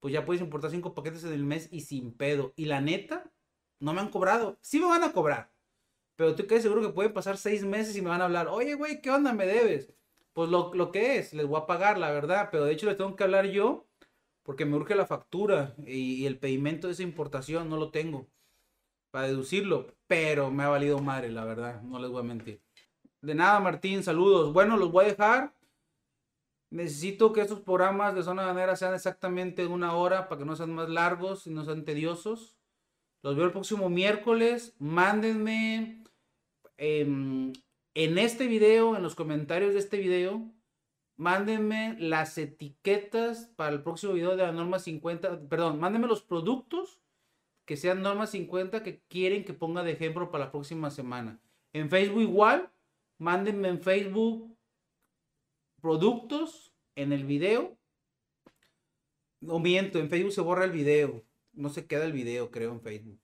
pues 0.00 0.12
ya 0.12 0.26
puedes 0.26 0.42
importar 0.42 0.72
5 0.72 0.94
paquetes 0.94 1.22
en 1.22 1.32
el 1.32 1.44
mes 1.44 1.68
y 1.70 1.82
sin 1.82 2.12
pedo. 2.12 2.52
Y 2.56 2.64
la 2.64 2.80
neta, 2.80 3.30
no 3.78 3.94
me 3.94 4.00
han 4.00 4.10
cobrado. 4.10 4.58
Sí 4.62 4.80
me 4.80 4.86
van 4.86 5.04
a 5.04 5.12
cobrar. 5.12 5.53
Pero 6.16 6.34
tú 6.34 6.46
quedes 6.46 6.62
seguro 6.62 6.82
que 6.82 6.90
pueden 6.90 7.12
pasar 7.12 7.36
6 7.36 7.64
meses 7.64 7.96
y 7.96 8.02
me 8.02 8.10
van 8.10 8.20
a 8.20 8.26
hablar, 8.26 8.48
oye, 8.48 8.74
güey, 8.74 9.00
¿qué 9.00 9.10
onda 9.10 9.32
me 9.32 9.46
debes? 9.46 9.92
Pues 10.32 10.50
lo, 10.50 10.72
lo, 10.74 10.92
que 10.92 11.18
es, 11.18 11.32
les 11.34 11.46
voy 11.46 11.60
a 11.60 11.66
pagar, 11.66 11.98
la 11.98 12.10
verdad. 12.10 12.48
Pero 12.50 12.64
de 12.64 12.72
hecho 12.72 12.86
les 12.86 12.96
tengo 12.96 13.16
que 13.16 13.24
hablar 13.24 13.46
yo 13.46 13.86
porque 14.42 14.64
me 14.64 14.76
urge 14.76 14.94
la 14.94 15.06
factura 15.06 15.74
y, 15.86 16.14
y 16.14 16.26
el 16.26 16.38
pedimento 16.38 16.86
de 16.86 16.92
esa 16.92 17.02
importación 17.02 17.68
no 17.68 17.76
lo 17.76 17.90
tengo 17.90 18.28
para 19.10 19.28
deducirlo. 19.28 19.86
Pero 20.06 20.50
me 20.50 20.64
ha 20.64 20.68
valido 20.68 20.98
madre, 20.98 21.30
la 21.30 21.44
verdad, 21.44 21.82
no 21.82 21.98
les 21.98 22.10
voy 22.10 22.20
a 22.20 22.24
mentir. 22.24 22.60
De 23.22 23.34
nada, 23.34 23.58
Martín, 23.58 24.02
saludos. 24.02 24.52
Bueno, 24.52 24.76
los 24.76 24.92
voy 24.92 25.06
a 25.06 25.08
dejar. 25.08 25.54
Necesito 26.70 27.32
que 27.32 27.40
estos 27.40 27.60
programas 27.60 28.14
de 28.14 28.22
zona 28.22 28.44
ganera 28.44 28.76
sean 28.76 28.94
exactamente 28.94 29.66
una 29.66 29.94
hora 29.94 30.28
para 30.28 30.40
que 30.40 30.44
no 30.44 30.56
sean 30.56 30.74
más 30.74 30.90
largos 30.90 31.46
y 31.46 31.50
no 31.50 31.64
sean 31.64 31.84
tediosos. 31.84 32.56
Los 33.22 33.36
veo 33.36 33.46
el 33.46 33.52
próximo 33.52 33.88
miércoles. 33.88 34.74
Mándenme 34.78 36.03
em, 36.76 37.52
en 37.94 38.18
este 38.18 38.46
video, 38.46 38.96
en 38.96 39.02
los 39.02 39.14
comentarios 39.14 39.74
de 39.74 39.80
este 39.80 39.98
video, 39.98 40.50
mándenme 41.16 41.96
las 41.98 42.36
etiquetas 42.38 43.52
para 43.56 43.70
el 43.70 43.82
próximo 43.82 44.12
video 44.14 44.36
de 44.36 44.44
la 44.44 44.52
norma 44.52 44.78
50. 44.78 45.48
Perdón, 45.48 45.80
mándenme 45.80 46.06
los 46.06 46.22
productos 46.22 47.00
que 47.64 47.76
sean 47.76 48.02
norma 48.02 48.26
50 48.26 48.82
que 48.82 49.00
quieren 49.08 49.44
que 49.44 49.54
ponga 49.54 49.82
de 49.82 49.92
ejemplo 49.92 50.30
para 50.30 50.46
la 50.46 50.52
próxima 50.52 50.90
semana. 50.90 51.40
En 51.72 51.88
Facebook 51.88 52.22
igual, 52.22 52.70
Mándenme 53.18 53.68
en 53.68 53.80
Facebook 53.80 54.56
productos 55.80 56.72
en 56.96 57.12
el 57.12 57.24
video. 57.24 57.78
No 59.40 59.58
miento, 59.58 59.98
en 59.98 60.08
Facebook 60.08 60.32
se 60.32 60.40
borra 60.40 60.64
el 60.64 60.72
video. 60.72 61.24
No 61.52 61.68
se 61.68 61.86
queda 61.86 62.04
el 62.04 62.12
video, 62.12 62.50
creo, 62.50 62.72
en 62.72 62.80
Facebook. 62.80 63.20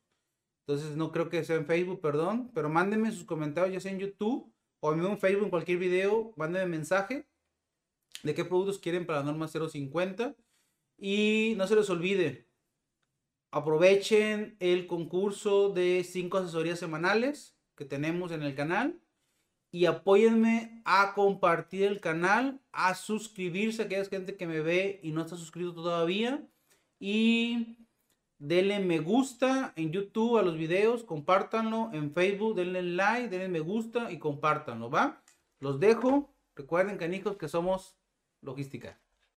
Entonces 0.71 0.97
no 0.97 1.11
creo 1.11 1.29
que 1.29 1.43
sea 1.43 1.57
en 1.57 1.67
Facebook, 1.67 2.01
perdón. 2.01 2.53
Pero 2.55 2.69
mándenme 2.69 3.11
sus 3.11 3.25
comentarios, 3.25 3.73
ya 3.73 3.81
sea 3.81 3.91
en 3.91 3.99
YouTube 3.99 4.55
o 4.79 4.93
en 4.93 5.19
Facebook, 5.19 5.45
en 5.45 5.51
cualquier 5.51 5.79
video. 5.79 6.33
Mándenme 6.37 6.69
mensaje 6.69 7.27
de 8.23 8.35
qué 8.35 8.45
productos 8.45 8.79
quieren 8.79 9.05
para 9.05 9.19
la 9.19 9.25
norma 9.25 9.49
050. 9.49 10.37
Y 10.97 11.55
no 11.57 11.67
se 11.67 11.75
les 11.75 11.91
olvide, 11.91 12.47
aprovechen 13.51 14.57
el 14.61 14.87
concurso 14.87 15.71
de 15.71 16.05
5 16.05 16.39
asesorías 16.39 16.79
semanales 16.79 17.57
que 17.75 17.85
tenemos 17.85 18.31
en 18.31 18.43
el 18.45 18.55
canal 18.55 19.01
y 19.73 19.87
apóyenme 19.87 20.83
a 20.85 21.15
compartir 21.15 21.83
el 21.83 22.01
canal, 22.01 22.61
a 22.71 22.95
suscribirse 22.95 23.83
a 23.83 23.85
aquella 23.87 24.05
gente 24.05 24.37
que 24.37 24.47
me 24.47 24.61
ve 24.61 25.01
y 25.03 25.11
no 25.11 25.23
está 25.23 25.37
suscrito 25.37 25.75
todavía. 25.75 26.47
Y 27.01 27.80
denle 28.41 28.81
me 28.81 28.99
gusta 28.99 29.73
en 29.77 29.93
YouTube 29.93 30.39
a 30.39 30.43
los 30.43 30.57
videos, 30.57 31.05
compártanlo 31.05 31.91
en 31.93 32.13
Facebook, 32.13 32.57
denle 32.57 32.83
like, 32.83 33.29
denle 33.29 33.49
me 33.49 33.61
gusta 33.61 34.11
y 34.11 34.19
compártanlo, 34.19 34.91
¿va? 34.91 35.23
Los 35.61 35.79
dejo. 35.79 36.35
Recuerden, 36.57 36.97
canijos, 36.99 37.37
que 37.37 37.49
somos 37.49 37.97
logística. 38.41 38.99